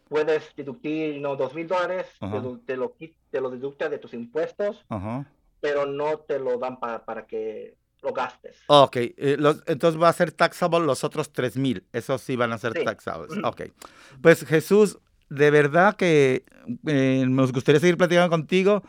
puedes 0.09 0.53
deducir 0.55 1.22
no, 1.22 1.36
2 1.36 1.53
mil 1.55 1.68
dólares, 1.68 2.07
te 2.20 2.28
lo, 2.28 2.59
te, 2.59 2.78
lo, 2.78 2.95
qui- 2.95 3.16
te 3.32 3.39
lo 3.41 3.49
deducta 3.49 3.88
de 3.89 3.97
tus 3.99 4.13
impuestos, 4.13 4.86
pero 5.61 5.86
no 5.86 6.20
te 6.20 6.39
lo 6.39 6.57
dan 6.57 6.80
para, 6.80 7.05
para 7.05 7.26
que 7.26 7.76
lo 8.02 8.14
gastes. 8.14 8.58
Ok, 8.68 8.96
eh, 8.98 9.36
los- 9.39 9.64
entonces 9.68 10.02
va 10.02 10.10
a 10.10 10.14
ser 10.14 10.32
taxable 10.32 10.80
los 10.80 11.04
otros 11.04 11.32
3 11.32 11.58
mil. 11.58 11.84
Esos 11.93 12.22
sí 12.22 12.36
van 12.36 12.52
a 12.54 12.58
ser 12.58 12.74
Sí. 12.74 12.84
taxables. 12.84 13.32
Ok. 13.43 13.64
Pues 14.22 14.46
Jesús, 14.46 15.00
de 15.30 15.50
verdad 15.52 15.96
que 15.96 16.43
eh, 16.88 17.26
nos 17.28 17.52
gustaría 17.52 17.80
seguir 17.80 17.98
platicando 17.98 18.30
contigo. 18.30 18.84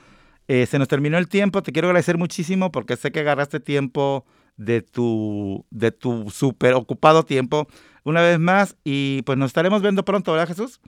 Eh, 0.48 0.66
se 0.66 0.78
nos 0.78 0.88
terminó 0.88 1.18
el 1.18 1.28
tiempo. 1.28 1.62
Te 1.62 1.72
quiero 1.72 1.88
agradecer 1.88 2.18
muchísimo 2.18 2.70
porque 2.70 2.96
sé 2.96 3.10
que 3.10 3.20
agarraste 3.20 3.58
tiempo 3.60 4.24
de 4.56 4.80
tu, 4.82 5.64
de 5.70 5.90
tu 5.92 6.30
súper 6.30 6.74
ocupado 6.74 7.24
tiempo 7.24 7.66
una 8.04 8.22
vez 8.22 8.38
más. 8.38 8.76
Y 8.84 9.22
pues 9.22 9.36
nos 9.38 9.48
estaremos 9.48 9.82
viendo 9.82 10.04
pronto, 10.04 10.32
¿verdad, 10.32 10.48
Jesús? 10.48 10.80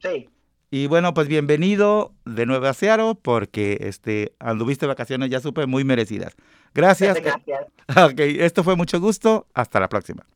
Sí, 0.00 0.28
Y 0.70 0.88
bueno, 0.88 1.14
pues 1.14 1.28
bienvenido 1.28 2.12
de 2.24 2.44
nuevo 2.44 2.66
a 2.66 2.74
Seattle 2.74 3.14
porque 3.20 3.78
este, 3.82 4.34
anduviste 4.40 4.86
vacaciones, 4.86 5.30
ya 5.30 5.40
supe, 5.40 5.66
muy 5.66 5.84
merecidas. 5.84 6.34
Gracias. 6.74 7.20
gracias. 7.20 7.66
Ok, 7.96 8.18
esto 8.18 8.64
fue 8.64 8.74
mucho 8.74 9.00
gusto. 9.00 9.46
Hasta 9.54 9.78
la 9.78 9.88
próxima. 9.88 10.26